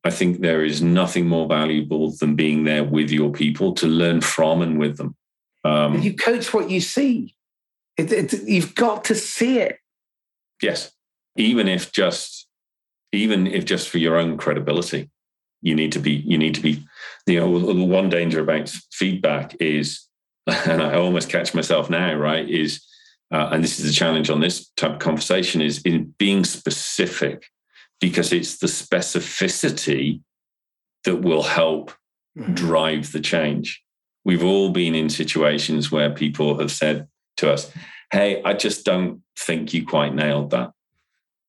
I 0.04 0.10
think 0.10 0.40
there 0.40 0.64
is 0.64 0.82
nothing 0.82 1.28
more 1.28 1.48
valuable 1.48 2.12
than 2.12 2.36
being 2.36 2.64
there 2.64 2.84
with 2.84 3.12
your 3.12 3.32
people 3.32 3.74
to 3.76 3.88
learn 3.88 4.22
from 4.22 4.62
and 4.62 4.80
with 4.80 4.98
them. 4.98 5.16
Um, 5.66 6.02
you 6.02 6.16
coach 6.16 6.54
what 6.54 6.70
you 6.70 6.80
see. 6.80 7.36
It, 7.98 8.12
it, 8.12 8.34
you've 8.44 8.76
got 8.76 9.04
to 9.06 9.16
see 9.16 9.60
it. 9.60 9.80
Yes, 10.62 10.92
even 11.36 11.68
if 11.68 11.92
just 11.92 12.48
even 13.12 13.48
if 13.48 13.66
just 13.66 13.90
for 13.90 13.98
your 13.98 14.18
own 14.18 14.38
credibility, 14.38 15.10
you 15.62 15.76
need 15.76 15.92
to 15.92 16.00
be 16.00 16.12
you 16.12 16.38
need 16.38 16.56
to 16.56 16.62
be 16.62 16.84
you 17.28 17.40
know, 17.40 17.74
the 17.74 17.84
one 17.84 18.10
danger 18.10 18.40
about 18.40 18.70
feedback 18.92 19.56
is, 19.60 20.06
and 20.48 20.82
I 20.82 20.96
almost 20.96 21.30
catch 21.30 21.54
myself 21.54 21.90
now, 21.90 22.14
right? 22.16 22.50
Is 22.50 22.84
uh, 23.32 23.50
and 23.52 23.64
this 23.64 23.80
is 23.80 23.90
a 23.90 23.94
challenge 23.94 24.30
on 24.30 24.40
this 24.40 24.70
type 24.78 24.94
of 24.94 25.00
conversation 25.00 25.62
is 25.62 25.82
in 25.82 26.14
being 26.18 26.46
specific 26.46 27.48
because 28.00 28.32
it's 28.32 28.60
the 28.60 28.68
specificity 28.68 30.22
that 31.04 31.18
will 31.18 31.44
help 31.44 31.92
mm-hmm. 32.38 32.54
drive 32.54 33.12
the 33.12 33.20
change. 33.20 33.84
We've 34.24 34.44
all 34.44 34.70
been 34.70 34.96
in 34.96 35.10
situations 35.10 35.92
where 35.92 36.10
people 36.10 36.58
have 36.60 36.72
said 36.72 37.08
to 37.38 37.52
us, 37.52 37.70
Hey, 38.12 38.42
I 38.44 38.54
just 38.54 38.86
don't 38.86 39.22
think 39.38 39.74
you 39.74 39.86
quite 39.86 40.16
nailed 40.16 40.52
that. 40.52 40.72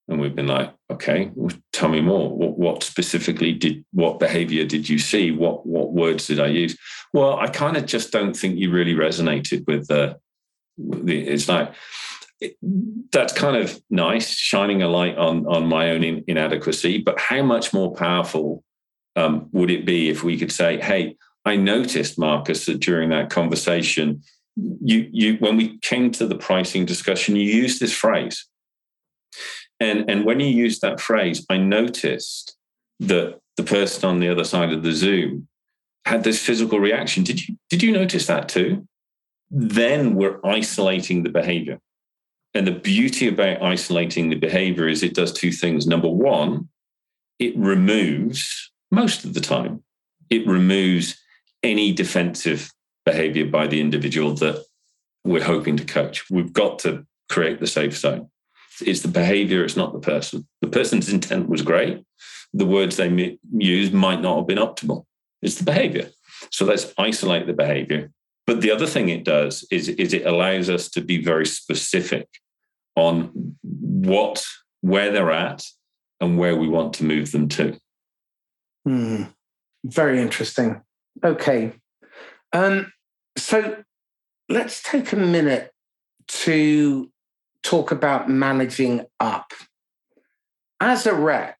And 0.08 0.20
we've 0.20 0.34
been 0.34 0.48
like, 0.48 0.72
okay, 0.90 1.30
well, 1.34 1.54
tell 1.72 1.88
me 1.88 2.00
more. 2.00 2.34
What, 2.36 2.58
what, 2.58 2.82
specifically 2.82 3.52
did, 3.52 3.84
what 3.92 4.18
behavior 4.18 4.64
did 4.64 4.88
you 4.88 4.98
see? 4.98 5.30
What, 5.30 5.66
what 5.66 5.92
words 5.92 6.26
did 6.26 6.40
I 6.40 6.46
use? 6.46 6.76
Well, 7.12 7.38
I 7.38 7.48
kind 7.48 7.76
of 7.76 7.86
just 7.86 8.10
don't 8.10 8.34
think 8.34 8.58
you 8.58 8.70
really 8.70 8.94
resonated 8.94 9.66
with 9.66 9.86
the, 9.88 10.18
the 10.78 11.28
it's 11.28 11.48
like, 11.48 11.74
it, 12.40 12.56
that's 13.12 13.32
kind 13.32 13.56
of 13.56 13.80
nice, 13.90 14.30
shining 14.30 14.82
a 14.82 14.88
light 14.88 15.18
on, 15.18 15.46
on 15.46 15.66
my 15.66 15.90
own 15.90 16.04
in, 16.04 16.24
inadequacy. 16.26 16.98
But 16.98 17.20
how 17.20 17.42
much 17.42 17.74
more 17.74 17.94
powerful 17.94 18.64
um, 19.14 19.48
would 19.52 19.70
it 19.70 19.84
be 19.84 20.08
if 20.08 20.22
we 20.24 20.38
could 20.38 20.52
say, 20.52 20.80
hey, 20.80 21.16
I 21.44 21.56
noticed, 21.56 22.18
Marcus, 22.18 22.66
that 22.66 22.80
during 22.80 23.10
that 23.10 23.30
conversation, 23.30 24.22
you 24.56 25.08
you 25.12 25.36
when 25.36 25.56
we 25.56 25.78
came 25.78 26.10
to 26.12 26.26
the 26.26 26.36
pricing 26.36 26.84
discussion, 26.84 27.36
you 27.36 27.44
used 27.44 27.80
this 27.80 27.92
phrase. 27.92 28.46
And 29.80 30.08
and 30.10 30.24
when 30.24 30.40
you 30.40 30.48
used 30.48 30.82
that 30.82 31.00
phrase, 31.00 31.44
I 31.48 31.56
noticed 31.58 32.56
that 33.00 33.38
the 33.56 33.62
person 33.62 34.08
on 34.08 34.20
the 34.20 34.28
other 34.28 34.44
side 34.44 34.72
of 34.72 34.82
the 34.82 34.92
Zoom 34.92 35.48
had 36.04 36.24
this 36.24 36.44
physical 36.44 36.80
reaction. 36.80 37.22
Did 37.22 37.46
you 37.46 37.56
did 37.70 37.82
you 37.82 37.92
notice 37.92 38.26
that 38.26 38.48
too? 38.48 38.86
Then 39.50 40.14
we're 40.14 40.40
isolating 40.44 41.22
the 41.22 41.30
behavior. 41.30 41.78
And 42.54 42.66
the 42.66 42.72
beauty 42.72 43.28
about 43.28 43.62
isolating 43.62 44.30
the 44.30 44.36
behavior 44.36 44.88
is 44.88 45.02
it 45.02 45.14
does 45.14 45.32
two 45.32 45.52
things. 45.52 45.86
Number 45.86 46.08
one, 46.08 46.68
it 47.38 47.56
removes 47.56 48.72
most 48.90 49.24
of 49.24 49.34
the 49.34 49.40
time, 49.40 49.82
it 50.30 50.46
removes 50.46 51.18
any 51.62 51.92
defensive 51.92 52.70
behavior 53.04 53.46
by 53.46 53.66
the 53.66 53.80
individual 53.80 54.34
that 54.34 54.64
we're 55.24 55.44
hoping 55.44 55.76
to 55.76 55.84
coach. 55.84 56.30
We've 56.30 56.52
got 56.52 56.78
to 56.80 57.06
create 57.28 57.60
the 57.60 57.66
safe 57.66 57.96
zone. 57.96 58.30
It's 58.80 59.02
the 59.02 59.08
behavior, 59.08 59.64
it's 59.64 59.76
not 59.76 59.92
the 59.92 60.00
person. 60.00 60.46
The 60.60 60.68
person's 60.68 61.12
intent 61.12 61.48
was 61.48 61.62
great. 61.62 62.04
The 62.52 62.66
words 62.66 62.96
they 62.96 63.38
used 63.56 63.92
might 63.92 64.20
not 64.20 64.36
have 64.36 64.46
been 64.46 64.58
optimal. 64.58 65.04
It's 65.42 65.56
the 65.56 65.64
behavior. 65.64 66.08
So 66.50 66.64
let's 66.64 66.92
isolate 66.98 67.46
the 67.46 67.52
behavior. 67.52 68.10
But 68.46 68.60
the 68.60 68.70
other 68.70 68.86
thing 68.86 69.08
it 69.08 69.24
does 69.24 69.66
is, 69.70 69.88
is 69.88 70.14
it 70.14 70.26
allows 70.26 70.70
us 70.70 70.88
to 70.90 71.00
be 71.00 71.22
very 71.22 71.44
specific 71.44 72.26
on 72.96 73.56
what, 73.62 74.44
where 74.80 75.12
they're 75.12 75.30
at 75.30 75.64
and 76.20 76.38
where 76.38 76.56
we 76.56 76.68
want 76.68 76.94
to 76.94 77.04
move 77.04 77.32
them 77.32 77.48
to. 77.48 77.78
Hmm. 78.84 79.24
Very 79.84 80.20
interesting. 80.20 80.82
Okay. 81.22 81.72
Um, 82.52 82.92
so 83.36 83.84
let's 84.48 84.82
take 84.82 85.12
a 85.12 85.16
minute 85.16 85.70
to 86.28 87.10
talk 87.62 87.90
about 87.90 88.28
managing 88.28 89.04
up. 89.20 89.52
As 90.80 91.06
a 91.06 91.14
rep, 91.14 91.56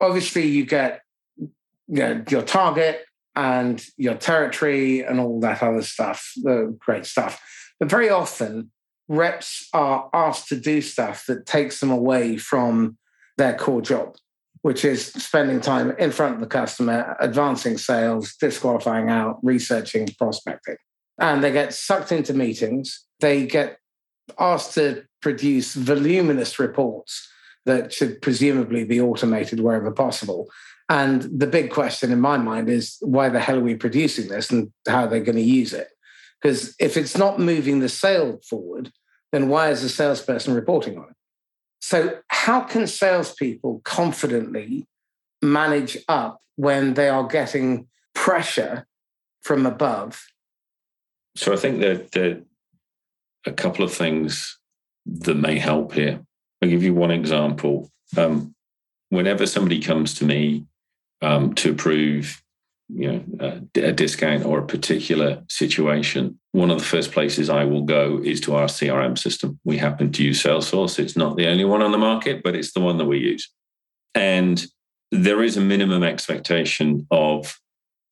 obviously 0.00 0.46
you 0.46 0.64
get 0.64 1.02
you 1.36 1.50
know, 1.88 2.24
your 2.28 2.42
target 2.42 3.04
and 3.34 3.84
your 3.96 4.14
territory 4.14 5.00
and 5.00 5.20
all 5.20 5.40
that 5.40 5.62
other 5.62 5.82
stuff, 5.82 6.32
the 6.36 6.76
great 6.78 7.06
stuff. 7.06 7.40
But 7.78 7.88
very 7.90 8.10
often, 8.10 8.70
reps 9.08 9.68
are 9.72 10.08
asked 10.12 10.48
to 10.48 10.56
do 10.56 10.80
stuff 10.80 11.26
that 11.26 11.46
takes 11.46 11.80
them 11.80 11.90
away 11.90 12.36
from 12.36 12.96
their 13.36 13.54
core 13.56 13.82
job, 13.82 14.16
which 14.62 14.84
is 14.84 15.06
spending 15.06 15.60
time 15.60 15.92
in 15.98 16.10
front 16.12 16.34
of 16.34 16.40
the 16.40 16.46
customer, 16.46 17.16
advancing 17.20 17.78
sales, 17.78 18.34
disqualifying 18.36 19.08
out, 19.08 19.38
researching, 19.42 20.08
prospecting. 20.18 20.76
And 21.18 21.42
they 21.42 21.52
get 21.52 21.74
sucked 21.74 22.12
into 22.12 22.34
meetings. 22.34 23.04
They 23.20 23.46
get 23.46 23.78
asked 24.38 24.74
to 24.74 25.04
produce 25.20 25.74
voluminous 25.74 26.58
reports 26.58 27.28
that 27.64 27.92
should 27.92 28.20
presumably 28.20 28.84
be 28.84 29.00
automated 29.00 29.60
wherever 29.60 29.90
possible. 29.90 30.48
And 30.88 31.22
the 31.22 31.46
big 31.46 31.70
question 31.70 32.12
in 32.12 32.20
my 32.20 32.36
mind 32.36 32.68
is 32.68 32.96
why 33.00 33.28
the 33.28 33.40
hell 33.40 33.58
are 33.58 33.62
we 33.62 33.76
producing 33.76 34.28
this 34.28 34.50
and 34.50 34.72
how 34.86 35.04
are 35.04 35.08
they 35.08 35.20
going 35.20 35.36
to 35.36 35.42
use 35.42 35.72
it? 35.72 35.88
Because 36.40 36.74
if 36.78 36.96
it's 36.96 37.16
not 37.16 37.38
moving 37.38 37.78
the 37.78 37.88
sale 37.88 38.40
forward, 38.48 38.92
then 39.30 39.48
why 39.48 39.70
is 39.70 39.82
the 39.82 39.88
salesperson 39.88 40.54
reporting 40.54 40.98
on 40.98 41.04
it? 41.04 41.16
So, 41.80 42.18
how 42.28 42.60
can 42.60 42.86
salespeople 42.86 43.80
confidently 43.84 44.86
manage 45.40 45.98
up 46.08 46.40
when 46.56 46.94
they 46.94 47.08
are 47.08 47.26
getting 47.26 47.88
pressure 48.14 48.86
from 49.42 49.66
above? 49.66 50.24
So, 51.36 51.52
I 51.52 51.56
think 51.56 51.80
that 51.80 52.16
are 52.16 52.40
a 53.46 53.52
couple 53.52 53.84
of 53.84 53.92
things 53.92 54.58
that 55.06 55.34
may 55.34 55.58
help 55.58 55.92
here. 55.92 56.20
I'll 56.62 56.68
give 56.68 56.82
you 56.82 56.94
one 56.94 57.10
example. 57.10 57.90
Um, 58.16 58.54
whenever 59.08 59.46
somebody 59.46 59.80
comes 59.80 60.14
to 60.14 60.24
me 60.24 60.64
um, 61.20 61.54
to 61.54 61.72
approve 61.72 62.42
you 62.88 63.10
know, 63.10 63.24
a, 63.40 63.80
a, 63.80 63.92
discount 63.92 64.44
or 64.44 64.58
a 64.58 64.66
particular 64.66 65.42
situation, 65.48 66.38
one 66.52 66.70
of 66.70 66.78
the 66.78 66.84
first 66.84 67.12
places 67.12 67.48
I 67.48 67.64
will 67.64 67.82
go 67.82 68.20
is 68.22 68.40
to 68.42 68.54
our 68.54 68.66
CRM 68.66 69.18
system. 69.18 69.58
We 69.64 69.78
happen 69.78 70.12
to 70.12 70.22
use 70.22 70.42
Salesforce. 70.42 70.98
It's 70.98 71.16
not 71.16 71.36
the 71.36 71.48
only 71.48 71.64
one 71.64 71.82
on 71.82 71.92
the 71.92 71.98
market, 71.98 72.42
but 72.42 72.54
it's 72.54 72.72
the 72.72 72.80
one 72.80 72.98
that 72.98 73.06
we 73.06 73.18
use. 73.18 73.50
And 74.14 74.64
there 75.10 75.42
is 75.42 75.56
a 75.56 75.60
minimum 75.60 76.02
expectation 76.02 77.06
of 77.10 77.58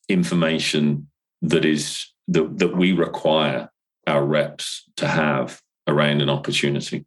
information 0.08 1.08
that 1.42 1.64
is 1.64 2.06
that, 2.28 2.58
that 2.58 2.76
we 2.76 2.92
require 2.92 3.69
our 4.07 4.24
reps 4.24 4.88
to 4.96 5.07
have 5.07 5.61
around 5.86 6.20
an 6.20 6.30
opportunity. 6.30 7.05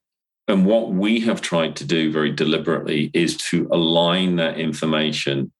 And 0.48 0.66
what 0.66 0.92
we 0.92 1.22
have 1.22 1.42
tried 1.42 1.76
to 1.78 1.86
do 1.86 2.12
very 2.12 2.32
deliberately 2.32 3.10
is 3.14 3.38
to 3.50 3.68
align 3.72 4.36
that 4.38 4.58
information 4.58 5.52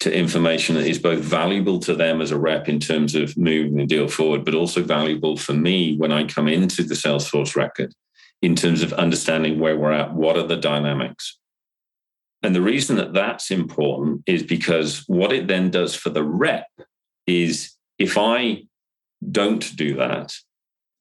to 0.00 0.12
information 0.12 0.74
that 0.74 0.86
is 0.86 0.98
both 0.98 1.20
valuable 1.20 1.78
to 1.80 1.94
them 1.94 2.20
as 2.20 2.30
a 2.30 2.38
rep 2.38 2.68
in 2.68 2.80
terms 2.80 3.14
of 3.14 3.36
moving 3.36 3.76
the 3.76 3.86
deal 3.86 4.08
forward, 4.08 4.44
but 4.44 4.54
also 4.54 4.82
valuable 4.82 5.36
for 5.36 5.54
me 5.54 5.96
when 5.96 6.12
I 6.12 6.24
come 6.24 6.48
into 6.48 6.82
the 6.82 6.94
Salesforce 6.94 7.54
record 7.54 7.94
in 8.42 8.56
terms 8.56 8.82
of 8.82 8.92
understanding 8.94 9.60
where 9.60 9.78
we're 9.78 9.92
at, 9.92 10.12
what 10.12 10.36
are 10.36 10.46
the 10.46 10.56
dynamics. 10.56 11.38
And 12.42 12.54
the 12.54 12.60
reason 12.60 12.96
that 12.96 13.14
that's 13.14 13.50
important 13.50 14.22
is 14.26 14.42
because 14.42 15.04
what 15.06 15.32
it 15.32 15.46
then 15.46 15.70
does 15.70 15.94
for 15.94 16.10
the 16.10 16.24
rep 16.24 16.66
is 17.26 17.74
if 17.98 18.18
I 18.18 18.64
don't 19.30 19.74
do 19.76 19.94
that, 19.94 20.34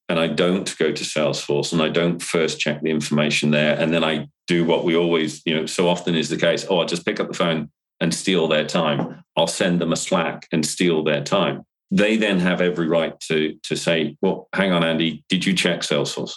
and 0.09 0.19
I 0.19 0.27
don't 0.27 0.75
go 0.77 0.91
to 0.91 1.03
Salesforce 1.03 1.71
and 1.71 1.81
I 1.81 1.89
don't 1.89 2.21
first 2.21 2.59
check 2.59 2.81
the 2.81 2.89
information 2.89 3.51
there. 3.51 3.79
And 3.79 3.93
then 3.93 4.03
I 4.03 4.27
do 4.47 4.65
what 4.65 4.83
we 4.83 4.95
always, 4.95 5.41
you 5.45 5.55
know, 5.55 5.65
so 5.65 5.87
often 5.87 6.15
is 6.15 6.29
the 6.29 6.37
case. 6.37 6.65
Oh, 6.69 6.81
I 6.81 6.85
just 6.85 7.05
pick 7.05 7.19
up 7.19 7.29
the 7.29 7.33
phone 7.33 7.71
and 7.99 8.13
steal 8.13 8.47
their 8.47 8.65
time. 8.65 9.23
I'll 9.37 9.47
send 9.47 9.79
them 9.79 9.93
a 9.93 9.95
Slack 9.95 10.47
and 10.51 10.65
steal 10.65 11.03
their 11.03 11.23
time. 11.23 11.63
They 11.89 12.17
then 12.17 12.39
have 12.39 12.59
every 12.59 12.87
right 12.87 13.17
to, 13.21 13.57
to 13.63 13.75
say, 13.75 14.17
well, 14.21 14.49
hang 14.53 14.71
on, 14.71 14.83
Andy, 14.83 15.23
did 15.29 15.45
you 15.45 15.53
check 15.53 15.81
Salesforce? 15.81 16.33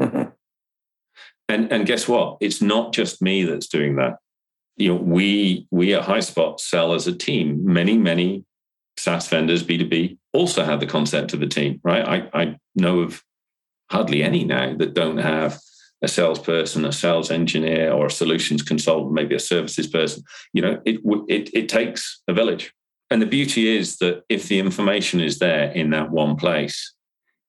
Mm-hmm. 0.00 0.30
and, 1.50 1.70
and 1.70 1.84
guess 1.84 2.08
what? 2.08 2.38
It's 2.40 2.62
not 2.62 2.94
just 2.94 3.20
me 3.20 3.44
that's 3.44 3.68
doing 3.68 3.96
that. 3.96 4.14
You 4.78 4.94
know, 4.94 5.00
we 5.00 5.66
we 5.70 5.92
at 5.92 6.04
HighSpot 6.04 6.58
sell 6.58 6.94
as 6.94 7.06
a 7.06 7.14
team. 7.14 7.60
Many, 7.62 7.98
many 7.98 8.46
SaaS 9.00 9.28
vendors, 9.28 9.64
B2B, 9.64 10.18
also 10.32 10.64
have 10.64 10.80
the 10.80 10.86
concept 10.86 11.32
of 11.32 11.42
a 11.42 11.46
team, 11.46 11.80
right? 11.82 12.28
I, 12.34 12.42
I 12.42 12.56
know 12.74 13.00
of 13.00 13.22
hardly 13.90 14.22
any 14.22 14.44
now 14.44 14.76
that 14.76 14.94
don't 14.94 15.18
have 15.18 15.58
a 16.02 16.08
salesperson, 16.08 16.84
a 16.84 16.92
sales 16.92 17.30
engineer, 17.30 17.92
or 17.92 18.06
a 18.06 18.10
solutions 18.10 18.62
consultant, 18.62 19.12
maybe 19.12 19.34
a 19.34 19.40
services 19.40 19.86
person. 19.86 20.22
You 20.52 20.62
know, 20.62 20.80
it, 20.84 21.00
it, 21.28 21.50
it 21.54 21.68
takes 21.68 22.22
a 22.28 22.32
village. 22.32 22.72
And 23.10 23.20
the 23.20 23.26
beauty 23.26 23.76
is 23.76 23.98
that 23.98 24.22
if 24.28 24.48
the 24.48 24.58
information 24.58 25.20
is 25.20 25.38
there 25.38 25.70
in 25.72 25.90
that 25.90 26.10
one 26.10 26.36
place, 26.36 26.94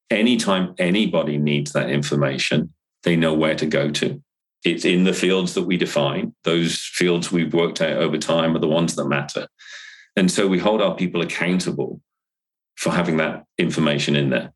anytime 0.09 0.73
anybody 0.77 1.37
needs 1.37 1.71
that 1.73 1.89
information, 1.89 2.73
they 3.03 3.15
know 3.15 3.33
where 3.33 3.55
to 3.55 3.65
go 3.65 3.91
to. 3.91 4.21
It's 4.63 4.85
in 4.85 5.03
the 5.05 5.13
fields 5.13 5.53
that 5.53 5.63
we 5.63 5.77
define. 5.77 6.33
Those 6.43 6.79
fields 6.81 7.31
we've 7.31 7.53
worked 7.53 7.81
out 7.81 7.97
over 7.97 8.17
time 8.17 8.55
are 8.55 8.59
the 8.59 8.67
ones 8.67 8.95
that 8.95 9.07
matter. 9.07 9.47
And 10.15 10.29
so 10.29 10.47
we 10.47 10.59
hold 10.59 10.81
our 10.81 10.95
people 10.95 11.21
accountable 11.21 12.01
for 12.75 12.91
having 12.91 13.17
that 13.17 13.45
information 13.57 14.15
in 14.15 14.29
there. 14.29 14.53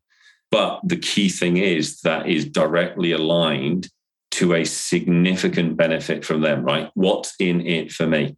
But 0.50 0.80
the 0.84 0.96
key 0.96 1.28
thing 1.28 1.56
is 1.56 2.00
that 2.02 2.28
is 2.28 2.44
directly 2.44 3.12
aligned 3.12 3.88
to 4.32 4.54
a 4.54 4.64
significant 4.64 5.76
benefit 5.76 6.24
from 6.24 6.42
them, 6.42 6.62
right? 6.62 6.90
What's 6.94 7.34
in 7.40 7.66
it 7.66 7.90
for 7.90 8.06
me? 8.06 8.36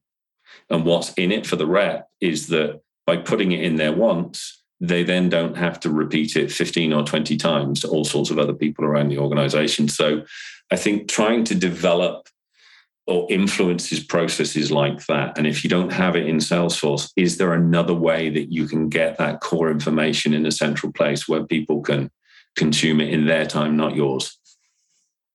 And 0.71 0.85
what's 0.85 1.13
in 1.15 1.33
it 1.33 1.47
for 1.47 1.57
the 1.57 1.67
rep 1.67 2.09
is 2.21 2.49
that 2.49 2.81
by 3.07 3.17
putting 3.17 3.53
it 3.53 3.63
in 3.63 3.77
there 3.77 3.93
once, 3.93 4.63
they 4.81 5.03
then 5.03 5.29
don't 5.29 5.57
have 5.57 5.81
to 5.81 5.91
repeat 5.91 6.37
it 6.37 6.53
15 6.53 6.93
or 6.93 7.03
20 7.03 7.37
times 7.37 7.81
to 7.81 7.89
all 7.89 8.05
sorts 8.05 8.31
of 8.31 8.39
other 8.39 8.53
people 8.53 8.85
around 8.85 9.09
the 9.09 9.19
organization. 9.19 9.89
So 9.89 10.23
I 10.71 10.77
think 10.77 11.09
trying 11.09 11.45
to 11.45 11.55
develop 11.55 12.29
or 13.09 13.27
influences 13.31 14.01
processes 14.05 14.71
like 14.71 15.07
that. 15.07 15.37
And 15.39 15.47
if 15.47 15.65
you 15.65 15.71
don't 15.71 15.93
have 15.93 16.15
it 16.15 16.27
in 16.27 16.37
Salesforce, 16.37 17.11
is 17.17 17.39
there 17.39 17.55
another 17.55 17.95
way 17.95 18.29
that 18.29 18.53
you 18.53 18.69
can 18.69 18.91
get 18.91 19.17
that 19.17 19.41
core 19.41 19.71
information 19.71 20.35
in 20.35 20.45
a 20.45 20.53
central 20.53 20.93
place 20.93 21.27
where 21.27 21.47
people 21.47 21.81
can 21.81 22.11
consume 22.55 23.01
it 23.01 23.09
in 23.09 23.27
their 23.27 23.47
time, 23.47 23.79
not 23.79 23.97
yours? 23.97 24.39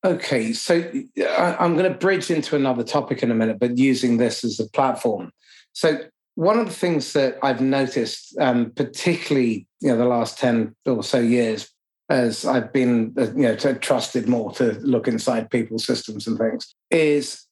Okay, 0.06 0.54
so 0.54 0.84
I'm 1.28 1.76
going 1.76 1.92
to 1.92 1.98
bridge 1.98 2.30
into 2.30 2.56
another 2.56 2.84
topic 2.84 3.24
in 3.24 3.32
a 3.32 3.36
minute, 3.36 3.58
but 3.60 3.78
using 3.78 4.18
this 4.18 4.44
as 4.44 4.60
a 4.60 4.70
platform. 4.70 5.32
So 5.72 5.98
one 6.36 6.60
of 6.60 6.68
the 6.68 6.74
things 6.74 7.14
that 7.14 7.38
I've 7.42 7.62
noticed, 7.62 8.38
um, 8.40 8.72
particularly 8.76 9.68
you 9.82 9.90
know 9.90 9.98
the 9.98 10.06
last 10.06 10.38
ten 10.38 10.76
or 10.86 11.04
so 11.04 11.20
years, 11.20 11.72
as 12.10 12.46
I've 12.46 12.74
been 12.74 13.16
uh, 13.18 13.32
you 13.34 13.44
know 13.44 13.56
trusted 13.56 14.28
more 14.28 14.52
to 14.54 14.74
look 14.82 15.08
inside 15.08 15.50
people's 15.50 15.86
systems 15.86 16.28
and 16.28 16.38
things, 16.38 16.76
is 16.92 17.48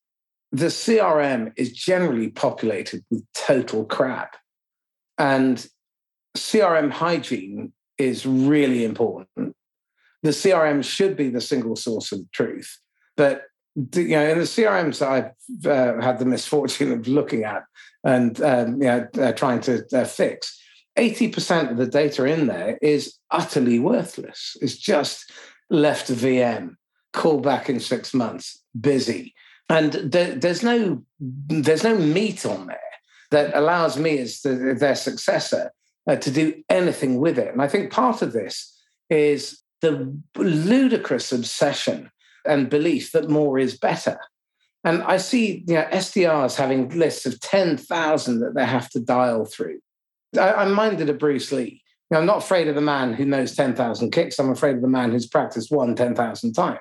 the 0.52 0.68
CRM 0.68 1.54
is 1.56 1.72
generally 1.72 2.30
populated 2.30 3.04
with 3.10 3.24
total 3.34 3.86
crap. 3.86 4.36
And 5.18 5.66
CRM 6.38 6.92
hygiene 6.92 7.74
is 7.98 8.26
really 8.26 8.84
important. 8.84 9.56
the 10.24 10.30
CRM 10.30 10.84
should 10.84 11.16
be 11.16 11.30
the 11.30 11.42
single 11.42 11.76
source 11.76 12.12
of 12.12 12.20
truth. 12.32 12.78
But 13.18 13.44
you 13.76 14.10
know, 14.10 14.28
in 14.28 14.38
the 14.38 14.44
CRMs 14.44 15.02
I've 15.02 15.32
uh, 15.66 16.02
had 16.02 16.20
the 16.20 16.26
misfortune 16.26 16.92
of 16.92 17.08
looking 17.08 17.44
at 17.44 17.64
and 18.04 18.42
um, 18.42 18.82
you 18.82 18.88
know, 18.88 19.08
uh, 19.20 19.32
trying 19.32 19.62
to 19.62 19.86
uh, 19.94 20.06
fix, 20.06 20.60
80% 20.98 21.72
of 21.72 21.78
the 21.78 21.88
data 21.88 22.26
in 22.26 22.48
there 22.48 22.78
is 22.82 23.16
utterly 23.30 23.80
worthless. 23.80 24.58
It's 24.62 24.78
just 24.78 25.32
left 25.70 26.12
VM, 26.12 26.76
call 27.14 27.40
back 27.40 27.70
in 27.70 27.80
six 27.80 28.14
months, 28.14 28.62
busy. 28.80 29.34
And 29.72 29.94
there, 29.94 30.36
there's 30.36 30.64
no 30.64 31.02
there's 31.20 31.86
no 31.86 31.98
meat 31.98 32.46
on 32.46 32.68
there 32.68 32.78
that 33.32 33.56
allows 33.56 33.98
me 33.98 34.20
as 34.20 34.42
the, 34.42 34.76
their 34.78 34.96
successor 34.96 35.72
uh, 36.08 36.18
to 36.18 36.30
do 36.30 36.62
anything 36.70 37.22
with 37.22 37.40
it. 37.40 37.54
And 37.54 37.62
I 37.62 37.70
think 37.70 37.90
part 37.90 38.22
of 38.22 38.34
this 38.34 38.78
is 39.10 39.62
the 39.80 40.14
ludicrous 40.36 41.32
obsession 41.32 42.12
and 42.46 42.70
belief 42.70 43.14
that 43.14 43.30
more 43.30 43.58
is 43.58 43.78
better. 43.78 44.20
And 44.84 45.04
I 45.04 45.16
see 45.18 45.64
you 45.66 45.76
know, 45.76 45.88
SDRs 45.92 46.58
having 46.58 46.90
lists 46.90 47.26
of 47.26 47.40
10,000 47.40 48.40
that 48.42 48.56
they 48.56 48.66
have 48.66 48.90
to 48.90 49.00
dial 49.00 49.46
through. 49.46 49.80
I, 50.38 50.64
am 50.64 50.74
minded 50.74 51.10
of 51.10 51.18
Bruce 51.18 51.52
Lee. 51.54 51.82
You 52.10 52.16
know, 52.16 52.20
I'm 52.20 52.26
not 52.26 52.40
afraid 52.40 52.68
of 52.68 52.76
the 52.76 52.82
man 52.82 53.14
who 53.14 53.24
knows 53.24 53.56
10,000 53.56 54.12
kicks. 54.12 54.38
I'm 54.38 54.50
afraid 54.50 54.76
of 54.76 54.82
the 54.82 54.90
man 54.90 55.12
who's 55.12 55.28
practiced 55.28 55.72
one 55.72 55.96
10,000 55.96 56.54
times. 56.54 56.80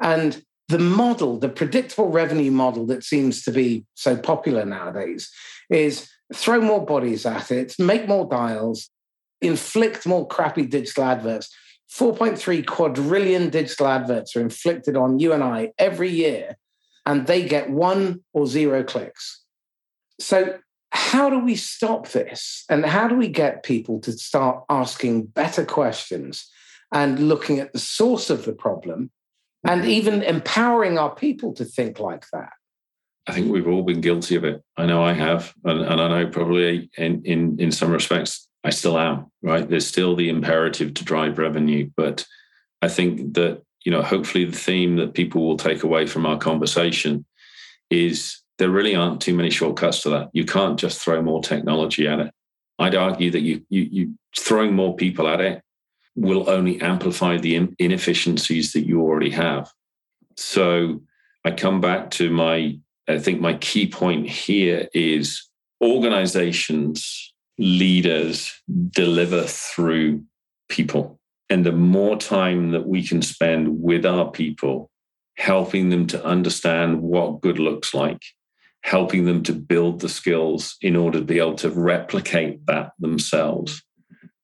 And 0.00 0.42
the 0.68 0.78
model, 0.78 1.38
the 1.38 1.48
predictable 1.48 2.08
revenue 2.08 2.50
model 2.50 2.86
that 2.86 3.04
seems 3.04 3.42
to 3.42 3.52
be 3.52 3.84
so 3.94 4.16
popular 4.16 4.64
nowadays, 4.64 5.30
is 5.70 6.08
throw 6.34 6.60
more 6.60 6.84
bodies 6.84 7.26
at 7.26 7.50
it, 7.50 7.74
make 7.78 8.08
more 8.08 8.28
dials, 8.28 8.88
inflict 9.40 10.06
more 10.06 10.26
crappy 10.26 10.66
digital 10.66 11.04
adverts. 11.04 11.54
4.3 11.92 12.66
quadrillion 12.66 13.50
digital 13.50 13.86
adverts 13.86 14.34
are 14.34 14.40
inflicted 14.40 14.96
on 14.96 15.18
you 15.18 15.32
and 15.34 15.44
I 15.44 15.72
every 15.78 16.08
year, 16.08 16.56
and 17.04 17.26
they 17.26 17.46
get 17.46 17.68
one 17.68 18.24
or 18.32 18.46
zero 18.46 18.82
clicks. 18.82 19.42
So, 20.18 20.58
how 20.90 21.28
do 21.30 21.38
we 21.38 21.56
stop 21.56 22.08
this? 22.08 22.64
And 22.68 22.84
how 22.84 23.08
do 23.08 23.16
we 23.16 23.28
get 23.28 23.62
people 23.62 23.98
to 24.00 24.12
start 24.12 24.64
asking 24.68 25.26
better 25.26 25.64
questions 25.64 26.48
and 26.92 27.28
looking 27.28 27.58
at 27.58 27.72
the 27.72 27.78
source 27.78 28.30
of 28.30 28.44
the 28.44 28.52
problem 28.52 29.10
and 29.64 29.84
even 29.84 30.22
empowering 30.22 30.98
our 30.98 31.14
people 31.14 31.52
to 31.54 31.64
think 31.64 32.00
like 32.00 32.26
that? 32.32 32.50
I 33.26 33.32
think 33.32 33.52
we've 33.52 33.68
all 33.68 33.82
been 33.82 34.00
guilty 34.00 34.34
of 34.34 34.44
it. 34.44 34.62
I 34.76 34.86
know 34.86 35.02
I 35.02 35.12
have, 35.12 35.54
and, 35.64 35.80
and 35.80 36.00
I 36.00 36.08
know 36.08 36.30
probably 36.30 36.90
in, 36.98 37.22
in 37.24 37.60
in 37.60 37.70
some 37.70 37.92
respects 37.92 38.48
I 38.64 38.70
still 38.70 38.98
am. 38.98 39.26
Right, 39.42 39.68
there's 39.68 39.86
still 39.86 40.16
the 40.16 40.28
imperative 40.28 40.94
to 40.94 41.04
drive 41.04 41.38
revenue, 41.38 41.90
but 41.96 42.26
I 42.80 42.88
think 42.88 43.34
that 43.34 43.62
you 43.84 43.92
know, 43.92 44.02
hopefully, 44.02 44.44
the 44.44 44.56
theme 44.56 44.96
that 44.96 45.14
people 45.14 45.46
will 45.46 45.56
take 45.56 45.82
away 45.82 46.06
from 46.06 46.26
our 46.26 46.38
conversation 46.38 47.24
is 47.90 48.40
there 48.58 48.70
really 48.70 48.94
aren't 48.94 49.20
too 49.20 49.34
many 49.34 49.50
shortcuts 49.50 50.02
to 50.02 50.10
that. 50.10 50.30
You 50.32 50.44
can't 50.44 50.78
just 50.78 51.00
throw 51.00 51.20
more 51.20 51.42
technology 51.42 52.06
at 52.06 52.20
it. 52.20 52.32
I'd 52.78 52.94
argue 52.94 53.30
that 53.30 53.40
you 53.40 53.62
you, 53.68 53.88
you 53.90 54.14
throwing 54.38 54.74
more 54.74 54.96
people 54.96 55.28
at 55.28 55.40
it 55.40 55.62
will 56.14 56.48
only 56.48 56.80
amplify 56.80 57.38
the 57.38 57.68
inefficiencies 57.78 58.72
that 58.72 58.86
you 58.86 59.00
already 59.00 59.30
have. 59.30 59.70
So 60.36 61.02
I 61.44 61.50
come 61.52 61.80
back 61.80 62.10
to 62.12 62.30
my 62.30 62.78
I 63.08 63.18
think 63.18 63.40
my 63.40 63.54
key 63.54 63.88
point 63.88 64.28
here 64.28 64.88
is 64.94 65.48
organizations, 65.82 67.34
leaders 67.58 68.52
deliver 68.90 69.42
through 69.42 70.22
people. 70.68 71.18
And 71.50 71.66
the 71.66 71.72
more 71.72 72.16
time 72.16 72.70
that 72.70 72.86
we 72.86 73.06
can 73.06 73.20
spend 73.20 73.82
with 73.82 74.06
our 74.06 74.30
people, 74.30 74.90
helping 75.36 75.90
them 75.90 76.06
to 76.08 76.24
understand 76.24 77.02
what 77.02 77.40
good 77.40 77.58
looks 77.58 77.92
like, 77.92 78.22
helping 78.84 79.24
them 79.24 79.42
to 79.42 79.52
build 79.52 80.00
the 80.00 80.08
skills 80.08 80.76
in 80.80 80.96
order 80.96 81.18
to 81.18 81.24
be 81.24 81.38
able 81.38 81.56
to 81.56 81.70
replicate 81.70 82.64
that 82.66 82.92
themselves, 82.98 83.82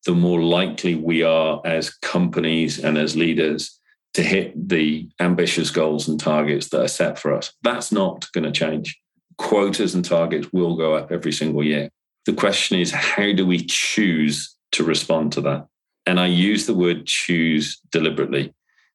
the 0.09 0.14
more 0.14 0.40
likely 0.40 0.94
we 0.94 1.22
are 1.22 1.61
as 1.66 1.90
companies 1.90 2.82
and 2.82 2.96
as 2.96 3.14
leaders 3.14 3.78
to 4.14 4.22
hit 4.22 4.70
the 4.70 5.06
ambitious 5.20 5.68
goals 5.70 6.09
and 6.09 6.18
targets 6.18 6.70
that 6.70 6.80
are 6.82 6.88
set 6.88 7.18
for 7.18 7.34
us. 7.34 7.52
That's 7.62 7.92
not 7.92 8.26
going 8.32 8.44
to 8.44 8.50
change. 8.50 8.98
Quotas 9.36 9.94
and 9.94 10.02
targets 10.02 10.50
will 10.50 10.76
go 10.76 10.94
up 10.94 11.12
every 11.12 11.30
single 11.30 11.62
year. 11.62 11.90
The 12.24 12.32
question 12.32 12.78
is, 12.78 12.90
how 12.90 13.34
do 13.34 13.44
we 13.44 13.62
choose 13.66 14.56
to 14.72 14.82
respond 14.82 15.32
to 15.32 15.42
that? 15.42 15.66
And 16.06 16.18
I 16.18 16.28
use 16.28 16.64
the 16.64 16.72
word 16.72 17.04
choose 17.04 17.78
deliberately 17.92 18.54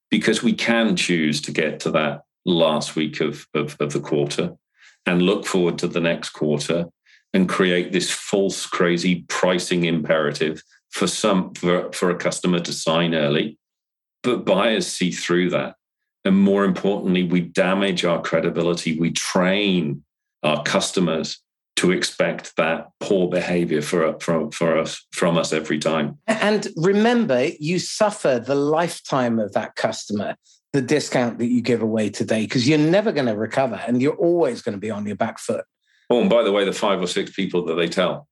because 0.09 0.41
we 0.41 0.53
can 0.53 0.95
choose 0.95 1.41
to 1.41 1.51
get 1.51 1.79
to 1.81 1.91
that 1.91 2.23
last 2.43 2.95
week 2.95 3.21
of, 3.21 3.45
of, 3.53 3.77
of 3.79 3.93
the 3.93 3.99
quarter 3.99 4.55
and 5.05 5.21
look 5.21 5.45
forward 5.45 5.77
to 5.77 5.87
the 5.87 6.01
next 6.01 6.31
quarter 6.31 6.87
and 7.35 7.47
create 7.47 7.91
this 7.91 8.09
false, 8.09 8.65
crazy 8.65 9.25
pricing 9.29 9.85
imperative 9.85 10.63
for 10.93 11.07
some 11.07 11.53
for, 11.53 11.91
for 11.91 12.09
a 12.09 12.15
customer 12.15 12.59
to 12.59 12.71
sign 12.71 13.13
early 13.13 13.57
but 14.23 14.45
buyers 14.45 14.87
see 14.87 15.11
through 15.11 15.51
that. 15.51 15.75
And 16.25 16.37
more 16.39 16.63
importantly, 16.63 17.23
we 17.23 17.41
damage 17.41 18.05
our 18.05 18.21
credibility. 18.21 18.97
We 18.97 19.11
train 19.11 20.03
our 20.41 20.63
customers 20.63 21.39
to 21.75 21.91
expect 21.91 22.55
that 22.55 22.87
poor 22.99 23.29
behavior 23.29 23.81
for, 23.81 24.17
for, 24.19 24.49
for 24.51 24.77
us 24.77 25.05
from 25.11 25.37
us 25.37 25.51
every 25.51 25.79
time. 25.79 26.17
And 26.27 26.67
remember, 26.77 27.49
you 27.59 27.79
suffer 27.79 28.39
the 28.39 28.55
lifetime 28.55 29.39
of 29.39 29.53
that 29.53 29.75
customer, 29.75 30.37
the 30.71 30.81
discount 30.81 31.39
that 31.39 31.47
you 31.47 31.61
give 31.61 31.81
away 31.81 32.09
today, 32.09 32.43
because 32.43 32.69
you're 32.69 32.77
never 32.77 33.11
going 33.11 33.25
to 33.25 33.35
recover 33.35 33.81
and 33.85 34.01
you're 34.01 34.15
always 34.15 34.61
going 34.61 34.73
to 34.73 34.79
be 34.79 34.91
on 34.91 35.05
your 35.05 35.17
back 35.17 35.39
foot. 35.39 35.65
Oh, 36.09 36.21
and 36.21 36.29
by 36.29 36.43
the 36.43 36.51
way, 36.51 36.63
the 36.63 36.73
five 36.73 37.01
or 37.01 37.07
six 37.07 37.31
people 37.31 37.65
that 37.65 37.75
they 37.75 37.89
tell. 37.89 38.27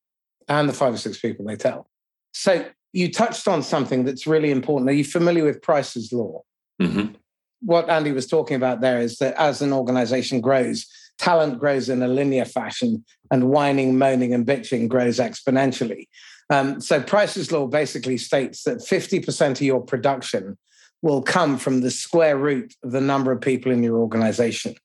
And 0.48 0.70
the 0.70 0.74
five 0.74 0.94
or 0.94 0.98
six 0.98 1.20
people 1.20 1.46
they 1.46 1.56
tell. 1.56 1.91
So 2.32 2.66
you 2.94 3.12
touched 3.12 3.48
on 3.48 3.64
something 3.64 4.04
that's 4.04 4.28
really 4.28 4.52
important. 4.52 4.90
Are 4.90 4.94
you 4.94 5.04
familiar 5.04 5.46
with 5.46 5.62
Price's 5.62 6.12
Law? 6.12 6.42
Mm-hmm. 6.82 7.14
What 7.62 7.90
Andy 7.90 8.12
was 8.12 8.28
talking 8.28 8.56
about 8.56 8.82
there 8.82 9.00
is 9.00 9.18
that 9.18 9.36
as 9.36 9.62
an 9.62 9.72
organization 9.72 10.42
grows, 10.42 10.88
talent 11.20 11.60
grows 11.60 11.90
in 11.90 12.02
a 12.02 12.08
linear 12.08 12.46
fashion, 12.46 13.06
and 13.32 13.50
whining, 13.50 13.98
moaning, 13.98 14.34
and 14.34 14.46
bitching 14.46 14.90
grows 14.90 15.18
exponentially. 15.18 16.08
Um, 16.50 16.82
so 16.82 17.02
Price's 17.02 17.52
Law 17.52 17.68
basically 17.68 18.18
states 18.18 18.64
that 18.64 18.80
50% 18.80 19.52
of 19.52 19.62
your 19.62 19.82
production 19.82 20.58
will 21.02 21.22
come 21.22 21.58
from 21.58 21.82
the 21.82 21.90
square 21.90 22.38
root 22.38 22.76
of 22.84 22.92
the 22.92 23.02
number 23.02 23.32
of 23.32 23.42
people 23.42 23.72
in 23.72 23.82
your 23.82 23.98
organization. 23.98 24.76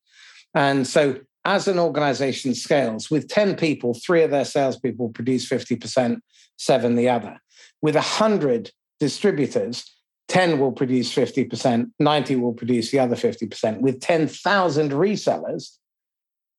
And 0.54 0.86
so 0.86 1.18
as 1.44 1.68
an 1.68 1.78
organization 1.78 2.54
scales, 2.54 3.10
with 3.10 3.28
10 3.28 3.56
people, 3.56 3.94
three 3.94 4.22
of 4.22 4.30
their 4.30 4.44
salespeople 4.44 5.10
produce 5.10 5.48
50%, 5.48 6.18
seven 6.56 6.96
the 6.96 7.08
other. 7.08 7.40
With 7.82 7.94
100 7.94 8.70
distributors, 9.00 9.96
10 10.28 10.58
will 10.58 10.72
produce 10.72 11.14
50%, 11.14 11.90
90 12.00 12.36
will 12.36 12.52
produce 12.52 12.90
the 12.90 12.98
other 12.98 13.16
50%. 13.16 13.80
With 13.80 14.00
10,000 14.00 14.90
resellers, 14.90 15.76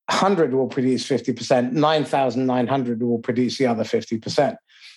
100 0.10 0.54
will 0.54 0.68
produce 0.68 1.06
50%, 1.08 1.74
9,900 1.74 3.04
will 3.04 3.20
produce 3.20 3.58
the 3.58 3.68
other 3.68 3.84
50%. 3.84 4.56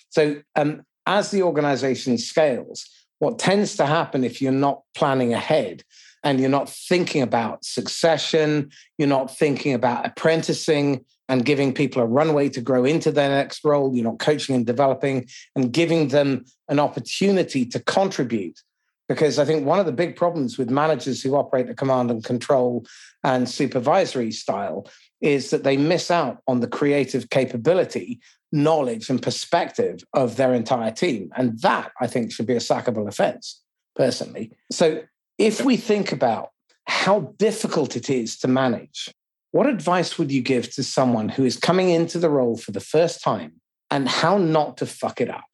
So, 0.09 0.41
um, 0.55 0.83
as 1.05 1.31
the 1.31 1.41
organization 1.41 2.17
scales, 2.17 2.87
what 3.19 3.39
tends 3.39 3.75
to 3.77 3.85
happen 3.85 4.23
if 4.23 4.41
you're 4.41 4.51
not 4.51 4.81
planning 4.95 5.33
ahead 5.33 5.83
and 6.23 6.39
you're 6.39 6.49
not 6.49 6.69
thinking 6.69 7.21
about 7.21 7.65
succession, 7.65 8.69
you're 8.97 9.07
not 9.07 9.35
thinking 9.35 9.73
about 9.73 10.05
apprenticing, 10.05 11.03
and 11.31 11.45
giving 11.45 11.73
people 11.73 12.01
a 12.01 12.05
runway 12.05 12.49
to 12.49 12.59
grow 12.59 12.83
into 12.83 13.09
their 13.09 13.29
next 13.29 13.63
role. 13.63 13.95
You're 13.95 14.03
not 14.03 14.19
coaching 14.19 14.53
and 14.53 14.65
developing 14.65 15.29
and 15.55 15.71
giving 15.71 16.09
them 16.09 16.43
an 16.67 16.77
opportunity 16.77 17.65
to 17.67 17.79
contribute. 17.79 18.59
Because 19.07 19.39
I 19.39 19.45
think 19.45 19.65
one 19.65 19.79
of 19.79 19.85
the 19.85 19.93
big 19.93 20.17
problems 20.17 20.57
with 20.57 20.69
managers 20.69 21.23
who 21.23 21.35
operate 21.35 21.69
a 21.69 21.73
command 21.73 22.11
and 22.11 22.21
control 22.21 22.85
and 23.23 23.47
supervisory 23.47 24.33
style 24.33 24.89
is 25.21 25.51
that 25.51 25.63
they 25.63 25.77
miss 25.77 26.11
out 26.11 26.39
on 26.49 26.59
the 26.59 26.67
creative 26.67 27.29
capability, 27.29 28.19
knowledge, 28.51 29.09
and 29.09 29.21
perspective 29.21 30.03
of 30.13 30.35
their 30.35 30.53
entire 30.53 30.91
team. 30.91 31.31
And 31.37 31.57
that, 31.61 31.93
I 32.01 32.07
think, 32.07 32.33
should 32.33 32.47
be 32.47 32.55
a 32.55 32.57
sackable 32.57 33.07
offense, 33.07 33.61
personally. 33.95 34.51
So 34.69 35.03
if 35.37 35.63
we 35.63 35.77
think 35.77 36.11
about 36.11 36.49
how 36.87 37.33
difficult 37.37 37.95
it 37.95 38.09
is 38.09 38.37
to 38.39 38.49
manage 38.49 39.13
what 39.51 39.67
advice 39.67 40.17
would 40.17 40.31
you 40.31 40.41
give 40.41 40.71
to 40.73 40.83
someone 40.83 41.29
who 41.29 41.43
is 41.43 41.57
coming 41.57 41.89
into 41.89 42.19
the 42.19 42.29
role 42.29 42.57
for 42.57 42.71
the 42.71 42.79
first 42.79 43.21
time 43.21 43.53
and 43.89 44.07
how 44.07 44.37
not 44.37 44.77
to 44.77 44.85
fuck 44.85 45.19
it 45.21 45.29
up? 45.29 45.45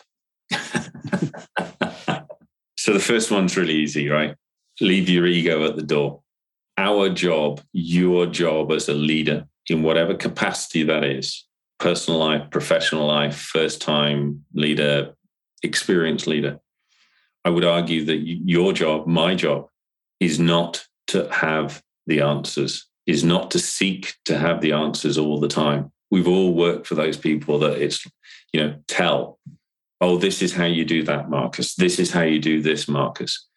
so 2.77 2.93
the 2.93 2.99
first 2.99 3.31
one's 3.31 3.57
really 3.57 3.75
easy, 3.75 4.07
right? 4.07 4.35
Leave 4.79 5.09
your 5.09 5.25
ego 5.25 5.65
at 5.65 5.75
the 5.75 5.83
door. 5.83 6.21
Our 6.77 7.09
job, 7.09 7.61
your 7.73 8.27
job 8.27 8.71
as 8.71 8.87
a 8.87 8.93
leader 8.93 9.47
in 9.67 9.81
whatever 9.81 10.13
capacity 10.13 10.83
that 10.83 11.03
is 11.03 11.45
personal 11.79 12.19
life, 12.19 12.49
professional 12.51 13.07
life, 13.07 13.35
first 13.35 13.81
time 13.81 14.45
leader, 14.53 15.13
experienced 15.63 16.27
leader. 16.27 16.59
I 17.43 17.49
would 17.49 17.65
argue 17.65 18.05
that 18.05 18.17
your 18.17 18.73
job, 18.73 19.07
my 19.07 19.35
job, 19.35 19.67
is 20.19 20.39
not 20.39 20.85
to 21.07 21.27
have 21.31 21.81
the 22.05 22.21
answers, 22.21 22.86
is 23.07 23.23
not 23.23 23.49
to 23.51 23.59
seek 23.59 24.15
to 24.25 24.37
have 24.37 24.61
the 24.61 24.73
answers 24.73 25.17
all 25.17 25.39
the 25.39 25.47
time. 25.47 25.91
We've 26.11 26.27
all 26.27 26.53
worked 26.53 26.85
for 26.85 26.95
those 26.95 27.17
people 27.17 27.57
that 27.59 27.81
it's, 27.81 28.05
you 28.53 28.61
know, 28.61 28.75
tell, 28.87 29.39
oh, 30.01 30.17
this 30.17 30.41
is 30.41 30.53
how 30.53 30.65
you 30.65 30.85
do 30.85 31.03
that, 31.03 31.29
Marcus. 31.29 31.75
This 31.75 31.99
is 31.99 32.11
how 32.11 32.21
you 32.21 32.39
do 32.39 32.61
this, 32.61 32.87
Marcus. 32.87 33.47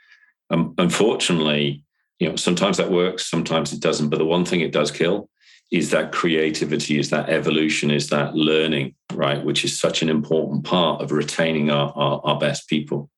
Um, 0.51 0.75
unfortunately, 0.79 1.85
you 2.19 2.29
know, 2.29 2.37
sometimes 2.37 2.77
that 2.77 2.91
works, 2.91 3.27
sometimes 3.27 3.73
it 3.73 3.81
doesn't. 3.81 4.09
But 4.09 4.19
the 4.19 4.25
one 4.25 4.45
thing 4.45 4.61
it 4.61 4.73
does 4.73 4.91
kill 4.91 5.29
is 5.71 5.91
that 5.91 6.13
creativity, 6.13 6.99
is 6.99 7.11
that 7.11 7.29
evolution, 7.29 7.91
is 7.91 8.09
that 8.09 8.35
learning, 8.35 8.95
right? 9.13 9.45
Which 9.45 9.65
is 9.65 9.79
such 9.79 10.03
an 10.03 10.09
important 10.09 10.65
part 10.65 11.01
of 11.01 11.13
retaining 11.13 11.71
our, 11.71 11.93
our, 11.95 12.21
our 12.25 12.39
best 12.39 12.69
people. 12.69 13.09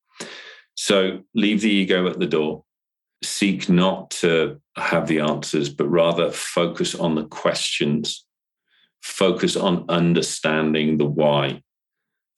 So 0.74 1.20
leave 1.34 1.62
the 1.62 1.70
ego 1.70 2.06
at 2.06 2.18
the 2.18 2.26
door. 2.26 2.64
Seek 3.24 3.68
not 3.68 4.10
to 4.10 4.60
have 4.76 5.06
the 5.06 5.20
answers, 5.20 5.68
but 5.68 5.88
rather 5.88 6.30
focus 6.30 6.94
on 6.94 7.14
the 7.14 7.24
questions. 7.24 8.24
Focus 9.02 9.56
on 9.56 9.84
understanding 9.88 10.98
the 10.98 11.06
why. 11.06 11.62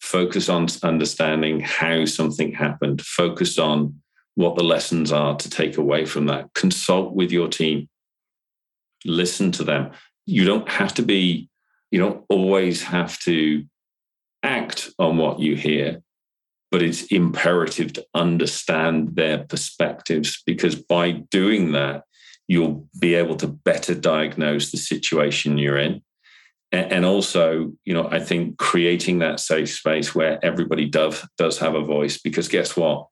Focus 0.01 0.49
on 0.49 0.67
understanding 0.83 1.61
how 1.61 2.05
something 2.05 2.53
happened. 2.53 3.01
Focus 3.03 3.59
on 3.59 4.01
what 4.35 4.57
the 4.57 4.65
lessons 4.65 5.13
are 5.13 5.37
to 5.37 5.49
take 5.49 5.77
away 5.77 6.05
from 6.05 6.27
that. 6.27 6.53
Consult 6.55 7.15
with 7.15 7.31
your 7.31 7.49
team. 7.49 7.89
Listen 9.05 9.53
to 9.53 9.65
them. 9.65 9.93
You 10.27 10.45
don't 10.45 10.69
have 10.69 10.95
to 10.95 11.03
be, 11.03 11.49
you 11.91 11.99
don't 11.99 12.25
always 12.29 12.83
have 12.83 13.19
to 13.21 13.65
act 14.43 14.91
on 14.99 15.17
what 15.17 15.41
you 15.41 15.57
hear, 15.57 16.03
but 16.75 16.83
it's 16.83 17.05
imperative 17.05 17.93
to 17.93 18.05
understand 18.17 19.15
their 19.15 19.45
perspectives 19.45 20.43
because 20.45 20.75
by 20.75 21.13
doing 21.13 21.71
that, 21.71 22.03
you'll 22.49 22.85
be 22.99 23.15
able 23.15 23.37
to 23.37 23.47
better 23.47 23.95
diagnose 23.95 24.73
the 24.73 24.77
situation 24.77 25.57
you're 25.57 25.79
in. 25.79 26.03
And 26.73 27.05
also, 27.05 27.73
you 27.85 27.95
know, 27.95 28.09
I 28.11 28.19
think 28.19 28.59
creating 28.59 29.21
that 29.21 29.39
safe 29.39 29.71
space 29.71 30.17
where 30.17 30.45
everybody 30.45 30.87
does 30.87 31.25
does 31.39 31.61
have 31.61 31.77
a 31.77 31.81
voice, 31.81 32.21
because 32.21 32.49
guess 32.49 32.77
what? 32.77 33.07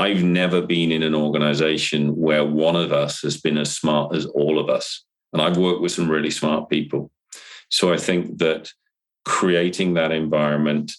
I've 0.00 0.24
never 0.24 0.60
been 0.60 0.90
in 0.90 1.04
an 1.04 1.14
organization 1.14 2.16
where 2.16 2.44
one 2.44 2.74
of 2.74 2.92
us 2.92 3.20
has 3.22 3.40
been 3.40 3.56
as 3.56 3.72
smart 3.72 4.16
as 4.16 4.26
all 4.26 4.58
of 4.58 4.68
us. 4.68 5.04
And 5.32 5.40
I've 5.40 5.58
worked 5.58 5.80
with 5.80 5.92
some 5.92 6.10
really 6.10 6.30
smart 6.30 6.68
people. 6.68 7.12
So 7.68 7.92
I 7.92 7.98
think 7.98 8.38
that 8.38 8.68
creating 9.24 9.94
that 9.94 10.10
environment 10.10 10.90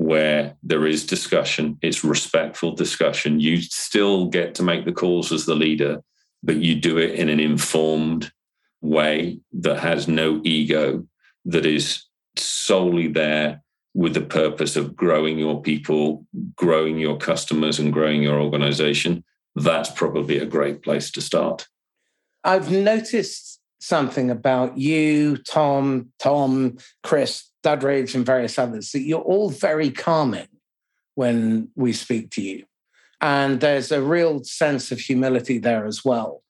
where 0.00 0.56
there 0.62 0.86
is 0.86 1.04
discussion, 1.04 1.78
it's 1.82 2.02
respectful 2.02 2.72
discussion. 2.72 3.38
You 3.38 3.60
still 3.60 4.28
get 4.28 4.54
to 4.54 4.62
make 4.62 4.86
the 4.86 4.92
calls 4.92 5.30
as 5.30 5.44
the 5.44 5.54
leader, 5.54 6.02
but 6.42 6.56
you 6.56 6.74
do 6.74 6.96
it 6.96 7.16
in 7.16 7.28
an 7.28 7.38
informed 7.38 8.32
way 8.80 9.40
that 9.52 9.80
has 9.80 10.08
no 10.08 10.40
ego, 10.42 11.06
that 11.44 11.66
is 11.66 12.06
solely 12.34 13.08
there 13.08 13.62
with 13.92 14.14
the 14.14 14.22
purpose 14.22 14.74
of 14.74 14.96
growing 14.96 15.38
your 15.38 15.60
people, 15.60 16.26
growing 16.56 16.98
your 16.98 17.18
customers, 17.18 17.78
and 17.78 17.92
growing 17.92 18.22
your 18.22 18.40
organization, 18.40 19.22
that's 19.54 19.90
probably 19.90 20.38
a 20.38 20.46
great 20.46 20.82
place 20.82 21.10
to 21.10 21.20
start. 21.20 21.68
I've 22.42 22.70
noticed 22.70 23.60
something 23.80 24.30
about 24.30 24.78
you, 24.78 25.36
Tom, 25.36 26.10
Tom, 26.18 26.78
Chris, 27.02 27.49
Dudridge, 27.62 28.14
and 28.14 28.24
various 28.24 28.58
others 28.58 28.92
that 28.92 29.02
you're 29.02 29.20
all 29.20 29.50
very 29.50 29.90
calming 29.90 30.48
when 31.14 31.68
we 31.74 31.92
speak 31.92 32.30
to 32.30 32.42
you. 32.42 32.64
And 33.20 33.60
there's 33.60 33.92
a 33.92 34.00
real 34.00 34.42
sense 34.44 34.90
of 34.90 34.98
humility 34.98 35.58
there 35.58 35.84
as 35.84 36.04
well. 36.04 36.42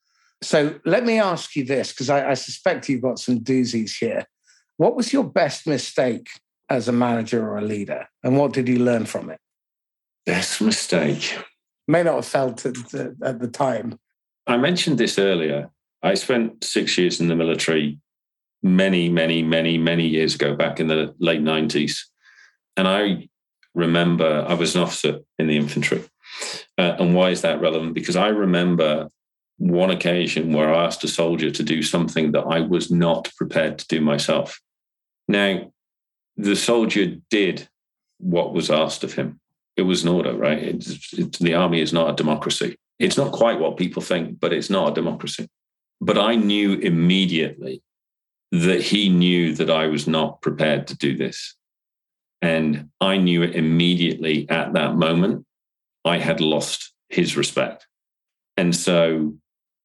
So 0.43 0.79
let 0.85 1.05
me 1.05 1.19
ask 1.19 1.57
you 1.57 1.65
this, 1.65 1.93
because 1.93 2.09
I, 2.09 2.31
I 2.31 2.35
suspect 2.35 2.89
you've 2.89 3.03
got 3.03 3.19
some 3.19 3.41
doozies 3.41 3.99
here. 3.99 4.25
What 4.77 4.97
was 4.97 5.13
your 5.13 5.25
best 5.25 5.67
mistake 5.67 6.29
as 6.69 6.89
a 6.89 6.93
manager 6.93 7.47
or 7.47 7.59
a 7.59 7.63
leader? 7.63 8.09
And 8.23 8.39
what 8.39 8.53
did 8.53 8.69
you 8.69 8.79
learn 8.79 9.05
from 9.05 9.31
it? 9.31 9.39
Best 10.25 10.63
mistake. 10.63 11.37
May 11.89 12.05
not 12.05 12.15
have 12.15 12.27
felt 12.27 12.65
it 12.65 12.79
at 13.23 13.41
the 13.41 13.49
time. 13.49 13.99
I 14.47 14.57
mentioned 14.57 14.97
this 14.97 15.19
earlier. 15.19 15.71
I 16.03 16.15
spent 16.15 16.65
six 16.65 16.97
years 16.97 17.21
in 17.21 17.29
the 17.29 17.37
military 17.37 17.99
many, 18.63 19.09
many, 19.09 19.43
many, 19.43 19.79
many 19.79 20.07
years 20.07 20.35
ago, 20.35 20.55
back 20.55 20.81
in 20.81 20.89
the 20.89 21.15
late 21.19 21.43
90s. 21.43 22.01
And 22.77 22.87
I 22.87 23.29
remember 23.75 24.45
I 24.47 24.55
was 24.55 24.75
an 24.75 24.83
officer 24.83 25.21
in 25.39 25.47
the 25.47 25.57
infantry. 25.57 26.05
Uh, 26.79 26.97
and 26.99 27.15
why 27.15 27.31
is 27.31 27.43
that 27.43 27.61
relevant? 27.61 27.95
Because 27.95 28.17
I 28.17 28.29
remember 28.29 29.09
one 29.59 29.91
occasion 29.91 30.53
where 30.53 30.73
I 30.73 30.87
asked 30.87 31.05
a 31.05 31.09
soldier 31.09 31.51
to 31.51 31.63
do 31.63 31.83
something 31.83 32.33
that 32.33 32.45
I 32.45 32.61
was 32.61 32.91
not 32.91 33.31
prepared 33.37 33.79
to 33.79 33.89
do 33.89 34.01
myself. 34.01 34.59
Now, 35.29 35.71
the 36.37 36.57
soldier 36.57 37.17
did 37.29 37.69
what 38.19 38.55
was 38.55 38.71
asked 38.71 39.05
of 39.05 39.15
him. 39.15 39.41
It 39.77 39.83
was 39.83 40.03
an 40.03 40.09
order, 40.09 40.35
right? 40.35 40.59
It's, 40.59 41.13
it's, 41.13 41.39
the 41.39 41.55
army 41.55 41.81
is 41.81 41.93
not 41.93 42.11
a 42.11 42.17
democracy. 42.17 42.77
It's 42.99 43.17
not 43.17 43.33
quite 43.33 43.61
what 43.61 43.77
people 43.77 44.03
think, 44.03 44.41
but 44.41 44.53
it's 44.53 44.71
not 44.71 44.91
a 44.91 44.95
democracy. 44.95 45.49
But 46.01 46.19
I 46.19 46.37
knew 46.37 46.75
immediately 46.75 47.83
that 48.53 48.83
he 48.83 49.09
knew 49.09 49.55
that 49.55 49.71
I 49.71 49.87
was 49.87 50.07
not 50.07 50.43
prepared 50.43 50.87
to 50.89 50.97
do 50.97 51.17
this. 51.17 51.55
And 52.43 52.89
I 53.01 53.17
knew 53.17 53.43
it 53.43 53.55
immediately 53.55 54.49
at 54.49 54.73
that 54.73 54.97
moment. 54.97 55.47
I 56.05 56.19
had 56.19 56.41
lost 56.41 56.93
his 57.09 57.37
respect. 57.37 57.87
And 58.57 58.75
so, 58.75 59.35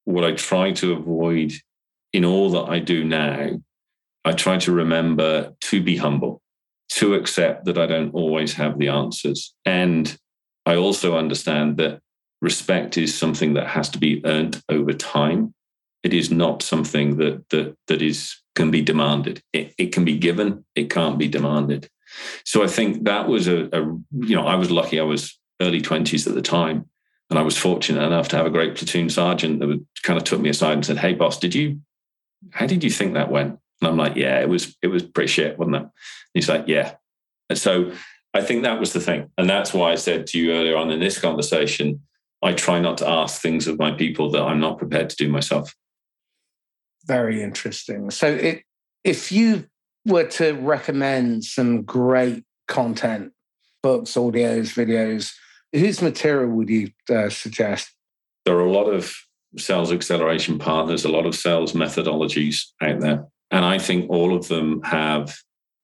what 0.06 0.24
I 0.24 0.32
try 0.34 0.72
to 0.74 0.94
avoid 0.94 1.54
in 2.14 2.24
all 2.24 2.50
that 2.52 2.70
I 2.70 2.80
do 2.80 3.04
now, 3.04 3.50
I 4.24 4.32
try 4.34 4.58
to 4.60 4.72
remember 4.72 5.54
to 5.62 5.84
be 5.84 5.98
humble 5.98 6.42
to 6.92 7.16
accept 7.16 7.66
that 7.66 7.78
I 7.78 7.88
don't 7.88 8.14
always 8.14 8.54
have 8.54 8.80
the 8.80 8.88
answers. 8.88 9.54
And 9.66 10.18
I 10.66 10.76
also 10.76 11.18
understand 11.18 11.78
that 11.78 12.00
respect 12.42 12.98
is 12.98 13.18
something 13.18 13.54
that 13.56 13.68
has 13.68 13.90
to 13.90 13.98
be 13.98 14.22
earned 14.26 14.62
over 14.70 14.94
time. 14.94 15.54
It 16.06 16.14
is 16.14 16.30
not 16.32 16.62
something 16.62 17.18
that 17.18 17.50
that 17.50 17.76
that 17.88 18.02
is 18.02 18.36
can 18.56 18.72
be 18.72 18.82
demanded. 18.82 19.42
It, 19.52 19.74
it 19.78 19.92
can 19.92 20.06
be 20.06 20.18
given, 20.18 20.64
it 20.76 20.90
can't 20.90 21.18
be 21.18 21.28
demanded. 21.28 21.90
So 22.46 22.64
I 22.64 22.68
think 22.68 23.04
that 23.04 23.28
was 23.28 23.50
a, 23.50 23.66
a 23.74 23.82
you 24.12 24.36
know, 24.36 24.48
I 24.48 24.56
was 24.56 24.72
lucky 24.72 25.00
I 25.00 25.04
was 25.04 25.38
early 25.62 25.82
20s 25.82 26.28
at 26.28 26.36
the 26.36 26.42
time. 26.42 26.90
And 27.30 27.40
I 27.40 27.42
was 27.42 27.58
fortunate 27.58 28.04
enough 28.04 28.28
to 28.30 28.38
have 28.38 28.46
a 28.46 28.52
great 28.52 28.76
platoon 28.76 29.10
sergeant 29.10 29.60
that 29.60 29.68
would, 29.68 29.86
kind 30.04 30.16
of 30.16 30.24
took 30.24 30.40
me 30.40 30.50
aside 30.50 30.74
and 30.74 30.86
said, 30.86 31.00
Hey 31.00 31.14
boss, 31.14 31.40
did 31.40 31.56
you 31.56 31.82
how 32.52 32.68
did 32.68 32.84
you 32.84 32.92
think 32.92 33.16
that 33.16 33.32
went? 33.32 33.60
And 33.82 33.90
I'm 33.90 33.98
like, 33.98 34.16
yeah, 34.16 34.40
it 34.40 34.48
was 34.48 34.78
it 34.82 34.88
was 34.88 35.04
pretty 35.04 35.28
shit, 35.28 35.58
wasn't 35.58 35.78
it? 35.78 35.82
And 35.82 35.92
he's 36.36 36.50
like, 36.50 36.66
yeah. 36.68 36.94
And 37.50 37.58
so 37.58 37.92
I 38.34 38.42
think 38.42 38.64
that 38.64 38.80
was 38.80 38.94
the 38.94 39.00
thing. 39.00 39.32
And 39.38 39.50
that's 39.50 39.74
why 39.74 39.92
I 39.92 39.96
said 39.96 40.28
to 40.28 40.40
you 40.40 40.52
earlier 40.52 40.78
on 40.78 40.92
in 40.92 41.00
this 41.00 41.20
conversation, 41.20 42.02
I 42.44 42.54
try 42.54 42.80
not 42.80 43.00
to 43.00 43.10
ask 43.10 43.42
things 43.42 43.68
of 43.68 43.80
my 43.80 43.92
people 43.92 44.30
that 44.32 44.42
I'm 44.42 44.60
not 44.60 44.78
prepared 44.78 45.10
to 45.10 45.16
do 45.16 45.30
myself. 45.30 45.74
Very 47.06 47.42
interesting. 47.42 48.10
So 48.12 48.28
it, 48.28 48.64
if 49.04 49.32
you 49.32 49.66
were 50.06 50.26
to 50.26 50.54
recommend 50.54 51.44
some 51.44 51.84
great 51.84 52.44
content, 52.68 53.32
books, 53.84 54.14
audios, 54.14 54.74
videos, 54.74 55.34
whose 55.72 56.02
material 56.02 56.50
would 56.50 56.70
you 56.70 56.90
uh, 57.10 57.30
suggest? 57.30 57.94
There 58.46 58.56
are 58.56 58.66
a 58.66 58.72
lot 58.72 58.86
of 58.86 59.16
sales 59.58 59.92
acceleration 59.92 60.60
partners, 60.60 61.06
a 61.06 61.10
lot 61.10 61.26
of 61.26 61.36
sales 61.36 61.74
methodologies 61.74 62.66
out 62.82 63.00
there. 63.00 63.26
And 63.52 63.64
I 63.64 63.78
think 63.78 64.10
all 64.10 64.36
of 64.36 64.48
them 64.48 64.82
have 64.84 65.36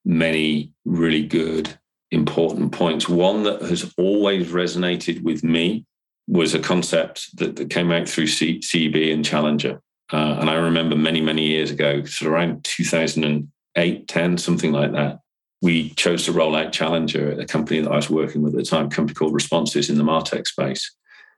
many 0.03 0.73
really 0.85 1.25
good, 1.25 1.77
important 2.09 2.71
points. 2.71 3.07
One 3.07 3.43
that 3.43 3.61
has 3.61 3.93
always 3.97 4.47
resonated 4.47 5.21
with 5.21 5.43
me 5.43 5.85
was 6.27 6.53
a 6.53 6.59
concept 6.59 7.37
that, 7.37 7.55
that 7.57 7.69
came 7.69 7.91
out 7.91 8.07
through 8.07 8.27
C- 8.27 8.59
CEB 8.59 9.13
and 9.13 9.23
Challenger. 9.23 9.81
Uh, 10.11 10.37
and 10.39 10.49
I 10.49 10.55
remember 10.55 10.95
many, 10.95 11.21
many 11.21 11.47
years 11.47 11.71
ago, 11.71 12.03
sort 12.03 12.27
of 12.27 12.33
around 12.33 12.63
2008, 12.63 14.07
10, 14.07 14.37
something 14.37 14.71
like 14.71 14.91
that, 14.91 15.19
we 15.61 15.91
chose 15.91 16.25
to 16.25 16.31
roll 16.31 16.55
out 16.55 16.73
Challenger 16.73 17.31
at 17.31 17.39
a 17.39 17.45
company 17.45 17.79
that 17.81 17.91
I 17.91 17.95
was 17.95 18.09
working 18.09 18.41
with 18.41 18.53
at 18.53 18.57
the 18.57 18.65
time, 18.65 18.87
a 18.87 18.89
company 18.89 19.13
called 19.13 19.33
Responsys 19.33 19.89
in 19.89 19.97
the 19.97 20.03
Martech 20.03 20.47
space. 20.47 20.93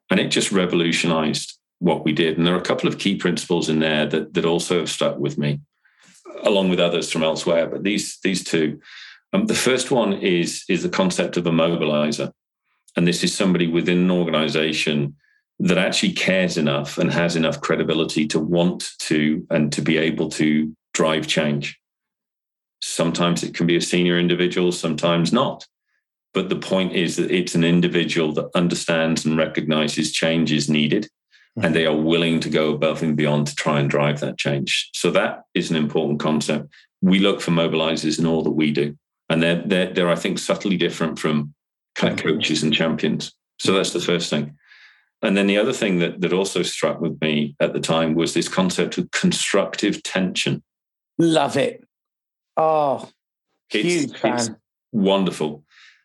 And 0.10 0.20
it 0.20 0.30
just 0.30 0.52
revolutionized 0.52 1.60
what 1.80 2.06
we 2.06 2.14
did. 2.14 2.38
And 2.38 2.48
there 2.48 2.56
are 2.56 2.60
a 2.60 2.62
couple 2.62 2.88
of 2.88 2.98
key 2.98 3.16
principles 3.16 3.70
in 3.70 3.80
there 3.80 4.06
that, 4.08 4.34
that 4.34 4.46
also 4.46 4.80
have 4.80 4.90
stuck 4.90 5.18
with 5.18 5.38
me 5.38 5.60
along 6.44 6.70
with 6.70 6.80
others 6.80 7.12
from 7.12 7.24
elsewhere, 7.24 7.68
but 7.68 7.84
these 7.84 8.20
these 8.24 8.44
two. 8.44 8.80
Um, 9.32 9.48
the 9.48 9.56
first 9.56 9.92
one 9.92 10.14
is 10.14 10.64
is 10.70 10.84
the 10.84 10.90
concept 10.90 11.38
of 11.38 11.48
a 11.48 11.52
mobilizer, 11.52 12.32
and 12.96 13.08
this 13.08 13.24
is 13.24 13.36
somebody 13.36 13.68
within 13.68 14.00
an 14.00 14.12
organization 14.12 15.16
that 15.60 15.78
actually 15.78 16.14
cares 16.14 16.58
enough 16.58 16.98
and 16.98 17.12
has 17.12 17.36
enough 17.36 17.62
credibility 17.62 18.28
to 18.28 18.40
want 18.40 18.92
to 19.00 19.46
and 19.50 19.72
to 19.72 19.82
be 19.82 19.98
able 19.98 20.30
to 20.30 20.76
drive 20.94 21.28
change. 21.28 21.80
Sometimes 22.82 23.44
it 23.44 23.54
can 23.54 23.66
be 23.66 23.78
a 23.78 23.82
senior 23.82 24.18
individual, 24.20 24.72
sometimes 24.72 25.32
not. 25.32 25.66
But 26.34 26.50
the 26.50 26.58
point 26.58 26.94
is 26.94 27.16
that 27.18 27.32
it's 27.32 27.56
an 27.56 27.64
individual 27.64 28.34
that 28.34 28.50
understands 28.56 29.24
and 29.24 29.38
recognizes 29.38 30.12
change 30.12 30.52
is 30.52 30.70
needed 30.70 31.08
and 31.62 31.76
they 31.76 31.86
are 31.86 31.96
willing 31.96 32.40
to 32.40 32.50
go 32.50 32.74
above 32.74 33.04
and 33.04 33.16
beyond 33.16 33.48
to 33.48 33.56
try 33.56 33.80
and 33.80 33.90
drive 33.90 34.20
that 34.22 34.40
change. 34.40 34.90
So 34.94 35.12
that 35.12 35.44
is 35.54 35.70
an 35.70 35.76
important 35.76 36.20
concept. 36.20 36.74
We 37.02 37.20
look 37.20 37.42
for 37.42 37.52
mobilizers 37.52 38.18
in 38.18 38.26
all 38.26 38.42
that 38.42 38.52
we 38.52 38.72
do. 38.72 38.98
And 39.30 39.44
they're, 39.44 39.62
they're, 39.64 39.94
they're 39.94 40.10
I 40.10 40.16
think, 40.16 40.40
subtly 40.40 40.78
different 40.78 41.20
from 41.20 41.54
kind 41.96 42.12
of 42.14 42.24
coaches 42.24 42.64
and 42.64 42.74
champions. 42.74 43.34
So 43.60 43.74
that's 43.74 43.94
the 43.94 44.00
first 44.00 44.32
thing. 44.32 44.58
And 45.24 45.38
then 45.38 45.48
the 45.48 45.58
other 45.58 45.74
thing 45.74 46.00
that, 46.00 46.20
that 46.22 46.34
also 46.34 46.62
struck 46.62 47.00
with 47.00 47.20
me 47.22 47.56
at 47.60 47.74
the 47.74 47.80
time 47.80 48.14
was 48.14 48.34
this 48.34 48.50
concept 48.50 48.98
of 48.98 49.10
constructive 49.12 50.04
tension. 50.04 50.62
Love 51.18 51.56
it. 51.56 51.84
Oh, 52.58 53.10
huge 53.70 54.12
it's, 54.12 54.20
fan. 54.20 54.34
It's 54.34 54.50
wonderful. 54.92 55.64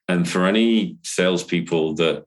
And 0.09 0.29
for 0.29 0.47
any 0.47 0.97
salespeople 1.03 1.95
that 1.97 2.25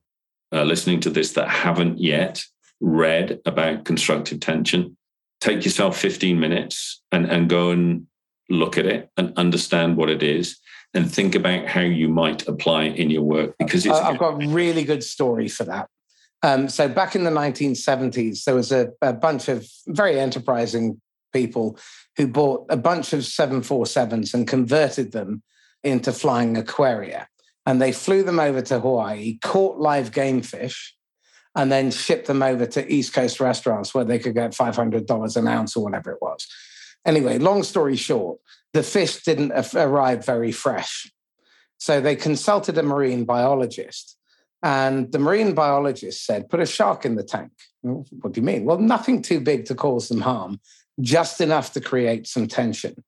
are 0.52 0.64
listening 0.64 1.00
to 1.00 1.10
this 1.10 1.32
that 1.32 1.48
haven't 1.48 1.98
yet 1.98 2.44
read 2.80 3.40
about 3.46 3.84
constructive 3.84 4.40
tension, 4.40 4.96
take 5.40 5.64
yourself 5.64 5.96
15 5.96 6.38
minutes 6.38 7.02
and, 7.10 7.26
and 7.26 7.48
go 7.48 7.70
and 7.70 8.06
look 8.50 8.76
at 8.76 8.86
it 8.86 9.10
and 9.16 9.32
understand 9.36 9.96
what 9.96 10.10
it 10.10 10.22
is 10.22 10.58
and 10.94 11.10
think 11.10 11.34
about 11.34 11.66
how 11.66 11.80
you 11.80 12.08
might 12.08 12.46
apply 12.46 12.84
it 12.84 12.96
in 12.96 13.10
your 13.10 13.22
work 13.22 13.54
because 13.58 13.86
I've 13.86 14.18
got 14.18 14.42
a 14.42 14.48
really 14.48 14.84
good 14.84 15.02
story 15.02 15.48
for 15.48 15.64
that. 15.64 15.88
Um, 16.42 16.68
so 16.68 16.88
back 16.88 17.14
in 17.14 17.24
the 17.24 17.30
1970s, 17.30 18.44
there 18.44 18.54
was 18.54 18.72
a, 18.72 18.88
a 19.00 19.12
bunch 19.12 19.48
of 19.48 19.66
very 19.86 20.18
enterprising 20.18 21.00
people 21.32 21.78
who 22.16 22.26
bought 22.26 22.66
a 22.68 22.76
bunch 22.76 23.12
of 23.12 23.20
747s 23.20 24.34
and 24.34 24.46
converted 24.46 25.12
them 25.12 25.42
into 25.84 26.12
flying 26.12 26.56
Aquaria 26.56 27.28
and 27.66 27.80
they 27.80 27.92
flew 27.92 28.22
them 28.22 28.40
over 28.40 28.60
to 28.60 28.80
Hawaii, 28.80 29.38
caught 29.40 29.78
live 29.78 30.12
game 30.12 30.42
fish, 30.42 30.96
and 31.54 31.70
then 31.70 31.90
shipped 31.90 32.26
them 32.26 32.42
over 32.42 32.66
to 32.66 32.92
East 32.92 33.12
Coast 33.12 33.38
restaurants 33.38 33.94
where 33.94 34.04
they 34.04 34.18
could 34.18 34.34
get 34.34 34.52
$500 34.52 35.36
an 35.36 35.48
ounce 35.48 35.76
or 35.76 35.84
whatever 35.84 36.10
it 36.12 36.22
was. 36.22 36.46
Anyway, 37.04 37.38
long 37.38 37.62
story 37.62 37.96
short, 37.96 38.38
the 38.72 38.82
fish 38.82 39.22
didn't 39.22 39.52
arrive 39.74 40.24
very 40.24 40.50
fresh. 40.50 41.10
So 41.78 42.00
they 42.00 42.16
consulted 42.16 42.78
a 42.78 42.82
marine 42.82 43.24
biologist. 43.24 44.16
And 44.62 45.10
the 45.10 45.18
marine 45.18 45.54
biologist 45.54 46.24
said, 46.24 46.48
put 46.48 46.60
a 46.60 46.66
shark 46.66 47.04
in 47.04 47.16
the 47.16 47.24
tank. 47.24 47.50
What 47.82 48.32
do 48.32 48.40
you 48.40 48.46
mean? 48.46 48.64
Well, 48.64 48.78
nothing 48.78 49.22
too 49.22 49.40
big 49.40 49.64
to 49.66 49.74
cause 49.74 50.08
them 50.08 50.20
harm, 50.20 50.60
just 51.00 51.40
enough 51.40 51.72
to 51.72 51.80
create 51.80 52.26
some 52.28 52.46
tension. 52.46 53.02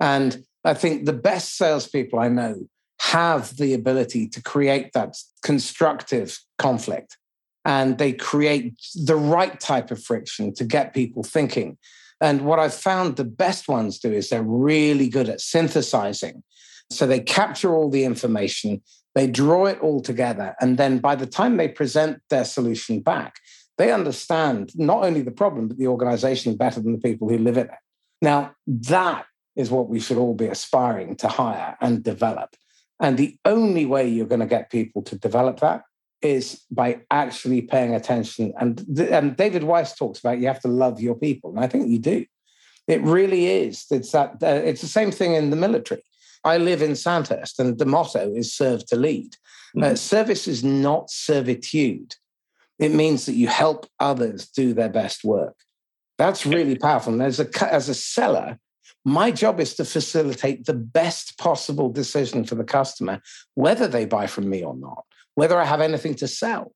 And 0.00 0.44
I 0.64 0.74
think 0.74 1.04
the 1.04 1.12
best 1.12 1.56
salespeople 1.56 2.18
I 2.18 2.28
know 2.28 2.66
have 3.00 3.56
the 3.56 3.74
ability 3.74 4.28
to 4.28 4.42
create 4.42 4.92
that 4.94 5.16
constructive 5.42 6.38
conflict 6.58 7.18
and 7.64 7.98
they 7.98 8.12
create 8.12 8.74
the 8.94 9.16
right 9.16 9.58
type 9.60 9.90
of 9.90 10.02
friction 10.02 10.54
to 10.54 10.64
get 10.64 10.94
people 10.94 11.22
thinking. 11.22 11.76
And 12.20 12.42
what 12.42 12.58
I've 12.58 12.74
found 12.74 13.16
the 13.16 13.24
best 13.24 13.68
ones 13.68 13.98
do 13.98 14.12
is 14.12 14.30
they're 14.30 14.42
really 14.42 15.08
good 15.08 15.28
at 15.28 15.40
synthesizing. 15.40 16.42
So 16.90 17.06
they 17.06 17.20
capture 17.20 17.74
all 17.74 17.90
the 17.90 18.04
information, 18.04 18.80
they 19.16 19.26
draw 19.26 19.64
it 19.64 19.80
all 19.80 20.00
together. 20.00 20.54
And 20.60 20.76
then 20.76 20.98
by 20.98 21.16
the 21.16 21.26
time 21.26 21.56
they 21.56 21.68
present 21.68 22.20
their 22.28 22.44
solution 22.44 23.00
back, 23.00 23.36
they 23.78 23.90
understand 23.90 24.72
not 24.76 25.04
only 25.04 25.22
the 25.22 25.30
problem, 25.30 25.68
but 25.68 25.78
the 25.78 25.86
organization 25.86 26.54
better 26.54 26.80
than 26.80 26.92
the 26.92 26.98
people 26.98 27.26
who 27.28 27.38
live 27.38 27.56
in 27.56 27.66
it. 27.66 27.80
Now, 28.20 28.54
that 28.66 29.24
is 29.56 29.70
what 29.70 29.88
we 29.88 30.00
should 30.00 30.18
all 30.18 30.34
be 30.34 30.48
aspiring 30.48 31.16
to 31.16 31.28
hire 31.28 31.78
and 31.80 32.04
develop. 32.04 32.56
And 33.00 33.16
the 33.16 33.38
only 33.46 33.86
way 33.86 34.06
you're 34.06 34.26
going 34.26 34.40
to 34.40 34.46
get 34.46 34.70
people 34.70 35.00
to 35.04 35.16
develop 35.16 35.60
that 35.60 35.84
is 36.20 36.62
by 36.70 37.00
actually 37.10 37.62
paying 37.62 37.94
attention. 37.94 38.52
And, 38.60 38.98
and 38.98 39.34
David 39.34 39.64
Weiss 39.64 39.96
talks 39.96 40.18
about 40.18 40.40
you 40.40 40.46
have 40.48 40.60
to 40.60 40.68
love 40.68 41.00
your 41.00 41.14
people. 41.14 41.50
And 41.50 41.60
I 41.60 41.68
think 41.68 41.88
you 41.88 41.98
do. 41.98 42.26
It 42.86 43.00
really 43.02 43.46
is. 43.46 43.86
It's 43.90 44.12
that. 44.12 44.42
Uh, 44.42 44.60
it's 44.64 44.82
the 44.82 44.86
same 44.86 45.10
thing 45.10 45.34
in 45.34 45.48
the 45.48 45.56
military. 45.56 46.02
I 46.46 46.58
live 46.58 46.80
in 46.80 46.94
Sandhurst, 46.94 47.58
and 47.58 47.76
the 47.76 47.84
motto 47.84 48.32
is 48.32 48.54
"Serve 48.54 48.86
to 48.86 48.96
Lead." 48.96 49.34
Uh, 49.34 49.80
mm-hmm. 49.80 49.92
Uh, 49.92 49.96
service 49.96 50.46
is 50.46 50.62
not 50.62 51.10
servitude. 51.10 52.14
It 52.78 52.92
means 52.92 53.26
that 53.26 53.34
you 53.34 53.48
help 53.48 53.86
others 53.98 54.48
do 54.48 54.72
their 54.72 54.88
best 54.88 55.24
work. 55.24 55.56
That's 56.18 56.46
really 56.46 56.76
powerful. 56.76 57.12
And 57.12 57.22
as 57.22 57.40
a 57.40 57.72
as 57.72 57.88
a 57.88 57.94
seller, 57.94 58.58
my 59.04 59.30
job 59.30 59.60
is 59.60 59.74
to 59.74 59.84
facilitate 59.84 60.66
the 60.66 60.74
best 60.74 61.38
possible 61.38 61.90
decision 61.90 62.44
for 62.44 62.54
the 62.54 62.64
customer, 62.64 63.20
whether 63.54 63.88
they 63.88 64.04
buy 64.04 64.26
from 64.26 64.48
me 64.48 64.62
or 64.62 64.76
not, 64.76 65.04
whether 65.34 65.58
I 65.60 65.64
have 65.64 65.80
anything 65.80 66.14
to 66.16 66.28
sell. 66.28 66.72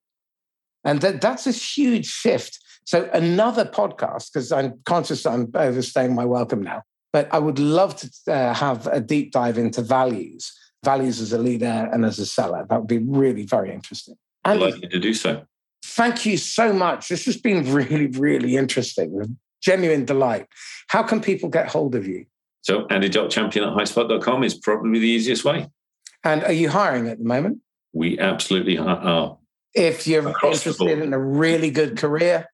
And 0.83 1.01
that, 1.01 1.21
that's 1.21 1.47
a 1.47 1.51
huge 1.51 2.07
shift. 2.07 2.59
So, 2.85 3.09
another 3.13 3.65
podcast, 3.65 4.31
because 4.33 4.51
I'm 4.51 4.79
conscious 4.85 5.25
I'm 5.25 5.51
overstaying 5.53 6.15
my 6.15 6.25
welcome 6.25 6.61
now, 6.61 6.83
but 7.13 7.33
I 7.33 7.39
would 7.39 7.59
love 7.59 7.95
to 7.97 8.33
uh, 8.33 8.53
have 8.53 8.87
a 8.87 8.99
deep 8.99 9.31
dive 9.31 9.57
into 9.57 9.81
values, 9.81 10.53
values 10.83 11.19
as 11.19 11.33
a 11.33 11.37
leader 11.37 11.89
and 11.91 12.05
as 12.05 12.19
a 12.19 12.25
seller. 12.25 12.65
That 12.69 12.79
would 12.79 12.87
be 12.87 12.99
really 12.99 13.45
very 13.45 13.73
interesting. 13.73 14.15
I'd 14.43 14.59
like 14.59 14.81
you 14.81 14.89
to 14.89 14.99
do 14.99 15.13
so. 15.13 15.45
Thank 15.83 16.25
you 16.25 16.37
so 16.37 16.73
much. 16.73 17.09
This 17.09 17.25
has 17.25 17.37
been 17.37 17.71
really, 17.73 18.07
really 18.07 18.55
interesting 18.55 19.37
genuine 19.61 20.05
delight. 20.05 20.47
How 20.87 21.03
can 21.03 21.21
people 21.21 21.49
get 21.49 21.69
hold 21.69 21.95
of 21.95 22.07
you? 22.07 22.25
So 22.61 22.85
andy.champion 22.87 23.65
at 23.67 23.73
highspot.com 23.73 24.43
is 24.43 24.53
probably 24.53 24.99
the 24.99 25.07
easiest 25.07 25.45
way. 25.45 25.69
And 26.23 26.43
are 26.43 26.51
you 26.51 26.69
hiring 26.69 27.07
at 27.07 27.17
the 27.17 27.23
moment? 27.23 27.59
We 27.93 28.19
absolutely 28.19 28.77
are. 28.77 29.37
If 29.73 30.05
you're 30.05 30.27
interested 30.27 30.81
in 30.81 31.13
a 31.13 31.19
really 31.19 31.71
good 31.71 31.97
career 31.97 32.47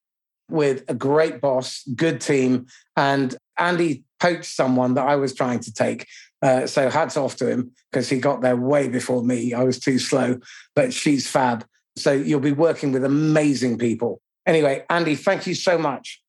with 0.49 0.83
a 0.87 0.93
great 0.93 1.41
boss, 1.41 1.83
good 1.95 2.21
team, 2.21 2.67
and 2.95 3.35
Andy 3.57 4.03
poached 4.19 4.45
someone 4.45 4.95
that 4.95 5.07
I 5.07 5.15
was 5.15 5.33
trying 5.33 5.59
to 5.61 5.73
take. 5.73 6.07
Uh, 6.41 6.67
so 6.67 6.89
hats 6.89 7.17
off 7.17 7.35
to 7.37 7.49
him 7.49 7.71
because 7.91 8.09
he 8.09 8.19
got 8.19 8.41
there 8.41 8.55
way 8.55 8.87
before 8.87 9.23
me. 9.23 9.53
I 9.53 9.63
was 9.63 9.79
too 9.79 9.97
slow, 9.97 10.39
but 10.75 10.93
she's 10.93 11.27
fab. 11.27 11.65
So 11.95 12.11
you'll 12.11 12.39
be 12.39 12.51
working 12.51 12.91
with 12.91 13.03
amazing 13.03 13.79
people. 13.79 14.21
Anyway, 14.45 14.85
Andy, 14.89 15.15
thank 15.15 15.47
you 15.47 15.55
so 15.55 15.77
much. 15.77 16.21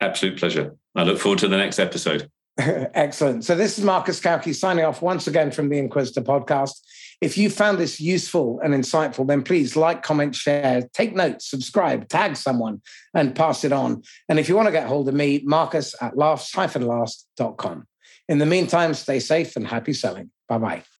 Absolute 0.00 0.38
pleasure. 0.38 0.76
I 0.94 1.02
look 1.02 1.18
forward 1.18 1.40
to 1.40 1.48
the 1.48 1.56
next 1.56 1.78
episode. 1.78 2.30
Excellent. 2.58 3.44
So 3.44 3.54
this 3.54 3.78
is 3.78 3.84
Marcus 3.84 4.20
Cauchi 4.20 4.54
signing 4.54 4.84
off 4.84 5.02
once 5.02 5.26
again 5.26 5.50
from 5.50 5.68
the 5.68 5.78
Inquisitor 5.78 6.22
podcast. 6.22 6.80
If 7.20 7.36
you 7.36 7.50
found 7.50 7.78
this 7.78 8.00
useful 8.00 8.60
and 8.62 8.72
insightful, 8.72 9.26
then 9.26 9.42
please 9.42 9.76
like, 9.76 10.02
comment, 10.02 10.34
share, 10.36 10.88
take 10.92 11.14
notes, 11.14 11.50
subscribe, 11.50 12.08
tag 12.08 12.36
someone, 12.36 12.80
and 13.12 13.34
pass 13.34 13.64
it 13.64 13.72
on. 13.72 14.02
And 14.28 14.38
if 14.38 14.48
you 14.48 14.54
want 14.54 14.66
to 14.66 14.72
get 14.72 14.86
hold 14.86 15.08
of 15.08 15.14
me, 15.14 15.42
Marcus 15.44 15.94
at 16.00 16.16
laughs-last.com. 16.16 17.86
In 18.28 18.38
the 18.38 18.46
meantime, 18.46 18.94
stay 18.94 19.20
safe 19.20 19.56
and 19.56 19.66
happy 19.66 19.92
selling. 19.92 20.30
Bye 20.48 20.58
bye. 20.58 20.97